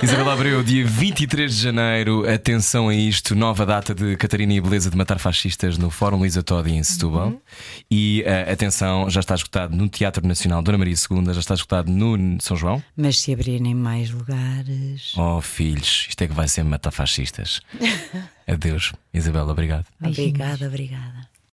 Isabel 0.01 0.29
Abreu, 0.29 0.63
dia 0.63 0.85
23 0.85 1.55
de 1.55 1.61
janeiro, 1.61 2.29
atenção 2.29 2.89
a 2.89 2.95
isto, 2.95 3.35
nova 3.35 3.65
data 3.65 3.93
de 3.93 4.17
Catarina 4.17 4.53
e 4.53 4.59
Beleza 4.59 4.89
de 4.89 4.97
Matar 4.97 5.19
Fascistas 5.19 5.77
no 5.77 5.89
Fórum 5.89 6.23
Lisa 6.23 6.41
Todi 6.41 6.73
em 6.73 6.83
Setúbal. 6.83 7.27
Uhum. 7.27 7.41
E 7.89 8.23
eh, 8.25 8.51
atenção, 8.51 9.09
já 9.09 9.19
está 9.19 9.35
esgotado 9.35 9.75
no 9.75 9.87
Teatro 9.87 10.27
Nacional 10.27 10.61
Dona 10.61 10.77
Maria 10.77 10.95
II, 10.95 11.33
já 11.33 11.39
está 11.39 11.53
esgotado 11.53 11.91
no 11.91 12.41
São 12.41 12.57
João. 12.57 12.83
Mas 12.97 13.19
se 13.19 13.33
abrirem 13.33 13.75
mais 13.75 14.09
lugares. 14.09 15.13
Oh 15.15 15.39
filhos, 15.41 16.07
isto 16.09 16.21
é 16.21 16.27
que 16.27 16.33
vai 16.33 16.47
ser 16.47 16.63
matar 16.63 16.91
fascistas. 16.91 17.61
Adeus, 18.47 18.93
Isabel, 19.13 19.47
obrigado. 19.47 19.85
Obrigada, 20.01 20.67
obrigada. 20.67 21.32